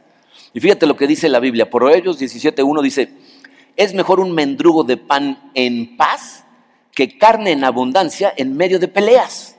Y 0.53 0.59
fíjate 0.59 0.87
lo 0.87 0.97
que 0.97 1.05
dice 1.05 1.29
la 1.29 1.39
Biblia. 1.39 1.69
Por 1.69 1.91
ellos 1.91 2.19
17.1 2.19 2.81
dice, 2.81 3.13
es 3.75 3.93
mejor 3.93 4.19
un 4.19 4.31
mendrugo 4.31 4.83
de 4.83 4.97
pan 4.97 5.51
en 5.53 5.95
paz 5.95 6.43
que 6.91 7.17
carne 7.17 7.51
en 7.51 7.63
abundancia 7.63 8.33
en 8.35 8.57
medio 8.57 8.79
de 8.79 8.87
peleas. 8.87 9.55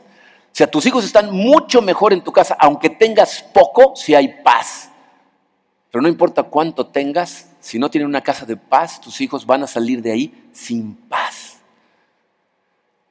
O 0.53 0.55
sea, 0.55 0.67
tus 0.67 0.85
hijos 0.85 1.05
están 1.05 1.33
mucho 1.33 1.81
mejor 1.81 2.13
en 2.13 2.23
tu 2.23 2.31
casa, 2.31 2.55
aunque 2.61 2.91
tengas 2.91 3.43
poco, 3.55 3.97
si 3.97 4.15
hay 4.15 4.43
paz. 4.43 4.91
Pero 5.91 6.03
no 6.03 6.09
importa 6.09 6.43
cuánto 6.43 6.87
tengas, 6.87 7.49
si 7.59 7.79
no 7.79 7.91
tienen 7.91 8.07
una 8.07 8.21
casa 8.21 8.45
de 8.45 8.59
paz, 8.59 9.01
tus 9.01 9.23
hijos 9.23 9.47
van 9.47 9.63
a 9.63 9.67
salir 9.67 10.03
de 10.03 10.13
ahí 10.13 10.49
sin 10.53 10.95
paz. 10.95 11.59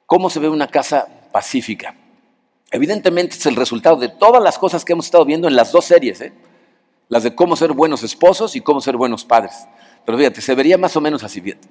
¿Cómo 0.06 0.30
se 0.30 0.40
ve 0.40 0.50
una 0.50 0.68
casa 0.68 1.08
pacífica? 1.32 1.96
Evidentemente 2.70 3.36
es 3.36 3.46
el 3.48 3.56
resultado 3.56 3.96
de 3.96 4.10
todas 4.10 4.42
las 4.44 4.60
cosas 4.60 4.86
que 4.86 4.94
hemos 4.94 5.06
estado 5.06 5.26
viendo 5.26 5.48
en 5.48 5.56
las 5.56 5.72
dos 5.72 5.86
series, 5.86 6.22
¿eh? 6.22 6.34
las 7.10 7.24
de 7.24 7.34
cómo 7.34 7.56
ser 7.56 7.74
buenos 7.74 8.04
esposos 8.04 8.56
y 8.56 8.62
cómo 8.62 8.82
ser 8.82 8.98
buenos 8.98 9.26
padres. 9.26 9.56
Pero 10.06 10.18
fíjate, 10.18 10.42
se 10.42 10.54
vería 10.54 10.78
más 10.78 10.96
o 10.96 11.02
menos 11.02 11.24
así. 11.24 11.42
Fíjate. 11.42 11.68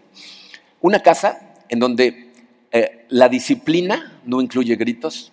Una 0.81 1.01
casa 1.01 1.55
en 1.69 1.79
donde 1.79 2.33
eh, 2.73 3.07
la 3.09 3.29
disciplina 3.29 4.21
no 4.25 4.41
incluye 4.41 4.77
gritos, 4.77 5.33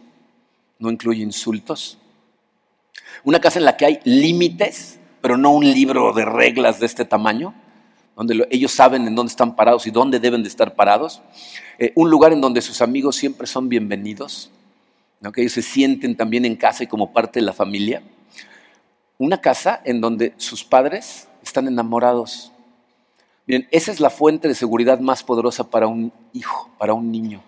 no 0.79 0.91
incluye 0.91 1.23
insultos. 1.23 1.97
Una 3.23 3.39
casa 3.39 3.59
en 3.59 3.65
la 3.65 3.77
que 3.77 3.85
hay 3.85 3.99
límites, 4.03 4.99
pero 5.21 5.37
no 5.37 5.51
un 5.51 5.65
libro 5.65 6.13
de 6.13 6.25
reglas 6.25 6.79
de 6.79 6.85
este 6.85 7.05
tamaño, 7.05 7.53
donde 8.15 8.47
ellos 8.49 8.71
saben 8.71 9.07
en 9.07 9.15
dónde 9.15 9.31
están 9.31 9.55
parados 9.55 9.87
y 9.87 9.91
dónde 9.91 10.19
deben 10.19 10.43
de 10.43 10.49
estar 10.49 10.75
parados. 10.75 11.21
Eh, 11.79 11.91
un 11.95 12.09
lugar 12.09 12.33
en 12.33 12.41
donde 12.41 12.61
sus 12.61 12.81
amigos 12.81 13.15
siempre 13.15 13.47
son 13.47 13.69
bienvenidos, 13.69 14.51
que 15.33 15.41
ellos 15.41 15.53
se 15.53 15.61
sienten 15.61 16.15
también 16.15 16.45
en 16.45 16.55
casa 16.55 16.83
y 16.83 16.87
como 16.87 17.11
parte 17.11 17.39
de 17.39 17.45
la 17.45 17.53
familia. 17.53 18.01
Una 19.17 19.41
casa 19.41 19.81
en 19.83 19.99
donde 19.99 20.33
sus 20.37 20.63
padres 20.63 21.27
están 21.43 21.67
enamorados 21.67 22.51
Bien, 23.47 23.65
esa 23.71 23.93
es 23.93 24.01
la 24.01 24.09
fuente 24.09 24.49
de 24.49 24.55
seguridad 24.55 24.99
más 24.99 25.23
poderosa 25.23 25.69
para 25.69 25.87
un 25.87 26.11
hijo, 26.33 26.69
para 26.77 26.93
un 26.93 27.09
niño. 27.09 27.41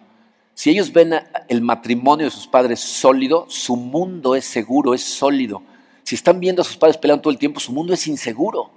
Si 0.59 0.69
ellos 0.69 0.91
ven 0.91 1.13
el 1.47 1.61
matrimonio 1.61 2.25
de 2.25 2.31
sus 2.31 2.45
padres 2.45 2.81
sólido, 2.81 3.45
su 3.47 3.77
mundo 3.77 4.35
es 4.35 4.43
seguro, 4.43 4.93
es 4.93 5.01
sólido. 5.01 5.61
Si 6.03 6.15
están 6.15 6.41
viendo 6.41 6.61
a 6.61 6.65
sus 6.65 6.75
padres 6.75 6.97
peleando 6.97 7.21
todo 7.21 7.31
el 7.31 7.39
tiempo, 7.39 7.61
su 7.61 7.71
mundo 7.71 7.93
es 7.93 8.05
inseguro. 8.07 8.69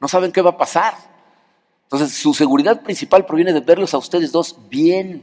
No 0.00 0.06
saben 0.06 0.30
qué 0.30 0.40
va 0.40 0.50
a 0.50 0.56
pasar. 0.56 0.94
Entonces, 1.82 2.12
su 2.16 2.32
seguridad 2.32 2.80
principal 2.80 3.26
proviene 3.26 3.52
de 3.52 3.58
verlos 3.58 3.92
a 3.92 3.98
ustedes 3.98 4.30
dos 4.30 4.56
bien. 4.70 5.20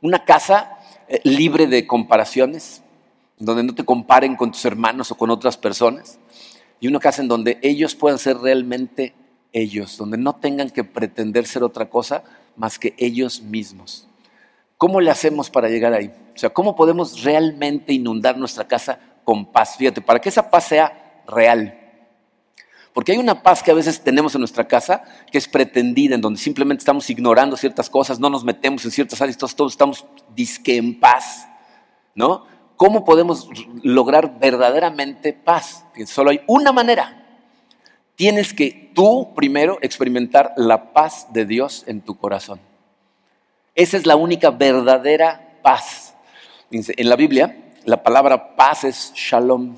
Una 0.00 0.24
casa 0.24 0.78
eh, 1.08 1.20
libre 1.24 1.66
de 1.66 1.88
comparaciones, 1.88 2.80
donde 3.36 3.64
no 3.64 3.74
te 3.74 3.84
comparen 3.84 4.36
con 4.36 4.52
tus 4.52 4.64
hermanos 4.64 5.10
o 5.10 5.16
con 5.16 5.30
otras 5.30 5.56
personas. 5.56 6.20
Y 6.78 6.86
una 6.86 7.00
casa 7.00 7.20
en 7.20 7.26
donde 7.26 7.58
ellos 7.62 7.96
puedan 7.96 8.20
ser 8.20 8.36
realmente 8.38 9.12
ellos, 9.52 9.96
donde 9.96 10.18
no 10.18 10.36
tengan 10.36 10.70
que 10.70 10.84
pretender 10.84 11.48
ser 11.48 11.64
otra 11.64 11.90
cosa 11.90 12.22
más 12.54 12.78
que 12.78 12.94
ellos 12.96 13.42
mismos. 13.42 14.06
¿Cómo 14.80 15.02
le 15.02 15.10
hacemos 15.10 15.50
para 15.50 15.68
llegar 15.68 15.92
ahí? 15.92 16.10
O 16.34 16.38
sea, 16.38 16.48
¿cómo 16.48 16.74
podemos 16.74 17.22
realmente 17.22 17.92
inundar 17.92 18.38
nuestra 18.38 18.66
casa 18.66 18.98
con 19.24 19.52
paz? 19.52 19.76
Fíjate, 19.76 20.00
para 20.00 20.18
que 20.18 20.30
esa 20.30 20.50
paz 20.50 20.68
sea 20.68 21.22
real. 21.28 21.78
Porque 22.94 23.12
hay 23.12 23.18
una 23.18 23.42
paz 23.42 23.62
que 23.62 23.70
a 23.70 23.74
veces 23.74 24.00
tenemos 24.00 24.34
en 24.34 24.40
nuestra 24.40 24.66
casa 24.66 25.04
que 25.30 25.36
es 25.36 25.46
pretendida, 25.48 26.14
en 26.14 26.22
donde 26.22 26.40
simplemente 26.40 26.80
estamos 26.80 27.10
ignorando 27.10 27.58
ciertas 27.58 27.90
cosas, 27.90 28.18
no 28.18 28.30
nos 28.30 28.42
metemos 28.42 28.82
en 28.86 28.90
ciertas 28.90 29.20
áreas, 29.20 29.36
todos, 29.36 29.74
estamos 29.74 30.06
disque 30.34 30.78
en 30.78 30.98
paz. 30.98 31.46
¿No? 32.14 32.46
¿Cómo 32.76 33.04
podemos 33.04 33.50
lograr 33.82 34.38
verdaderamente 34.38 35.34
paz? 35.34 35.84
solo 36.06 36.30
hay 36.30 36.40
una 36.46 36.72
manera, 36.72 37.22
tienes 38.16 38.54
que 38.54 38.90
tú 38.94 39.34
primero 39.36 39.76
experimentar 39.82 40.54
la 40.56 40.94
paz 40.94 41.26
de 41.34 41.44
Dios 41.44 41.84
en 41.86 42.00
tu 42.00 42.16
corazón. 42.16 42.69
Esa 43.74 43.96
es 43.96 44.06
la 44.06 44.16
única 44.16 44.50
verdadera 44.50 45.58
paz. 45.62 46.14
En 46.70 47.08
la 47.08 47.16
Biblia, 47.16 47.72
la 47.84 48.02
palabra 48.02 48.54
paz 48.54 48.84
es 48.84 49.12
shalom 49.14 49.74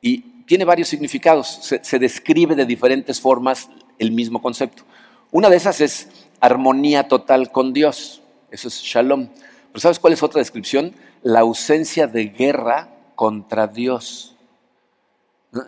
y 0.00 0.18
tiene 0.46 0.64
varios 0.64 0.88
significados. 0.88 1.78
Se, 1.82 1.98
describe 1.98 2.54
de 2.54 2.66
diferentes 2.66 3.20
formas 3.20 3.68
el 3.98 4.12
mismo 4.12 4.42
concepto. 4.42 4.84
Una 5.30 5.48
de 5.48 5.56
esas 5.56 5.80
es 5.80 6.08
armonía 6.40 7.08
total 7.08 7.50
con 7.52 7.72
Dios. 7.72 8.22
Eso 8.50 8.68
es 8.68 8.80
shalom. 8.82 9.28
Pero 9.68 9.80
¿sabes 9.80 9.98
cuál 9.98 10.12
es 10.12 10.22
otra 10.22 10.40
descripción? 10.40 10.94
La 11.22 11.40
ausencia 11.40 12.06
de 12.06 12.26
guerra 12.26 12.88
contra 13.14 13.66
Dios. 13.66 14.36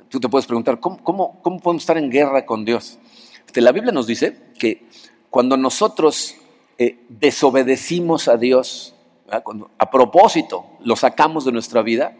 Tú 0.09 0.19
te 0.19 0.29
puedes 0.29 0.47
preguntar, 0.47 0.81
¿cómo, 0.81 1.41
podemos 1.43 1.83
estar 1.83 1.99
en 1.99 2.11
guerra 2.11 2.45
con 2.45 2.65
Dios? 2.65 2.99
Este, 3.47 3.61
la 3.61 3.73
Biblia 3.73 3.93
nos 3.93 4.07
dice 4.07 4.37
que 4.59 4.87
cuando 5.31 5.57
nosotros 5.57 6.37
eh, 6.79 7.05
desobedecimos 7.09 8.29
a 8.29 8.37
Dios, 8.37 8.95
cuando 9.43 9.71
a 9.79 9.91
propósito 9.91 10.67
lo 10.81 10.97
sacamos 10.97 11.45
de 11.45 11.53
nuestra 11.53 11.83
vida, 11.83 12.17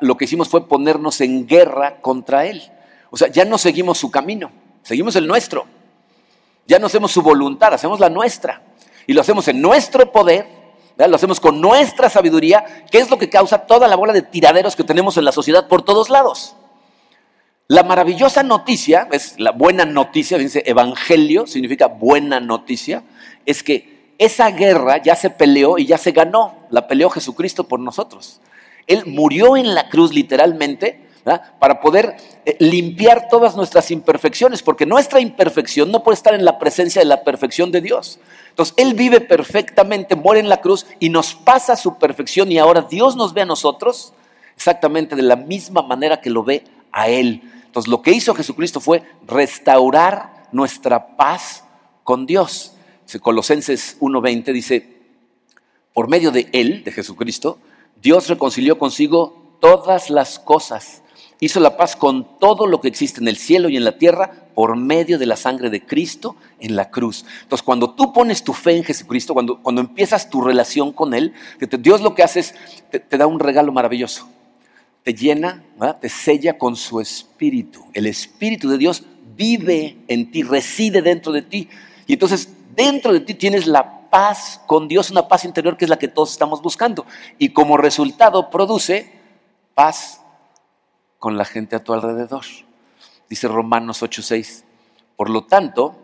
lo 0.00 0.16
que 0.16 0.24
hicimos 0.24 0.48
fue 0.48 0.66
ponernos 0.68 1.20
en 1.20 1.46
guerra 1.46 2.00
contra 2.00 2.46
Él. 2.46 2.62
O 3.10 3.16
sea, 3.16 3.28
ya 3.28 3.44
no 3.44 3.58
seguimos 3.58 3.98
su 3.98 4.10
camino, 4.10 4.50
seguimos 4.82 5.16
el 5.16 5.26
nuestro. 5.26 5.66
Ya 6.66 6.78
no 6.78 6.86
hacemos 6.86 7.12
su 7.12 7.22
voluntad, 7.22 7.72
hacemos 7.72 8.00
la 8.00 8.08
nuestra. 8.08 8.62
Y 9.06 9.12
lo 9.12 9.20
hacemos 9.20 9.46
en 9.48 9.62
nuestro 9.62 10.10
poder, 10.10 10.46
lo 10.96 11.14
hacemos 11.14 11.38
con 11.38 11.60
nuestra 11.60 12.10
sabiduría, 12.10 12.84
que 12.90 12.98
es 12.98 13.10
lo 13.10 13.18
que 13.18 13.30
causa 13.30 13.66
toda 13.66 13.86
la 13.86 13.96
bola 13.96 14.12
de 14.12 14.22
tiraderos 14.22 14.74
que 14.74 14.82
tenemos 14.82 15.16
en 15.16 15.24
la 15.24 15.32
sociedad 15.32 15.68
por 15.68 15.82
todos 15.82 16.10
lados. 16.10 16.56
La 17.68 17.82
maravillosa 17.82 18.42
noticia, 18.42 19.08
es 19.12 19.38
la 19.38 19.52
buena 19.52 19.84
noticia, 19.84 20.38
dice 20.38 20.62
evangelio, 20.66 21.46
significa 21.46 21.86
buena 21.86 22.40
noticia, 22.40 23.04
es 23.44 23.62
que 23.62 23.95
esa 24.18 24.50
guerra 24.50 25.02
ya 25.02 25.16
se 25.16 25.30
peleó 25.30 25.78
y 25.78 25.86
ya 25.86 25.98
se 25.98 26.12
ganó, 26.12 26.54
la 26.70 26.88
peleó 26.88 27.10
Jesucristo 27.10 27.64
por 27.64 27.80
nosotros. 27.80 28.40
Él 28.86 29.04
murió 29.06 29.56
en 29.56 29.74
la 29.74 29.88
cruz 29.88 30.12
literalmente 30.12 31.06
para 31.58 31.80
poder 31.80 32.16
eh, 32.44 32.56
limpiar 32.60 33.26
todas 33.28 33.56
nuestras 33.56 33.90
imperfecciones, 33.90 34.62
porque 34.62 34.86
nuestra 34.86 35.18
imperfección 35.18 35.90
no 35.90 36.04
puede 36.04 36.14
estar 36.14 36.34
en 36.34 36.44
la 36.44 36.58
presencia 36.58 37.00
de 37.00 37.06
la 37.06 37.24
perfección 37.24 37.72
de 37.72 37.80
Dios. 37.80 38.20
Entonces, 38.50 38.74
Él 38.78 38.94
vive 38.94 39.20
perfectamente, 39.20 40.14
muere 40.14 40.38
en 40.38 40.48
la 40.48 40.60
cruz 40.60 40.86
y 41.00 41.08
nos 41.08 41.34
pasa 41.34 41.74
su 41.74 41.98
perfección 41.98 42.52
y 42.52 42.58
ahora 42.58 42.82
Dios 42.82 43.16
nos 43.16 43.34
ve 43.34 43.42
a 43.42 43.46
nosotros 43.46 44.12
exactamente 44.54 45.16
de 45.16 45.22
la 45.22 45.36
misma 45.36 45.82
manera 45.82 46.20
que 46.20 46.30
lo 46.30 46.44
ve 46.44 46.62
a 46.92 47.08
Él. 47.08 47.42
Entonces, 47.64 47.90
lo 47.90 48.02
que 48.02 48.12
hizo 48.12 48.32
Jesucristo 48.34 48.80
fue 48.80 49.02
restaurar 49.26 50.46
nuestra 50.52 51.16
paz 51.16 51.64
con 52.04 52.24
Dios. 52.24 52.75
Colosenses 53.20 53.98
1.20 54.00 54.52
dice, 54.52 54.96
por 55.92 56.08
medio 56.08 56.30
de 56.30 56.48
Él, 56.52 56.84
de 56.84 56.92
Jesucristo, 56.92 57.58
Dios 58.02 58.28
reconcilió 58.28 58.78
consigo 58.78 59.58
todas 59.60 60.10
las 60.10 60.38
cosas 60.38 61.02
hizo 61.40 61.60
la 61.60 61.76
paz 61.76 61.96
con 61.96 62.38
todo 62.38 62.66
lo 62.66 62.80
que 62.80 62.88
existe 62.88 63.20
en 63.20 63.28
el 63.28 63.36
cielo 63.36 63.68
y 63.68 63.76
en 63.76 63.84
la 63.84 63.98
tierra 63.98 64.48
por 64.54 64.76
medio 64.76 65.18
de 65.18 65.26
la 65.26 65.36
sangre 65.36 65.70
de 65.70 65.84
Cristo 65.84 66.36
en 66.60 66.76
la 66.76 66.90
cruz. 66.90 67.24
Entonces, 67.42 67.62
cuando 67.62 67.90
tú 67.90 68.12
pones 68.12 68.42
tu 68.42 68.52
fe 68.52 68.76
en 68.76 68.84
Jesucristo, 68.84 69.34
cuando, 69.34 69.62
cuando 69.62 69.82
empiezas 69.82 70.30
tu 70.30 70.40
relación 70.40 70.92
con 70.92 71.12
Él, 71.14 71.34
Dios 71.80 72.00
lo 72.00 72.14
que 72.14 72.22
hace 72.22 72.40
es, 72.40 72.54
te, 72.90 73.18
da 73.18 73.26
un 73.26 73.38
regalo 73.38 73.72
maravilloso. 73.72 74.28
Te 75.02 75.14
llena, 75.14 75.62
te 76.00 76.08
sella 76.08 76.58
con 76.58 76.74
su 76.74 77.00
espíritu. 77.00 77.84
El 77.92 78.06
espíritu 78.06 78.68
de 78.68 78.78
Dios 78.78 79.04
vive 79.36 79.98
en 80.08 80.30
ti, 80.30 80.42
reside 80.42 81.02
dentro 81.02 81.32
de 81.32 81.42
ti. 81.42 81.68
Y 82.06 82.14
entonces, 82.14 82.55
dentro 82.76 83.12
de 83.12 83.20
ti 83.20 83.34
tienes 83.34 83.66
la 83.66 84.08
paz 84.10 84.60
con 84.66 84.86
Dios, 84.86 85.10
una 85.10 85.26
paz 85.26 85.44
interior 85.44 85.76
que 85.76 85.86
es 85.86 85.88
la 85.88 85.98
que 85.98 86.08
todos 86.08 86.30
estamos 86.30 86.62
buscando. 86.62 87.06
Y 87.38 87.48
como 87.48 87.76
resultado 87.76 88.50
produce 88.50 89.12
paz 89.74 90.20
con 91.18 91.36
la 91.36 91.44
gente 91.44 91.74
a 91.76 91.82
tu 91.82 91.92
alrededor. 91.92 92.44
Dice 93.28 93.48
Romanos 93.48 94.02
8:6. 94.02 94.64
Por 95.16 95.30
lo 95.30 95.44
tanto, 95.44 95.96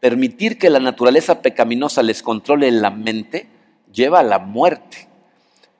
permitir 0.00 0.58
que 0.58 0.68
la 0.68 0.80
naturaleza 0.80 1.40
pecaminosa 1.40 2.02
les 2.02 2.22
controle 2.22 2.70
la 2.70 2.90
mente 2.90 3.48
lleva 3.92 4.20
a 4.20 4.24
la 4.24 4.38
muerte, 4.38 5.08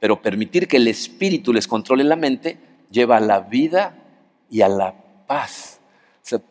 pero 0.00 0.22
permitir 0.22 0.66
que 0.66 0.78
el 0.78 0.88
espíritu 0.88 1.52
les 1.52 1.66
controle 1.68 2.04
la 2.04 2.16
mente 2.16 2.58
lleva 2.90 3.18
a 3.18 3.20
la 3.20 3.40
vida 3.40 3.96
y 4.50 4.62
a 4.62 4.68
la 4.68 4.94
paz. 5.26 5.77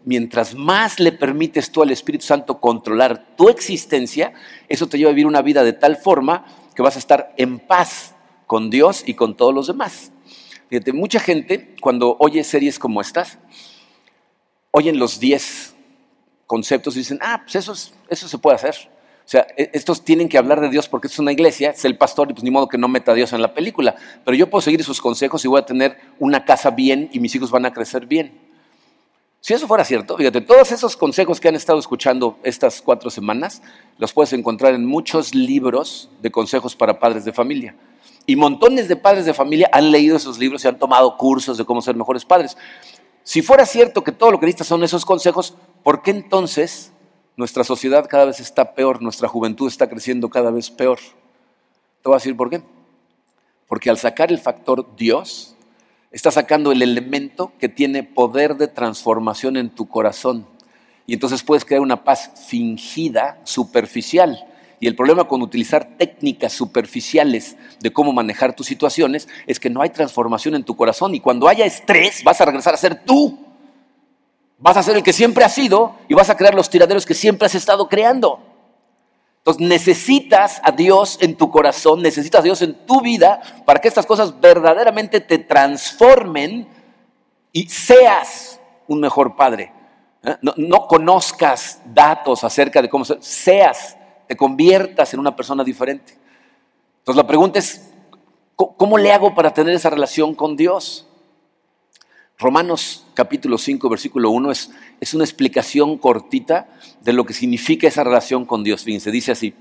Mientras 0.05 0.55
más 0.55 0.99
le 0.99 1.11
permites 1.11 1.71
tú 1.71 1.81
al 1.83 1.91
Espíritu 1.91 2.25
Santo 2.25 2.59
controlar 2.59 3.35
tu 3.35 3.49
existencia, 3.49 4.33
eso 4.67 4.87
te 4.87 4.97
lleva 4.97 5.11
a 5.11 5.13
vivir 5.13 5.27
una 5.27 5.41
vida 5.41 5.63
de 5.63 5.73
tal 5.73 5.97
forma 5.97 6.45
que 6.75 6.81
vas 6.81 6.95
a 6.95 6.99
estar 6.99 7.33
en 7.37 7.59
paz 7.59 8.15
con 8.45 8.69
Dios 8.69 9.03
y 9.05 9.13
con 9.13 9.35
todos 9.35 9.53
los 9.53 9.67
demás. 9.67 10.11
Fíjate, 10.69 10.93
mucha 10.93 11.19
gente 11.19 11.75
cuando 11.81 12.17
oye 12.19 12.43
series 12.43 12.79
como 12.79 13.01
estas, 13.01 13.39
oyen 14.71 14.99
los 14.99 15.19
10 15.19 15.75
conceptos 16.45 16.95
y 16.95 16.99
dicen, 16.99 17.19
ah, 17.21 17.41
pues 17.43 17.55
eso, 17.55 17.73
eso 18.09 18.27
se 18.27 18.37
puede 18.37 18.55
hacer. 18.55 18.75
O 19.27 19.29
sea, 19.29 19.45
e, 19.57 19.69
estos 19.73 20.03
tienen 20.03 20.29
que 20.29 20.37
hablar 20.37 20.61
de 20.61 20.69
Dios 20.69 20.87
porque 20.87 21.07
es 21.07 21.19
una 21.19 21.31
iglesia, 21.31 21.71
es 21.71 21.83
el 21.83 21.97
pastor 21.97 22.29
y 22.31 22.33
pues 22.33 22.43
ni 22.43 22.51
modo 22.51 22.67
que 22.67 22.77
no 22.77 22.87
meta 22.87 23.11
a 23.11 23.15
Dios 23.15 23.33
en 23.33 23.41
la 23.41 23.53
película. 23.53 23.95
Pero 24.23 24.35
yo 24.35 24.49
puedo 24.49 24.61
seguir 24.61 24.83
sus 24.83 25.01
consejos 25.01 25.43
y 25.43 25.47
voy 25.47 25.59
a 25.59 25.65
tener 25.65 25.97
una 26.19 26.45
casa 26.45 26.71
bien 26.71 27.09
y 27.11 27.19
mis 27.19 27.35
hijos 27.35 27.51
van 27.51 27.65
a 27.65 27.73
crecer 27.73 28.05
bien. 28.05 28.46
Si 29.47 29.53
eso 29.53 29.65
fuera 29.65 29.85
cierto, 29.85 30.17
fíjate, 30.17 30.41
todos 30.41 30.73
esos 30.73 30.97
consejos 30.97 31.39
que 31.39 31.47
han 31.47 31.55
estado 31.55 31.79
escuchando 31.79 32.37
estas 32.43 32.81
cuatro 32.81 33.09
semanas 33.09 33.61
los 33.97 34.11
puedes 34.11 34.33
encontrar 34.33 34.73
en 34.73 34.85
muchos 34.85 35.33
libros 35.33 36.09
de 36.21 36.29
consejos 36.29 36.75
para 36.75 36.99
padres 36.99 37.23
de 37.23 37.31
familia. 37.31 37.73
Y 38.25 38.35
montones 38.35 38.89
de 38.89 38.97
padres 38.97 39.25
de 39.25 39.33
familia 39.33 39.69
han 39.71 39.89
leído 39.89 40.17
esos 40.17 40.37
libros 40.37 40.65
y 40.65 40.67
han 40.67 40.77
tomado 40.77 41.15
cursos 41.15 41.57
de 41.57 41.63
cómo 41.63 41.81
ser 41.81 41.95
mejores 41.95 42.25
padres. 42.25 42.57
Si 43.23 43.41
fuera 43.41 43.65
cierto 43.65 44.03
que 44.03 44.11
todo 44.11 44.31
lo 44.31 44.39
que 44.41 44.47
necesitas 44.47 44.67
son 44.67 44.83
esos 44.83 45.05
consejos, 45.05 45.55
¿por 45.81 46.01
qué 46.01 46.11
entonces 46.11 46.91
nuestra 47.37 47.63
sociedad 47.63 48.05
cada 48.09 48.25
vez 48.25 48.41
está 48.41 48.73
peor, 48.73 49.01
nuestra 49.01 49.29
juventud 49.29 49.69
está 49.69 49.87
creciendo 49.87 50.29
cada 50.29 50.51
vez 50.51 50.69
peor? 50.69 50.99
Te 50.99 52.09
voy 52.09 52.15
a 52.15 52.17
decir 52.17 52.35
por 52.35 52.49
qué. 52.49 52.63
Porque 53.65 53.89
al 53.89 53.97
sacar 53.97 54.29
el 54.29 54.39
factor 54.39 54.93
Dios, 54.97 55.55
está 56.17 56.31
sacando 56.31 56.71
el 56.71 56.81
elemento 56.81 57.53
que 57.59 57.69
tiene 57.69 58.03
poder 58.03 58.55
de 58.55 58.67
transformación 58.67 59.55
en 59.55 59.69
tu 59.69 59.87
corazón. 59.87 60.45
Y 61.05 61.13
entonces 61.13 61.43
puedes 61.43 61.63
crear 61.63 61.81
una 61.81 62.03
paz 62.03 62.31
fingida, 62.47 63.39
superficial 63.43 64.45
y 64.79 64.87
el 64.87 64.95
problema 64.95 65.27
con 65.27 65.41
utilizar 65.41 65.97
técnicas 65.97 66.53
superficiales 66.53 67.57
de 67.79 67.91
cómo 67.91 68.13
manejar 68.13 68.55
tus 68.55 68.67
situaciones 68.67 69.27
es 69.47 69.59
que 69.59 69.69
no 69.69 69.81
hay 69.81 69.89
transformación 69.89 70.55
en 70.55 70.63
tu 70.63 70.75
corazón 70.75 71.15
y 71.15 71.19
cuando 71.19 71.47
haya 71.47 71.65
estrés 71.65 72.23
vas 72.23 72.39
a 72.41 72.45
regresar 72.45 72.73
a 72.73 72.77
ser 72.77 73.03
tú. 73.03 73.39
Vas 74.59 74.77
a 74.77 74.83
ser 74.83 74.95
el 74.95 75.03
que 75.03 75.13
siempre 75.13 75.43
has 75.43 75.53
sido 75.53 75.95
y 76.07 76.13
vas 76.13 76.29
a 76.29 76.37
crear 76.37 76.53
los 76.53 76.69
tiraderos 76.69 77.05
que 77.05 77.13
siempre 77.13 77.45
has 77.45 77.55
estado 77.55 77.89
creando. 77.89 78.39
Entonces 79.47 79.65
necesitas 79.65 80.59
a 80.61 80.73
Dios 80.73 81.19
en 81.21 81.37
tu 81.37 81.49
corazón, 81.49 82.01
necesitas 82.01 82.41
a 82.41 82.43
Dios 82.43 82.61
en 82.61 82.85
tu 82.85 82.99
vida 82.99 83.39
para 83.65 83.79
que 83.79 83.87
estas 83.87 84.05
cosas 84.05 84.41
verdaderamente 84.41 85.21
te 85.21 85.37
transformen 85.37 86.67
y 87.53 87.69
seas 87.69 88.59
un 88.89 88.99
mejor 88.99 89.37
padre. 89.37 89.71
¿eh? 90.21 90.35
No, 90.41 90.53
no 90.57 90.85
conozcas 90.87 91.79
datos 91.85 92.43
acerca 92.43 92.81
de 92.81 92.89
cómo 92.89 93.05
ser, 93.05 93.23
seas 93.23 93.95
te 94.27 94.35
conviertas 94.35 95.13
en 95.13 95.21
una 95.21 95.33
persona 95.33 95.63
diferente. 95.63 96.17
Entonces 96.97 97.15
la 97.15 97.27
pregunta 97.27 97.59
es, 97.59 97.89
¿cómo 98.53 98.97
le 98.97 99.13
hago 99.13 99.33
para 99.33 99.53
tener 99.53 99.73
esa 99.73 99.89
relación 99.89 100.35
con 100.35 100.57
Dios? 100.57 101.06
Romanos 102.39 103.03
capítulo 103.15 103.57
5, 103.57 103.89
versículo 103.89 104.29
1 104.29 104.51
es, 104.51 104.69
es 105.01 105.15
una 105.15 105.23
explicación 105.23 105.97
cortita 105.97 106.69
de 107.01 107.13
lo 107.13 107.25
que 107.25 107.33
significa 107.33 107.87
esa 107.87 108.03
relación 108.03 108.45
con 108.45 108.63
Dios. 108.63 108.83
Fíjense, 108.83 109.09
dice 109.09 109.31
así, 109.31 109.55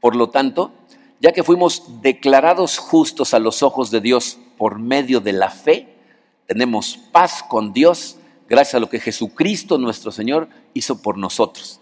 por 0.00 0.14
lo 0.14 0.30
tanto, 0.30 0.72
ya 1.20 1.32
que 1.32 1.42
fuimos 1.42 2.00
declarados 2.02 2.78
justos 2.78 3.34
a 3.34 3.40
los 3.40 3.64
ojos 3.64 3.90
de 3.90 4.00
Dios 4.00 4.38
por 4.56 4.78
medio 4.78 5.20
de 5.20 5.32
la 5.32 5.50
fe, 5.50 5.96
tenemos 6.46 6.96
paz 7.10 7.42
con 7.42 7.72
Dios 7.72 8.18
gracias 8.48 8.76
a 8.76 8.80
lo 8.80 8.88
que 8.88 9.00
Jesucristo 9.00 9.76
nuestro 9.76 10.12
Señor 10.12 10.48
hizo 10.74 11.02
por 11.02 11.18
nosotros. 11.18 11.80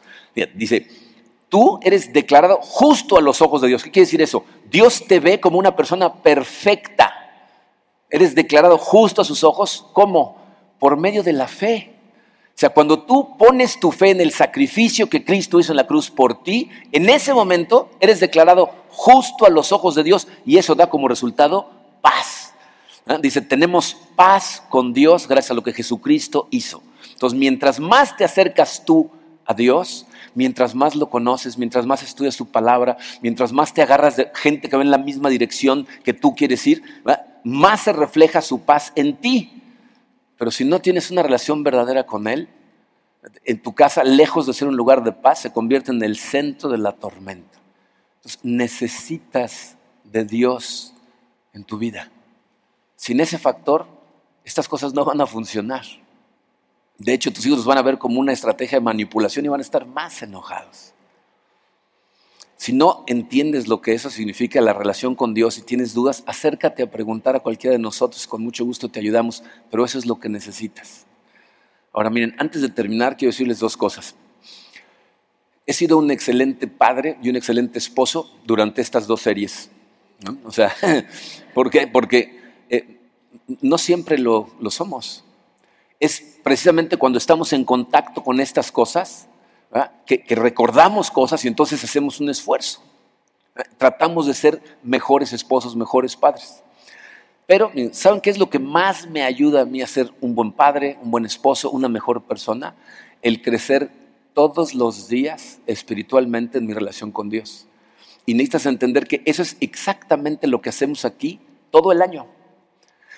Dice, 0.55 0.89
tú 1.51 1.79
eres 1.83 2.15
declarado 2.15 2.61
justo 2.63 3.19
a 3.19 3.21
los 3.21 3.43
ojos 3.43 3.61
de 3.61 3.69
Dios. 3.69 3.85
¿Qué 3.85 3.91
quiere 3.91 4.07
decir 4.07 4.23
eso? 4.23 4.47
Dios 4.71 5.05
te 5.07 5.21
ve 5.21 5.39
como 5.39 5.59
una 5.59 5.77
persona 5.77 6.15
perfecta. 6.15 7.24
Eres 8.15 8.37
declarado 8.37 8.79
justo 8.79 9.23
a 9.23 9.25
sus 9.25 9.43
ojos. 9.43 9.87
¿Cómo? 9.93 10.37
Por 10.79 10.97
medio 10.97 11.25
de 11.25 11.33
la 11.33 11.49
fe. 11.49 11.97
O 12.47 12.53
sea, 12.55 12.71
cuando 12.71 13.03
tú 13.03 13.37
pones 13.37 13.81
tu 13.81 13.91
fe 13.91 14.11
en 14.11 14.21
el 14.21 14.31
sacrificio 14.31 15.09
que 15.09 15.25
Cristo 15.25 15.59
hizo 15.59 15.73
en 15.73 15.79
la 15.79 15.89
cruz 15.89 16.13
por 16.13 16.45
ti, 16.45 16.71
en 16.93 17.11
ese 17.11 17.35
momento 17.35 17.91
eres 17.99 18.21
declarado 18.21 18.71
justo 18.89 19.47
a 19.47 19.51
los 19.51 19.73
ojos 19.73 19.97
de 19.97 20.05
Dios 20.05 20.29
y 20.47 20.59
eso 20.59 20.77
da 20.77 20.89
como 20.89 21.09
resultado 21.09 21.69
paz. 22.03 22.55
¿Ah? 23.05 23.19
Dice, 23.21 23.41
tenemos 23.41 23.97
paz 24.15 24.63
con 24.69 24.93
Dios 24.93 25.27
gracias 25.27 25.51
a 25.51 25.55
lo 25.55 25.65
que 25.65 25.73
Jesucristo 25.73 26.47
hizo. 26.53 26.85
Entonces, 27.15 27.37
mientras 27.37 27.81
más 27.81 28.17
te 28.17 28.23
acercas 28.23 28.85
tú 28.85 29.11
a 29.45 29.55
Dios, 29.55 30.07
mientras 30.37 30.77
más 30.77 30.95
lo 30.95 31.11
conoces, 31.11 31.59
mientras 31.59 31.85
más 31.85 32.05
estudias 32.05 32.37
su 32.37 32.47
palabra, 32.47 32.97
mientras 33.23 33.53
más 33.53 33.75
te 33.75 33.83
agarras 33.83 34.15
de 34.15 34.31
gente 34.35 34.69
que 34.69 34.77
va 34.77 34.85
en 34.85 34.93
la 34.93 34.99
misma 34.99 35.31
dirección 35.31 35.89
que 36.05 36.13
tú 36.13 36.37
quieres 36.37 36.65
ir, 36.69 36.85
más 37.45 37.83
se 37.83 37.93
refleja 37.93 38.43
su 38.43 38.63
paz 38.63 38.93
en 38.97 39.17
ti. 39.17 39.63
Pero 40.37 40.51
si 40.51 40.65
no 40.65 40.81
tienes 40.81 41.11
una 41.11 41.23
relación 41.23 41.63
verdadera 41.63 42.05
con 42.07 42.27
Él, 42.27 42.49
en 43.45 43.63
tu 43.63 43.75
casa, 43.75 44.03
lejos 44.03 44.47
de 44.47 44.55
ser 44.55 44.69
un 44.69 44.77
lugar 44.77 45.05
de 45.05 45.13
paz, 45.13 45.41
se 45.41 45.53
convierte 45.53 45.93
en 45.93 46.03
el 46.03 46.17
centro 46.17 46.69
de 46.69 46.79
la 46.79 46.93
tormenta. 46.93 47.59
Entonces, 48.17 48.41
necesitas 48.43 49.77
de 50.05 50.25
Dios 50.25 50.95
en 51.53 51.65
tu 51.65 51.79
vida. 51.79 52.11
Sin 52.97 53.21
ese 53.21 53.39
factor, 53.39 53.87
estas 54.45 54.69
cosas 54.69 54.95
no 54.95 55.05
van 55.05 55.21
a 55.21 55.27
funcionar. 55.27 55.85
De 56.99 57.13
hecho, 57.13 57.33
tus 57.33 57.45
hijos 57.47 57.65
van 57.65 57.79
a 57.79 57.83
ver 57.83 57.99
como 57.99 58.21
una 58.21 58.33
estrategia 58.33 58.79
de 58.79 58.85
manipulación 58.85 59.45
y 59.45 59.49
van 59.49 59.61
a 59.61 59.63
estar 59.63 59.87
más 59.87 60.23
enojados. 60.23 60.94
Si 62.65 62.73
no 62.73 63.05
entiendes 63.09 63.69
lo 63.69 63.83
que 63.83 63.93
eso 63.93 64.09
significa, 64.09 64.59
la 64.63 64.73
relación 64.73 65.15
con 65.15 65.35
Dios, 65.35 65.59
y 65.59 65.61
tienes 65.61 65.93
dudas, 65.93 66.25
acércate 66.25 66.83
a 66.83 66.91
preguntar 66.91 67.37
a 67.37 67.41
cualquiera 67.41 67.73
de 67.77 67.79
nosotros, 67.79 68.27
con 68.27 68.43
mucho 68.43 68.65
gusto 68.65 68.89
te 68.89 69.01
ayudamos, 69.01 69.45
pero 69.71 69.85
eso 69.85 69.99
es 69.99 70.07
lo 70.07 70.19
que 70.19 70.31
necesitas. 70.31 71.05
Ahora 71.93 72.09
miren, 72.09 72.35
antes 72.39 72.63
de 72.63 72.71
terminar, 72.71 73.19
quiero 73.19 73.33
decirles 73.33 73.59
dos 73.59 73.77
cosas. 73.77 74.15
He 75.67 75.75
sido 75.75 75.99
un 75.99 76.11
excelente 76.11 76.67
padre 76.67 77.19
y 77.23 77.29
un 77.29 77.37
excelente 77.37 77.79
esposo 77.79 78.35
durante 78.47 78.81
estas 78.81 79.07
dos 79.07 79.21
series. 79.21 79.69
O 80.47 80.51
sea, 80.51 80.75
¿por 81.53 81.69
qué? 81.69 81.87
Porque 81.87 82.41
eh, 82.71 82.99
no 83.61 83.77
siempre 83.77 84.17
lo, 84.17 84.49
somos. 84.71 85.23
Es 86.01 86.39
precisamente 86.43 86.97
cuando 86.97 87.19
estamos 87.19 87.53
en 87.53 87.67
contacto 87.67 88.25
con 88.25 88.41
estas 88.41 88.73
cosas 88.73 89.29
que, 90.07 90.25
recordamos 90.37 91.11
cosas 91.11 91.45
y 91.45 91.49
entonces 91.49 91.83
hacemos 91.83 92.21
un 92.21 92.31
esfuerzo. 92.31 92.83
Tratamos 93.79 94.27
de 94.27 94.35
ser 94.35 94.63
mejores 94.83 95.33
esposos, 95.33 95.77
mejores 95.77 96.17
padres. 96.17 96.63
Pero, 97.47 97.71
¿saben 97.93 98.21
qué 98.21 98.31
es 98.31 98.39
lo 98.39 98.49
que 98.49 98.59
más 98.59 99.09
me 99.09 99.23
ayuda 99.23 99.63
a 99.63 99.65
mí 99.65 99.83
a 99.83 99.87
ser 99.87 100.13
un 100.21 100.35
buen 100.35 100.53
padre, 100.53 100.99
un 101.03 101.11
buen 101.11 101.25
esposo, 101.27 101.71
una 101.71 101.89
mejor 101.89 102.23
persona? 102.23 102.75
El 103.23 103.43
crecer 103.43 103.91
todos 104.33 104.75
los 104.75 105.09
días 105.09 105.61
espiritualmente 105.67 106.59
en 106.59 106.67
mi 106.67 106.73
relación 106.73 107.13
con 107.13 107.29
Dios. 107.29 107.67
Y 108.27 108.35
necesitas 108.35 108.67
entender 108.67 109.07
que 109.07 109.23
eso 109.27 109.43
es 109.43 109.57
exactamente 109.61 110.47
lo 110.47 110.63
que 110.63 110.71
hacemos 110.71 111.05
aquí 111.05 111.41
todo 111.71 111.93
el 111.93 112.01
año. 112.01 112.27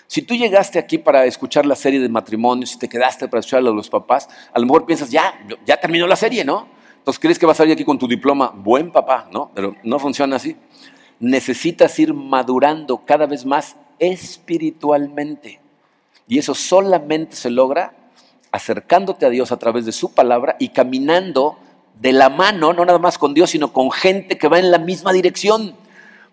Si 0.06 0.22
tú 0.22 0.34
llegaste 0.34 0.78
aquí 0.78 0.98
para 0.98 1.24
escuchar 1.24 1.66
la 1.66 1.74
serie 1.74 2.00
de 2.00 2.08
matrimonios 2.08 2.74
y 2.74 2.78
te 2.78 2.88
quedaste 2.88 3.28
para 3.28 3.40
escuchar 3.40 3.60
a 3.60 3.62
los 3.62 3.90
papás, 3.90 4.28
a 4.52 4.58
lo 4.58 4.66
mejor 4.66 4.86
piensas, 4.86 5.10
ya, 5.10 5.34
ya 5.64 5.76
terminó 5.78 6.06
la 6.06 6.16
serie, 6.16 6.44
¿no? 6.44 6.68
Entonces 6.98 7.20
crees 7.20 7.38
que 7.38 7.46
vas 7.46 7.56
a 7.56 7.58
salir 7.58 7.74
aquí 7.74 7.84
con 7.84 7.98
tu 7.98 8.08
diploma, 8.08 8.52
buen 8.54 8.90
papá, 8.90 9.28
¿no? 9.32 9.50
Pero 9.54 9.76
no 9.82 9.98
funciona 9.98 10.36
así. 10.36 10.56
Necesitas 11.18 11.98
ir 11.98 12.12
madurando 12.14 13.04
cada 13.04 13.26
vez 13.26 13.44
más 13.44 13.76
espiritualmente. 13.98 15.60
Y 16.28 16.38
eso 16.38 16.54
solamente 16.54 17.36
se 17.36 17.50
logra 17.50 17.94
acercándote 18.52 19.26
a 19.26 19.30
Dios 19.30 19.52
a 19.52 19.58
través 19.58 19.86
de 19.86 19.92
su 19.92 20.14
palabra 20.14 20.56
y 20.58 20.70
caminando 20.70 21.58
de 22.00 22.12
la 22.12 22.28
mano, 22.28 22.72
no 22.72 22.84
nada 22.84 22.98
más 22.98 23.18
con 23.18 23.34
Dios, 23.34 23.50
sino 23.50 23.72
con 23.72 23.90
gente 23.90 24.36
que 24.38 24.48
va 24.48 24.58
en 24.58 24.70
la 24.70 24.78
misma 24.78 25.12
dirección. 25.12 25.74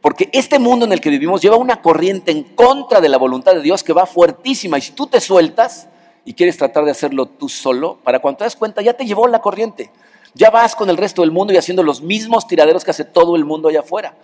Porque 0.03 0.29
este 0.33 0.59
mundo 0.59 0.85
en 0.85 0.91
el 0.91 0.99
que 0.99 1.09
vivimos 1.09 1.41
lleva 1.41 1.55
una 1.55 1.81
corriente 1.81 2.33
en 2.33 2.43
contra 2.43 2.99
de 2.99 3.07
la 3.07 3.17
voluntad 3.17 3.53
de 3.53 3.61
Dios 3.61 3.83
que 3.83 3.93
va 3.93 4.05
fuertísima. 4.05 4.77
Y 4.77 4.81
si 4.81 4.91
tú 4.91 5.07
te 5.07 5.21
sueltas 5.21 5.87
y 6.25 6.33
quieres 6.33 6.57
tratar 6.57 6.83
de 6.83 6.91
hacerlo 6.91 7.25
tú 7.25 7.47
solo, 7.47 7.99
para 8.03 8.19
cuando 8.19 8.39
te 8.39 8.43
das 8.43 8.57
cuenta 8.57 8.81
ya 8.81 8.91
te 8.95 9.05
llevó 9.05 9.29
la 9.29 9.39
corriente. 9.39 9.91
Ya 10.33 10.49
vas 10.49 10.75
con 10.75 10.89
el 10.89 10.97
resto 10.97 11.21
del 11.21 11.31
mundo 11.31 11.53
y 11.53 11.57
haciendo 11.57 11.83
los 11.83 12.01
mismos 12.01 12.47
tiraderos 12.47 12.83
que 12.83 12.91
hace 12.91 13.05
todo 13.05 13.37
el 13.37 13.45
mundo 13.45 13.69
allá 13.69 13.79
afuera. 13.79 14.17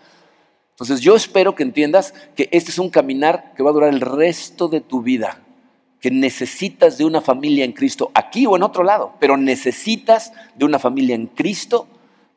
Entonces 0.72 1.00
yo 1.00 1.16
espero 1.16 1.56
que 1.56 1.64
entiendas 1.64 2.14
que 2.36 2.50
este 2.52 2.72
es 2.72 2.78
un 2.78 2.90
caminar 2.90 3.54
que 3.56 3.64
va 3.64 3.70
a 3.70 3.74
durar 3.74 3.94
el 3.94 4.02
resto 4.02 4.68
de 4.68 4.82
tu 4.82 5.02
vida 5.02 5.40
que 6.02 6.12
necesitas 6.12 6.98
de 6.98 7.06
una 7.06 7.22
familia 7.22 7.64
en 7.64 7.72
Cristo, 7.72 8.12
aquí 8.14 8.46
o 8.46 8.56
en 8.56 8.64
otro 8.64 8.84
lado, 8.84 9.14
pero 9.20 9.38
necesitas 9.38 10.34
de 10.56 10.66
una 10.66 10.80
familia 10.80 11.16
en 11.16 11.28
Cristo 11.28 11.88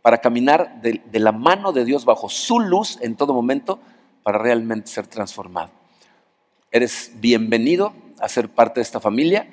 para 0.02 0.18
caminar 0.18 0.82
de, 0.82 1.00
la 1.12 1.32
mano 1.32 1.72
de 1.72 1.84
Dios 1.84 2.04
bajo 2.04 2.28
su 2.28 2.58
luz 2.58 2.98
en 3.00 3.16
todo 3.16 3.32
momento 3.32 3.78
para 4.24 4.38
realmente 4.38 4.88
ser 4.88 5.06
transformado. 5.06 5.70
Eres 6.70 7.12
bienvenido 7.14 7.94
a 8.20 8.28
ser 8.28 8.48
parte 8.48 8.80
de 8.80 8.82
esta 8.82 9.00
familia 9.00 9.46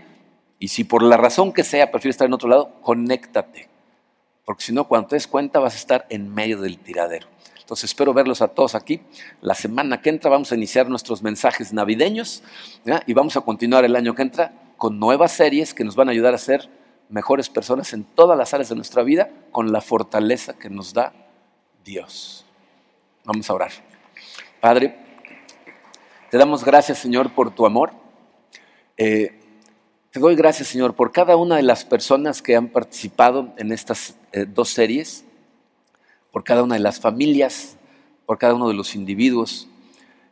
y 0.57 0.69
si 0.69 0.83
por 0.83 1.03
la 1.03 1.17
razón 1.17 1.53
que 1.53 1.63
sea 1.63 1.91
prefieres 1.91 2.15
estar 2.15 2.27
en 2.27 2.33
otro 2.33 2.49
lado, 2.49 2.81
conéctate, 2.81 3.69
porque 4.43 4.63
si 4.63 4.73
no, 4.73 4.87
cuando 4.87 5.09
te 5.09 5.15
des 5.15 5.27
cuenta 5.27 5.59
vas 5.59 5.75
a 5.75 5.77
estar 5.77 6.05
en 6.09 6.33
medio 6.33 6.59
del 6.59 6.79
tiradero. 6.79 7.27
Entonces 7.59 7.91
espero 7.91 8.15
verlos 8.15 8.41
a 8.41 8.47
todos 8.47 8.73
aquí. 8.73 8.99
La 9.41 9.53
semana 9.53 10.01
que 10.01 10.09
entra 10.09 10.31
vamos 10.31 10.51
a 10.51 10.55
iniciar 10.55 10.89
nuestros 10.89 11.21
mensajes 11.21 11.71
navideños 11.71 12.41
y 13.05 13.13
vamos 13.13 13.37
a 13.37 13.41
continuar 13.41 13.85
el 13.85 13.95
año 13.95 14.15
que 14.15 14.23
entra 14.23 14.53
con 14.75 14.97
nuevas 14.97 15.33
series 15.33 15.75
que 15.75 15.83
nos 15.83 15.95
van 15.95 16.07
a 16.07 16.11
ayudar 16.11 16.33
a 16.33 16.39
ser 16.39 16.67
mejores 17.09 17.49
personas 17.49 17.91
en 17.93 18.03
todas 18.03 18.37
las 18.37 18.53
áreas 18.53 18.69
de 18.69 18.75
nuestra 18.75 19.03
vida 19.03 19.29
con 19.51 19.71
la 19.71 19.81
fortaleza 19.81 20.57
que 20.57 20.69
nos 20.69 20.93
da 20.93 21.13
Dios. 21.83 22.45
Vamos 23.25 23.49
a 23.49 23.53
orar. 23.53 23.71
Padre, 24.61 24.95
te 26.29 26.37
damos 26.37 26.63
gracias 26.63 26.99
Señor 26.99 27.33
por 27.33 27.53
tu 27.53 27.65
amor. 27.65 27.91
Eh, 28.97 29.39
te 30.11 30.19
doy 30.19 30.35
gracias 30.35 30.67
Señor 30.67 30.95
por 30.95 31.11
cada 31.11 31.35
una 31.35 31.57
de 31.57 31.63
las 31.63 31.83
personas 31.83 32.41
que 32.41 32.55
han 32.55 32.69
participado 32.69 33.53
en 33.57 33.71
estas 33.71 34.15
eh, 34.31 34.45
dos 34.47 34.69
series 34.69 35.25
por 36.31 36.43
cada 36.43 36.63
una 36.63 36.75
de 36.75 36.81
las 36.81 36.99
familias, 36.99 37.77
por 38.25 38.37
cada 38.37 38.53
uno 38.53 38.67
de 38.67 38.73
los 38.73 38.95
individuos. 38.95 39.67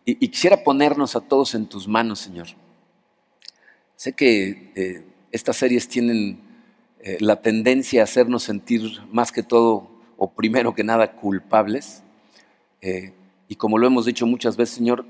Y, 0.05 0.15
quisiera 0.29 0.63
ponernos 0.63 1.15
a 1.15 1.21
todos 1.21 1.53
en 1.53 1.65
tus 1.65 1.87
manos, 1.87 2.19
Señor. 2.19 2.47
Sé 3.97 4.13
que 4.13 4.71
eh, 4.75 5.03
estas 5.31 5.57
series 5.57 5.89
tienen 5.89 6.46
eh, 7.01 7.17
la 7.19 7.41
tendencia 7.41 8.01
a 8.01 8.03
hacernos 8.03 8.43
sentir 8.43 9.01
más 9.11 9.31
que 9.31 9.43
todo, 9.43 9.89
o 10.17 10.31
primero 10.31 10.73
que 10.73 10.83
nada, 10.83 11.13
culpables. 11.13 12.03
Eh, 12.81 13.13
y 13.47 13.55
como 13.55 13.77
lo 13.77 13.87
hemos 13.87 14.05
dicho 14.05 14.25
muchas 14.25 14.57
veces, 14.57 14.75
Señor, 14.75 15.05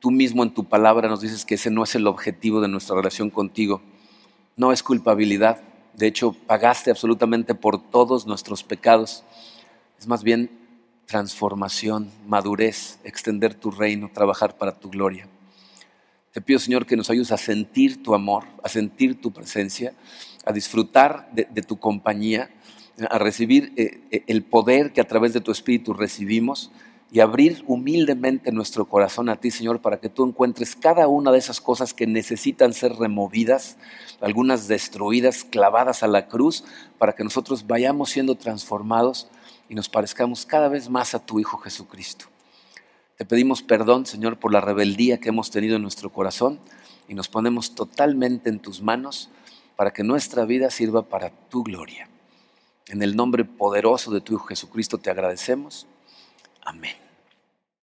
tú 0.00 0.10
mismo 0.10 0.42
en 0.42 0.54
tu 0.54 0.64
palabra 0.64 1.08
nos 1.08 1.20
dices 1.20 1.44
que 1.44 1.56
ese 1.56 1.70
no 1.70 1.82
es 1.84 1.94
el 1.94 2.06
objetivo 2.06 2.60
de 2.60 2.68
nuestra 2.68 2.96
relación 2.96 3.30
contigo. 3.30 3.82
No 4.56 4.72
es 4.72 4.82
culpabilidad. 4.82 5.60
De 5.94 6.06
hecho, 6.06 6.32
pagaste 6.46 6.90
absolutamente 6.90 7.54
por 7.54 7.82
todos 7.82 8.26
nuestros 8.26 8.62
pecados 8.62 9.24
es 9.98 10.06
más 10.06 10.22
bien 10.22 10.50
transformación, 11.06 12.10
madurez, 12.26 12.98
extender 13.04 13.54
tu 13.54 13.70
reino, 13.70 14.10
trabajar 14.12 14.56
para 14.56 14.78
tu 14.78 14.90
gloria. 14.90 15.28
Te 16.32 16.40
pido, 16.40 16.58
Señor, 16.58 16.84
que 16.84 16.96
nos 16.96 17.08
ayudes 17.08 17.32
a 17.32 17.38
sentir 17.38 18.02
tu 18.02 18.14
amor, 18.14 18.44
a 18.62 18.68
sentir 18.68 19.20
tu 19.20 19.32
presencia, 19.32 19.94
a 20.46 20.52
disfrutar 20.52 21.28
de, 21.32 21.62
tu 21.62 21.78
compañía, 21.78 22.50
a 23.10 23.18
recibir 23.18 23.72
eh, 23.76 24.00
eh, 24.10 24.22
el 24.28 24.42
poder 24.42 24.92
que 24.92 25.02
a 25.02 25.06
través 25.06 25.34
de 25.34 25.40
tu 25.40 25.50
Espíritu 25.50 25.92
recibimos 25.92 26.70
y 27.10 27.20
abrir 27.20 27.62
humildemente 27.66 28.52
nuestro 28.52 28.86
corazón 28.86 29.28
a 29.28 29.36
ti, 29.36 29.50
Señor, 29.50 29.80
para 29.80 29.98
que 29.98 30.08
tú 30.08 30.24
encuentres 30.24 30.74
cada 30.74 31.08
una 31.08 31.32
de 31.32 31.38
esas 31.38 31.60
cosas 31.60 31.94
que 31.94 32.06
necesitan 32.06 32.72
ser 32.72 32.94
removidas, 32.94 33.76
algunas 34.20 34.66
destruidas, 34.68 35.44
clavadas 35.44 36.02
a 36.02 36.08
la 36.08 36.26
cruz, 36.26 36.64
para 36.98 37.12
que 37.12 37.24
nosotros 37.24 37.66
vayamos 37.66 38.10
siendo 38.10 38.36
transformados 38.36 39.28
y 39.68 39.74
nos 39.74 39.88
parezcamos 39.88 40.46
cada 40.46 40.68
vez 40.68 40.88
más 40.88 41.14
a 41.14 41.24
tu 41.24 41.38
Hijo 41.38 41.58
Jesucristo. 41.58 42.26
Te 43.16 43.24
pedimos 43.24 43.62
perdón, 43.62 44.06
Señor, 44.06 44.38
por 44.38 44.52
la 44.52 44.60
rebeldía 44.60 45.18
que 45.18 45.30
hemos 45.30 45.50
tenido 45.50 45.76
en 45.76 45.82
nuestro 45.82 46.12
corazón 46.12 46.60
y 47.08 47.14
nos 47.14 47.28
ponemos 47.28 47.74
totalmente 47.74 48.50
en 48.50 48.58
tus 48.58 48.82
manos 48.82 49.30
para 49.76 49.92
que 49.92 50.02
nuestra 50.02 50.44
vida 50.44 50.70
sirva 50.70 51.02
para 51.02 51.30
tu 51.30 51.62
gloria. 51.62 52.08
En 52.88 53.02
el 53.02 53.14
nombre 53.16 53.44
poderoso 53.44 54.10
de 54.10 54.20
tu 54.20 54.34
Hijo 54.34 54.46
Jesucristo 54.46 54.98
te 54.98 55.10
agradecemos. 55.10 55.86
Amén. 56.62 57.05